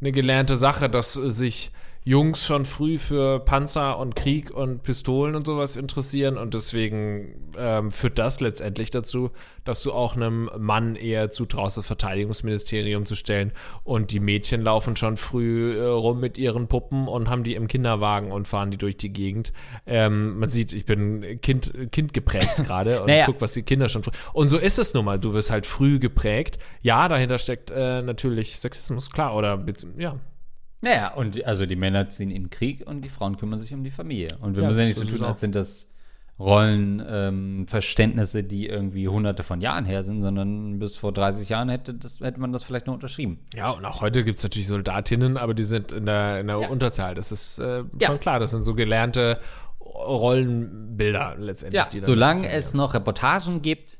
eine 0.00 0.12
gelernte 0.12 0.56
Sache, 0.56 0.88
dass 0.88 1.12
sich 1.12 1.70
Jungs 2.08 2.46
schon 2.46 2.64
früh 2.64 2.96
für 2.96 3.38
Panzer 3.40 3.98
und 3.98 4.16
Krieg 4.16 4.50
und 4.50 4.82
Pistolen 4.82 5.34
und 5.34 5.44
sowas 5.44 5.76
interessieren 5.76 6.38
und 6.38 6.54
deswegen 6.54 7.52
ähm, 7.58 7.90
führt 7.90 8.18
das 8.18 8.40
letztendlich 8.40 8.90
dazu, 8.90 9.30
dass 9.64 9.82
du 9.82 9.92
auch 9.92 10.16
einem 10.16 10.48
Mann 10.56 10.96
eher 10.96 11.28
zutraust, 11.28 11.76
das 11.76 11.86
Verteidigungsministerium 11.86 13.04
zu 13.04 13.14
stellen 13.14 13.52
und 13.84 14.10
die 14.10 14.20
Mädchen 14.20 14.62
laufen 14.62 14.96
schon 14.96 15.18
früh 15.18 15.78
äh, 15.78 15.84
rum 15.84 16.18
mit 16.18 16.38
ihren 16.38 16.66
Puppen 16.66 17.08
und 17.08 17.28
haben 17.28 17.44
die 17.44 17.54
im 17.54 17.68
Kinderwagen 17.68 18.32
und 18.32 18.48
fahren 18.48 18.70
die 18.70 18.78
durch 18.78 18.96
die 18.96 19.12
Gegend. 19.12 19.52
Ähm, 19.84 20.38
man 20.38 20.48
sieht, 20.48 20.72
ich 20.72 20.86
bin 20.86 21.42
Kind, 21.42 21.92
kind 21.92 22.14
geprägt 22.14 22.56
gerade 22.64 23.02
und 23.02 23.08
naja. 23.08 23.26
guck, 23.26 23.42
was 23.42 23.52
die 23.52 23.64
Kinder 23.64 23.90
schon 23.90 24.02
früh. 24.02 24.12
Und 24.32 24.48
so 24.48 24.56
ist 24.56 24.78
es 24.78 24.94
nun 24.94 25.04
mal, 25.04 25.18
du 25.18 25.34
wirst 25.34 25.50
halt 25.50 25.66
früh 25.66 25.98
geprägt. 25.98 26.58
Ja, 26.80 27.06
dahinter 27.06 27.36
steckt 27.36 27.70
äh, 27.70 28.00
natürlich 28.00 28.58
Sexismus, 28.58 29.10
klar, 29.10 29.36
oder 29.36 29.62
ja. 29.98 30.18
Naja, 30.80 31.12
und 31.14 31.44
also 31.44 31.66
die 31.66 31.76
Männer 31.76 32.06
ziehen 32.08 32.30
in 32.30 32.44
den 32.44 32.50
Krieg 32.50 32.86
und 32.86 33.02
die 33.02 33.08
Frauen 33.08 33.36
kümmern 33.36 33.58
sich 33.58 33.74
um 33.74 33.82
die 33.82 33.90
Familie. 33.90 34.36
Und 34.40 34.54
wir 34.54 34.62
ja, 34.62 34.68
müssen 34.68 34.80
ja 34.80 34.86
nicht 34.86 34.96
so 34.96 35.04
tun, 35.04 35.24
als 35.24 35.40
sind 35.40 35.54
das 35.54 35.90
Rollenverständnisse, 36.38 38.40
ähm, 38.40 38.48
die 38.48 38.68
irgendwie 38.68 39.08
hunderte 39.08 39.42
von 39.42 39.60
Jahren 39.60 39.84
her 39.84 40.04
sind, 40.04 40.22
sondern 40.22 40.78
bis 40.78 40.96
vor 40.96 41.12
30 41.12 41.48
Jahren 41.48 41.68
hätte, 41.68 41.94
das, 41.94 42.20
hätte 42.20 42.38
man 42.38 42.52
das 42.52 42.62
vielleicht 42.62 42.86
noch 42.86 42.94
unterschrieben. 42.94 43.40
Ja, 43.54 43.70
und 43.70 43.84
auch 43.84 44.02
heute 44.02 44.22
gibt 44.22 44.38
es 44.38 44.44
natürlich 44.44 44.68
Soldatinnen, 44.68 45.36
aber 45.36 45.54
die 45.54 45.64
sind 45.64 45.90
in 45.90 46.06
der, 46.06 46.40
in 46.40 46.46
der 46.46 46.60
ja. 46.60 46.68
Unterzahl. 46.68 47.16
Das 47.16 47.32
ist 47.32 47.58
äh, 47.58 47.80
schon 47.80 47.90
ja. 47.98 48.16
klar. 48.18 48.38
Das 48.38 48.52
sind 48.52 48.62
so 48.62 48.74
gelernte 48.74 49.40
Rollenbilder 49.80 51.34
letztendlich. 51.38 51.82
Ja, 51.92 52.00
solange 52.00 52.48
es 52.48 52.72
noch 52.72 52.94
Reportagen 52.94 53.60
gibt 53.60 53.98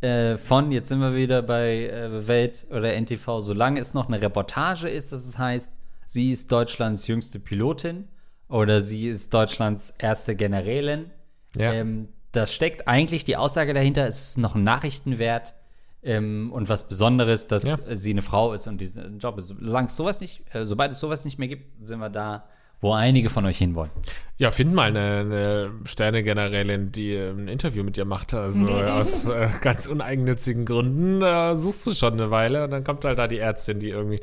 äh, 0.00 0.38
von, 0.38 0.72
jetzt 0.72 0.88
sind 0.88 1.00
wir 1.00 1.14
wieder 1.14 1.42
bei 1.42 1.88
äh, 1.88 2.26
Welt 2.26 2.66
oder 2.70 2.98
NTV, 2.98 3.40
solange 3.40 3.80
es 3.80 3.92
noch 3.92 4.08
eine 4.08 4.22
Reportage 4.22 4.88
ist, 4.88 5.12
dass 5.12 5.26
es 5.26 5.36
heißt, 5.36 5.79
sie 6.10 6.32
ist 6.32 6.50
Deutschlands 6.50 7.06
jüngste 7.06 7.38
Pilotin 7.38 8.08
oder 8.48 8.80
sie 8.80 9.06
ist 9.06 9.32
Deutschlands 9.32 9.94
erste 9.96 10.34
Generälin. 10.34 11.12
Ja. 11.56 11.72
Ähm, 11.72 12.08
das 12.32 12.52
steckt 12.52 12.88
eigentlich 12.88 13.24
die 13.24 13.36
Aussage 13.36 13.74
dahinter, 13.74 14.08
es 14.08 14.30
ist 14.30 14.38
noch 14.38 14.56
ein 14.56 14.64
Nachrichtenwert 14.64 15.54
ähm, 16.02 16.50
und 16.52 16.68
was 16.68 16.88
Besonderes, 16.88 17.46
dass 17.46 17.62
ja. 17.62 17.76
sie 17.94 18.10
eine 18.10 18.22
Frau 18.22 18.52
ist 18.54 18.66
und 18.66 18.80
diesen 18.80 19.20
Job 19.20 19.38
ist. 19.38 19.48
Solange 19.48 19.86
es 19.86 19.94
sowas 19.94 20.20
nicht, 20.20 20.42
äh, 20.52 20.66
sobald 20.66 20.90
es 20.90 20.98
sowas 20.98 21.24
nicht 21.24 21.38
mehr 21.38 21.46
gibt, 21.46 21.86
sind 21.86 22.00
wir 22.00 22.10
da 22.10 22.48
wo 22.80 22.92
einige 22.92 23.28
von 23.28 23.44
euch 23.44 23.58
hinwollen. 23.58 23.90
Ja, 24.38 24.50
find 24.50 24.72
mal 24.72 24.88
eine, 24.88 25.20
eine 25.20 25.70
Sterne-Generälin, 25.84 26.92
die 26.92 27.14
ein 27.14 27.46
Interview 27.46 27.84
mit 27.84 27.96
dir 27.96 28.06
macht. 28.06 28.32
Also 28.32 28.70
aus 28.70 29.26
äh, 29.26 29.50
ganz 29.60 29.86
uneigennützigen 29.86 30.64
Gründen 30.64 31.20
äh, 31.20 31.56
suchst 31.56 31.86
du 31.86 31.92
schon 31.92 32.14
eine 32.14 32.30
Weile 32.30 32.64
und 32.64 32.70
dann 32.70 32.82
kommt 32.82 33.04
halt 33.04 33.18
da 33.18 33.28
die 33.28 33.38
Ärztin, 33.38 33.80
die 33.80 33.90
irgendwie. 33.90 34.20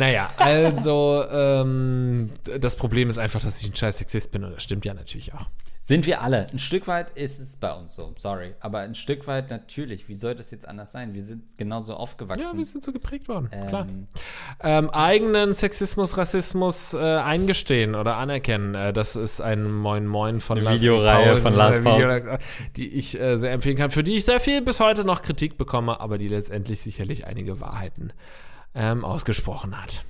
Naja, 0.00 0.30
also 0.36 1.24
ähm, 1.30 2.30
das 2.58 2.74
Problem 2.74 3.08
ist 3.08 3.18
einfach, 3.18 3.40
dass 3.40 3.60
ich 3.60 3.68
ein 3.68 3.76
scheiß 3.76 3.98
Sexist 3.98 4.32
bin 4.32 4.42
und 4.42 4.56
das 4.56 4.64
stimmt 4.64 4.84
ja 4.84 4.92
natürlich 4.92 5.32
auch. 5.34 5.46
Sind 5.90 6.06
wir 6.06 6.20
alle. 6.20 6.46
Ein 6.52 6.60
Stück 6.60 6.86
weit 6.86 7.10
ist 7.16 7.40
es 7.40 7.56
bei 7.56 7.72
uns 7.72 7.96
so, 7.96 8.14
sorry. 8.16 8.54
Aber 8.60 8.78
ein 8.78 8.94
Stück 8.94 9.26
weit 9.26 9.50
natürlich. 9.50 10.08
Wie 10.08 10.14
soll 10.14 10.36
das 10.36 10.52
jetzt 10.52 10.68
anders 10.68 10.92
sein? 10.92 11.14
Wir 11.14 11.22
sind 11.24 11.58
genauso 11.58 11.94
aufgewachsen. 11.94 12.44
Ja, 12.44 12.56
wir 12.56 12.64
sind 12.64 12.84
so 12.84 12.92
geprägt 12.92 13.26
worden, 13.26 13.48
ähm, 13.50 13.66
klar. 13.66 13.88
Ähm, 14.62 14.90
eigenen 14.90 15.52
Sexismus, 15.52 16.16
Rassismus 16.16 16.94
äh, 16.94 16.98
eingestehen 16.98 17.96
oder 17.96 18.18
anerkennen, 18.18 18.76
äh, 18.76 18.92
das 18.92 19.16
ist 19.16 19.40
ein 19.40 19.68
Moin 19.68 20.06
Moin 20.06 20.38
von 20.38 20.58
Lars 20.58 20.80
Videoreihe 20.80 21.38
von 21.38 21.54
Lars 21.54 21.80
Video, 21.80 22.38
die 22.76 22.86
ich 22.90 23.20
äh, 23.20 23.36
sehr 23.38 23.50
empfehlen 23.50 23.76
kann, 23.76 23.90
für 23.90 24.04
die 24.04 24.16
ich 24.16 24.24
sehr 24.24 24.38
viel 24.38 24.62
bis 24.62 24.78
heute 24.78 25.02
noch 25.02 25.22
Kritik 25.22 25.58
bekomme, 25.58 25.98
aber 25.98 26.18
die 26.18 26.28
letztendlich 26.28 26.80
sicherlich 26.82 27.26
einige 27.26 27.58
Wahrheiten 27.58 28.12
ähm, 28.76 29.04
ausgesprochen 29.04 29.82
hat. 29.82 30.04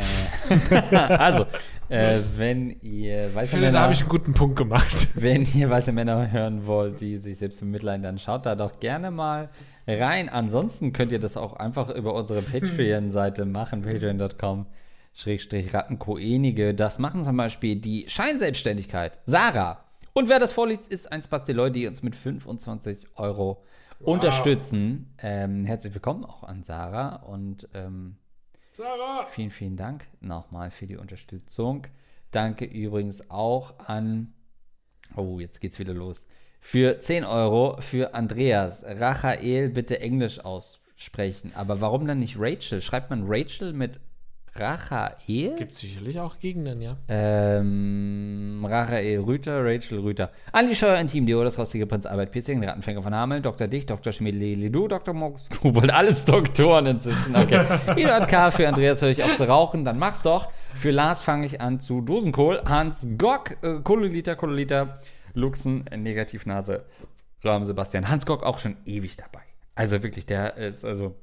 Äh, 0.00 0.96
also, 0.96 1.46
äh, 1.88 2.20
wenn 2.36 2.70
ihr 2.82 3.34
weiße 3.34 3.56
Männer, 3.56 3.72
da 3.72 3.80
habe 3.82 3.92
ich 3.92 4.00
einen 4.00 4.08
guten 4.08 4.32
Punkt 4.32 4.56
gemacht. 4.56 5.08
Wenn 5.14 5.46
ihr 5.54 5.68
weiße 5.68 5.92
Männer 5.92 6.30
hören 6.30 6.66
wollt, 6.66 7.00
die 7.00 7.18
sich 7.18 7.38
selbst 7.38 7.60
bemitleiden, 7.60 8.02
dann 8.02 8.18
schaut 8.18 8.46
da 8.46 8.54
doch 8.54 8.78
gerne 8.80 9.10
mal 9.10 9.48
rein. 9.86 10.28
Ansonsten 10.28 10.92
könnt 10.92 11.12
ihr 11.12 11.18
das 11.18 11.36
auch 11.36 11.54
einfach 11.54 11.90
über 11.90 12.14
unsere 12.14 12.42
Patreon-Seite 12.42 13.44
machen, 13.44 13.82
patreon.com. 13.82 14.66
Schrägstrich 15.12 15.74
Rattenkoenige. 15.74 16.74
Das 16.74 16.98
machen 16.98 17.24
zum 17.24 17.36
Beispiel 17.36 17.76
die 17.76 18.06
Scheinselbstständigkeit. 18.08 19.18
Sarah. 19.26 19.84
Und 20.12 20.28
wer 20.28 20.38
das 20.38 20.52
vorliest, 20.52 20.88
ist 20.88 21.10
ein 21.10 21.22
Spasteloi, 21.22 21.70
die 21.70 21.86
uns 21.86 22.02
mit 22.02 22.14
25 22.14 23.06
Euro 23.16 23.62
wow. 23.98 24.08
unterstützen. 24.08 25.12
Ähm, 25.18 25.64
herzlich 25.64 25.94
willkommen 25.94 26.24
auch 26.24 26.44
an 26.44 26.62
Sarah 26.62 27.16
und 27.16 27.68
ähm, 27.74 28.16
Sarah. 28.80 29.26
Vielen, 29.26 29.50
vielen 29.50 29.76
Dank 29.76 30.06
nochmal 30.22 30.70
für 30.70 30.86
die 30.86 30.96
Unterstützung. 30.96 31.86
Danke 32.30 32.64
übrigens 32.64 33.28
auch 33.28 33.78
an, 33.78 34.32
oh, 35.16 35.38
jetzt 35.38 35.60
geht's 35.60 35.78
wieder 35.78 35.92
los. 35.92 36.26
Für 36.62 36.98
10 36.98 37.26
Euro 37.26 37.76
für 37.82 38.14
Andreas. 38.14 38.82
Rachael 38.82 39.68
bitte 39.68 40.00
Englisch 40.00 40.40
aussprechen. 40.40 41.52
Aber 41.56 41.82
warum 41.82 42.06
dann 42.06 42.20
nicht 42.20 42.36
Rachel? 42.38 42.80
Schreibt 42.80 43.10
man 43.10 43.24
Rachel 43.26 43.74
mit 43.74 44.00
Rachael? 44.56 45.56
Gibt 45.56 45.74
sicherlich 45.74 46.18
auch 46.18 46.38
Gegenden, 46.38 46.82
ja. 46.82 46.96
Ähm, 47.08 48.64
Rachael 48.68 49.20
Rüter, 49.20 49.64
Rachel 49.64 50.00
Rüter. 50.00 50.30
Andi 50.52 50.74
Scheuer, 50.74 50.98
Intim, 50.98 51.26
Dio, 51.26 51.42
das 51.44 51.58
rostige 51.58 51.86
Prinz 51.86 52.04
Albert 52.06 52.32
Pissing, 52.32 52.60
der 52.60 52.70
Rattenfänger 52.70 53.02
von 53.02 53.14
Hameln, 53.14 53.42
Dr. 53.42 53.68
Dicht, 53.68 53.90
Dr. 53.90 54.12
Schmidt-Lidu, 54.12 54.88
Dr. 54.88 55.14
Mox, 55.14 55.48
Kobold, 55.62 55.90
alles 55.90 56.24
Doktoren 56.24 56.86
inzwischen. 56.86 57.34
Okay. 57.34 57.64
Eduard 57.96 58.28
K. 58.28 58.50
für 58.50 58.68
Andreas 58.68 59.00
höre 59.02 59.10
ich 59.10 59.22
auf 59.22 59.36
zu 59.36 59.48
rauchen, 59.48 59.84
dann 59.84 59.98
mach's 59.98 60.22
doch. 60.22 60.48
Für 60.74 60.90
Lars 60.90 61.22
fange 61.22 61.46
ich 61.46 61.60
an 61.60 61.80
zu 61.80 62.00
Dosenkohl. 62.00 62.62
Hans 62.64 63.06
Gock, 63.18 63.56
äh, 63.62 63.80
Kololiter, 63.82 64.36
Kololiter, 64.36 64.98
Luxen, 65.34 65.84
Negativnase, 65.96 66.84
Rahmen 67.42 67.64
Sebastian. 67.64 68.08
Hans 68.08 68.26
Gock 68.26 68.42
auch 68.42 68.58
schon 68.58 68.76
ewig 68.84 69.16
dabei. 69.16 69.40
Also 69.74 70.02
wirklich, 70.02 70.26
der 70.26 70.56
ist 70.56 70.84
also 70.84 71.14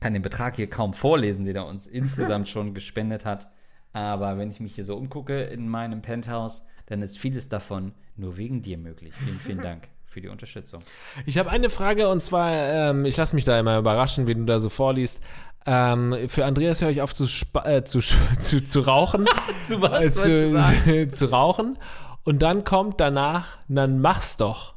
kann 0.00 0.12
den 0.12 0.22
Betrag 0.22 0.56
hier 0.56 0.68
kaum 0.68 0.94
vorlesen, 0.94 1.44
den 1.46 1.56
er 1.56 1.66
uns 1.66 1.86
insgesamt 1.86 2.48
schon 2.48 2.74
gespendet 2.74 3.24
hat. 3.24 3.48
Aber 3.92 4.36
wenn 4.36 4.50
ich 4.50 4.60
mich 4.60 4.74
hier 4.74 4.84
so 4.84 4.96
umgucke 4.96 5.42
in 5.44 5.68
meinem 5.68 6.02
Penthouse, 6.02 6.66
dann 6.86 7.02
ist 7.02 7.18
vieles 7.18 7.48
davon 7.48 7.92
nur 8.16 8.36
wegen 8.36 8.62
dir 8.62 8.78
möglich. 8.78 9.12
Vielen, 9.14 9.38
vielen 9.38 9.60
Dank 9.62 9.88
für 10.06 10.20
die 10.20 10.28
Unterstützung. 10.28 10.82
Ich 11.26 11.38
habe 11.38 11.50
eine 11.50 11.68
Frage 11.70 12.08
und 12.08 12.20
zwar, 12.20 12.52
ähm, 12.52 13.04
ich 13.04 13.16
lasse 13.16 13.34
mich 13.34 13.44
da 13.44 13.58
immer 13.58 13.78
überraschen, 13.78 14.26
wie 14.26 14.34
du 14.34 14.44
da 14.44 14.60
so 14.60 14.68
vorliest. 14.68 15.20
Ähm, 15.66 16.16
für 16.28 16.44
Andreas 16.44 16.80
höre 16.80 16.90
ich 16.90 17.02
auf 17.02 17.14
zu, 17.14 17.24
äh, 17.64 17.82
zu, 17.82 18.00
zu, 18.38 18.64
zu 18.64 18.80
rauchen. 18.80 19.26
zu 19.64 19.82
was? 19.82 20.26
Äh, 20.26 21.08
zu, 21.10 21.10
zu 21.10 21.30
rauchen. 21.30 21.78
Und 22.22 22.40
dann 22.40 22.64
kommt 22.64 23.00
danach, 23.00 23.58
dann 23.68 24.00
mach's 24.00 24.36
doch. 24.36 24.75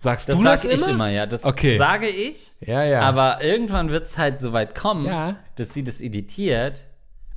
Sagst 0.00 0.28
das 0.28 0.38
du 0.38 0.44
das 0.44 0.62
sag 0.62 0.70
immer? 0.70 0.82
ich 0.82 0.88
immer, 0.88 1.08
ja. 1.10 1.26
Das 1.26 1.44
okay. 1.44 1.76
sage 1.76 2.08
ich. 2.08 2.52
Ja, 2.60 2.84
ja. 2.84 3.00
Aber 3.00 3.42
irgendwann 3.42 3.90
wird 3.90 4.06
es 4.06 4.16
halt 4.16 4.38
so 4.38 4.52
weit 4.52 4.76
kommen, 4.76 5.06
ja. 5.06 5.36
dass 5.56 5.74
sie 5.74 5.82
das 5.82 6.00
editiert, 6.00 6.84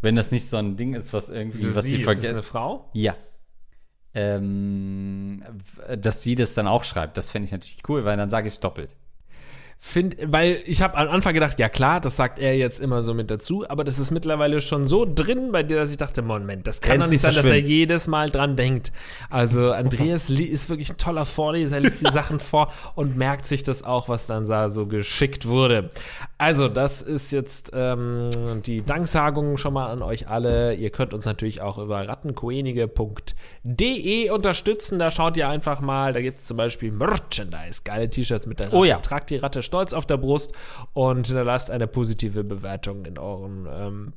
wenn 0.01 0.15
das 0.15 0.31
nicht 0.31 0.47
so 0.47 0.57
ein 0.57 0.77
Ding 0.77 0.93
ist, 0.93 1.11
was 1.11 1.29
irgendwie, 1.29 1.57
Wieso 1.57 1.75
was 1.75 1.83
sie, 1.83 1.97
sie 1.97 2.03
vergisst. 2.03 2.25
Ist 2.25 2.31
das 2.31 2.37
eine 2.37 2.43
Frau? 2.43 2.89
Ja. 2.93 3.15
Ähm, 4.13 5.43
dass 5.97 6.21
sie 6.21 6.35
das 6.35 6.53
dann 6.53 6.67
auch 6.67 6.83
schreibt. 6.83 7.17
Das 7.17 7.31
fände 7.31 7.47
ich 7.47 7.51
natürlich 7.51 7.81
cool, 7.89 8.05
weil 8.05 8.15
dann 8.15 8.29
sage 8.29 8.47
ich 8.47 8.53
es 8.53 8.59
doppelt. 8.59 8.95
Find, 9.83 10.15
weil 10.23 10.61
ich 10.67 10.83
habe 10.83 10.95
am 10.95 11.09
Anfang 11.09 11.33
gedacht, 11.33 11.57
ja 11.57 11.67
klar, 11.67 11.99
das 11.99 12.15
sagt 12.15 12.37
er 12.37 12.55
jetzt 12.55 12.79
immer 12.79 13.01
so 13.01 13.15
mit 13.15 13.31
dazu, 13.31 13.67
aber 13.67 13.83
das 13.83 13.97
ist 13.97 14.11
mittlerweile 14.11 14.61
schon 14.61 14.85
so 14.85 15.07
drin 15.11 15.51
bei 15.51 15.63
dir, 15.63 15.77
dass 15.77 15.89
ich 15.89 15.97
dachte, 15.97 16.21
Moment, 16.21 16.67
das 16.67 16.81
kann 16.81 16.99
doch 16.99 17.09
nicht 17.09 17.21
sein, 17.21 17.33
dass 17.33 17.47
er 17.47 17.57
jedes 17.57 18.05
Mal 18.05 18.29
dran 18.29 18.55
denkt. 18.55 18.91
Also 19.31 19.71
Andreas 19.71 20.29
ist 20.29 20.69
wirklich 20.69 20.91
ein 20.91 20.97
toller 20.97 21.25
Vorleser, 21.25 21.77
er 21.77 21.81
liest 21.81 22.05
die 22.05 22.11
Sachen 22.13 22.39
vor 22.39 22.71
und 22.93 23.17
merkt 23.17 23.47
sich 23.47 23.63
das 23.63 23.83
auch, 23.83 24.07
was 24.07 24.27
dann 24.27 24.47
da 24.47 24.69
so 24.69 24.85
geschickt 24.85 25.47
wurde. 25.47 25.89
Also 26.37 26.67
das 26.67 27.01
ist 27.01 27.31
jetzt 27.31 27.71
ähm, 27.73 28.29
die 28.63 28.83
Danksagung 28.83 29.57
schon 29.57 29.73
mal 29.73 29.91
an 29.91 30.03
euch 30.03 30.27
alle. 30.27 30.75
Ihr 30.75 30.91
könnt 30.91 31.11
uns 31.13 31.25
natürlich 31.25 31.61
auch 31.61 31.79
über 31.79 32.07
rattenkoenige.de 32.07 34.29
unterstützen. 34.29 34.99
Da 34.99 35.09
schaut 35.09 35.37
ihr 35.37 35.49
einfach 35.49 35.81
mal, 35.81 36.13
da 36.13 36.21
gibt 36.21 36.37
es 36.37 36.45
zum 36.45 36.57
Beispiel 36.57 36.91
Merchandise, 36.91 37.81
geile 37.83 38.07
T-Shirts 38.09 38.45
mit 38.45 38.59
der 38.59 38.67
Ratte. 38.67 38.77
Oh 38.77 38.83
ja. 38.83 38.99
Tragt 38.99 39.31
die 39.31 39.37
Ratte 39.37 39.63
stolz 39.71 39.93
auf 39.93 40.05
der 40.05 40.17
Brust 40.17 40.51
und 40.91 41.27
hinterlasst 41.27 41.71
eine 41.71 41.87
positive 41.87 42.43
Bewertung 42.43 43.05
in 43.05 43.17
euren 43.17 43.65
ähm, 43.71 44.11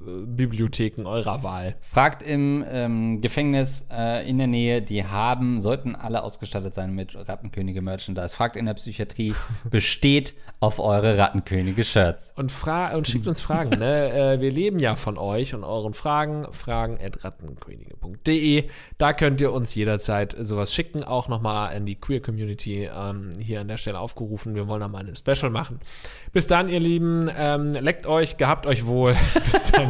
Podcast-Bibliotheken 0.00 1.06
eurer 1.06 1.42
Wahl. 1.42 1.76
Fragt 1.80 2.22
im 2.22 2.64
ähm, 2.68 3.20
Gefängnis 3.20 3.86
äh, 3.90 4.28
in 4.28 4.38
der 4.38 4.46
Nähe, 4.46 4.82
die 4.82 5.04
haben, 5.04 5.60
sollten 5.60 5.94
alle 5.94 6.22
ausgestattet 6.22 6.74
sein 6.74 6.94
mit 6.94 7.16
Rattenkönige 7.16 7.82
Merchandise. 7.82 8.34
Fragt 8.34 8.56
in 8.56 8.66
der 8.66 8.74
Psychiatrie, 8.74 9.34
besteht 9.70 10.34
auf 10.60 10.78
eure 10.78 11.18
Rattenkönige-Shirts. 11.18 12.32
Und, 12.36 12.52
und 12.94 13.08
schickt 13.08 13.26
uns 13.26 13.40
Fragen. 13.40 13.78
ne? 13.78 14.12
äh, 14.34 14.40
wir 14.40 14.50
leben 14.50 14.78
ja 14.78 14.96
von 14.96 15.18
euch 15.18 15.54
und 15.54 15.64
euren 15.64 15.94
Fragen. 15.94 16.46
Fragen 16.52 16.98
at 17.02 17.24
rattenkönige.de. 17.24 18.68
Da 18.98 19.12
könnt 19.12 19.40
ihr 19.40 19.52
uns 19.52 19.74
jederzeit 19.74 20.36
sowas 20.38 20.74
schicken. 20.74 21.04
Auch 21.04 21.28
nochmal 21.28 21.76
in 21.76 21.86
die 21.86 21.96
Queer 21.96 22.20
Community 22.20 22.88
ähm, 22.92 23.30
hier 23.38 23.60
an 23.60 23.68
der 23.68 23.76
Stelle 23.76 23.98
aufgerufen. 23.98 24.54
Wir 24.54 24.68
wollen 24.68 24.80
da 24.80 24.88
mal 24.88 25.06
ein 25.06 25.16
Special 25.16 25.50
machen. 25.50 25.80
Bis 26.32 26.46
dann, 26.46 26.68
ihr 26.68 26.80
Lieben. 26.80 27.30
Ähm, 27.36 27.70
leckt 27.70 28.06
euch, 28.06 28.36
gehabt 28.36 28.66
euch 28.66 28.86
wohl. 28.86 29.14
Bis 29.34 29.72
dann. 29.72 29.89